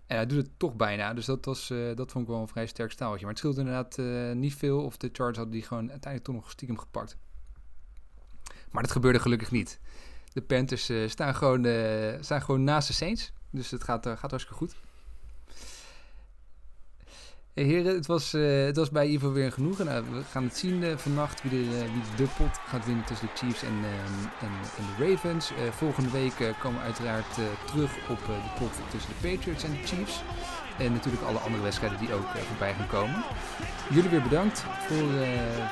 En 0.08 0.16
hij 0.16 0.26
doet 0.26 0.38
het 0.38 0.50
toch 0.58 0.76
bijna, 0.76 1.14
dus 1.14 1.26
dat, 1.26 1.46
was, 1.46 1.70
eh, 1.70 1.96
dat 1.96 2.12
vond 2.12 2.24
ik 2.26 2.30
wel 2.32 2.42
een 2.42 2.48
vrij 2.48 2.66
sterk 2.68 2.92
staaltje. 2.92 3.20
Maar 3.22 3.30
het 3.30 3.38
scheelde 3.38 3.60
inderdaad 3.60 3.98
eh, 3.98 4.32
niet 4.32 4.56
veel 4.56 4.84
of 4.84 4.98
de 4.98 5.10
Chargers 5.12 5.38
hadden 5.38 5.56
die 5.56 5.64
gewoon 5.64 5.90
uiteindelijk 5.92 6.24
toch 6.24 6.36
nog 6.36 6.52
stiekem 6.52 6.78
gepakt. 6.78 7.18
Maar 8.72 8.82
dat 8.84 8.92
gebeurde 8.92 9.20
gelukkig 9.20 9.52
niet. 9.52 9.80
De 10.34 10.42
Panthers 10.42 10.90
eh, 10.90 11.10
staan, 11.10 11.36
gewoon, 11.36 11.66
eh, 11.66 12.14
staan 12.20 12.42
gewoon 12.42 12.64
naast 12.64 12.88
de 12.88 12.94
Saints. 12.94 13.32
Dus 13.50 13.72
het 13.72 13.84
gaat, 13.84 14.06
eh, 14.06 14.18
gaat 14.18 14.30
hartstikke 14.30 14.60
goed. 14.60 14.76
Heren, 17.54 17.96
het 17.96 18.06
was, 18.06 18.32
het 18.32 18.76
was 18.76 18.90
bij 18.90 19.08
Ivo 19.08 19.32
weer 19.32 19.52
genoegen. 19.52 19.86
Nou, 19.86 20.04
we 20.12 20.24
gaan 20.32 20.44
het 20.44 20.58
zien 20.58 21.00
vannacht 21.00 21.42
wie 21.42 21.52
de, 21.52 21.70
wie 21.70 22.16
de 22.16 22.34
pot 22.38 22.58
gaat 22.68 22.86
winnen 22.86 23.06
tussen 23.06 23.28
de 23.28 23.38
Chiefs 23.38 23.64
en, 23.64 23.74
ehm, 23.74 24.46
en, 24.46 24.52
en 24.78 24.86
de 24.98 25.10
Ravens. 25.10 25.52
Volgende 25.72 26.10
week 26.10 26.54
komen 26.60 26.80
we 26.80 26.86
uiteraard 26.86 27.36
terug 27.66 28.10
op 28.10 28.18
de 28.26 28.54
pot 28.60 28.72
tussen 28.92 29.12
de 29.12 29.30
Patriots 29.30 29.64
en 29.64 29.72
de 29.72 29.88
Chiefs. 29.88 30.24
En 30.78 30.92
natuurlijk 30.92 31.24
alle 31.24 31.40
andere 31.40 31.64
wedstrijden 31.64 32.00
die 32.00 32.14
ook 32.14 32.28
voorbij 32.28 32.74
gaan 32.74 32.88
komen. 32.88 33.24
Jullie 33.90 34.10
weer 34.10 34.22
bedankt 34.22 34.60
voor, 34.60 35.10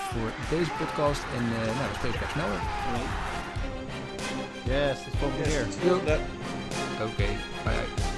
voor 0.09 0.32
deze 0.49 0.72
podcast. 0.72 1.24
En 1.38 1.43
eh, 1.43 1.76
nou, 1.78 1.89
we 1.89 1.95
spreken 1.95 2.20
elkaar 2.20 2.32
snel. 2.32 3.30
Weer. 4.66 4.74
Alright. 4.74 4.97
Yes, 4.97 5.03
tot 5.03 5.20
volgende 5.20 5.43
keer. 5.43 5.66
Yes, 5.66 5.74
tot 5.74 5.82
de 5.82 5.88
volgende. 5.88 6.20
Oké, 7.03 7.26
bye. 7.64 7.74
bye. 7.95 8.11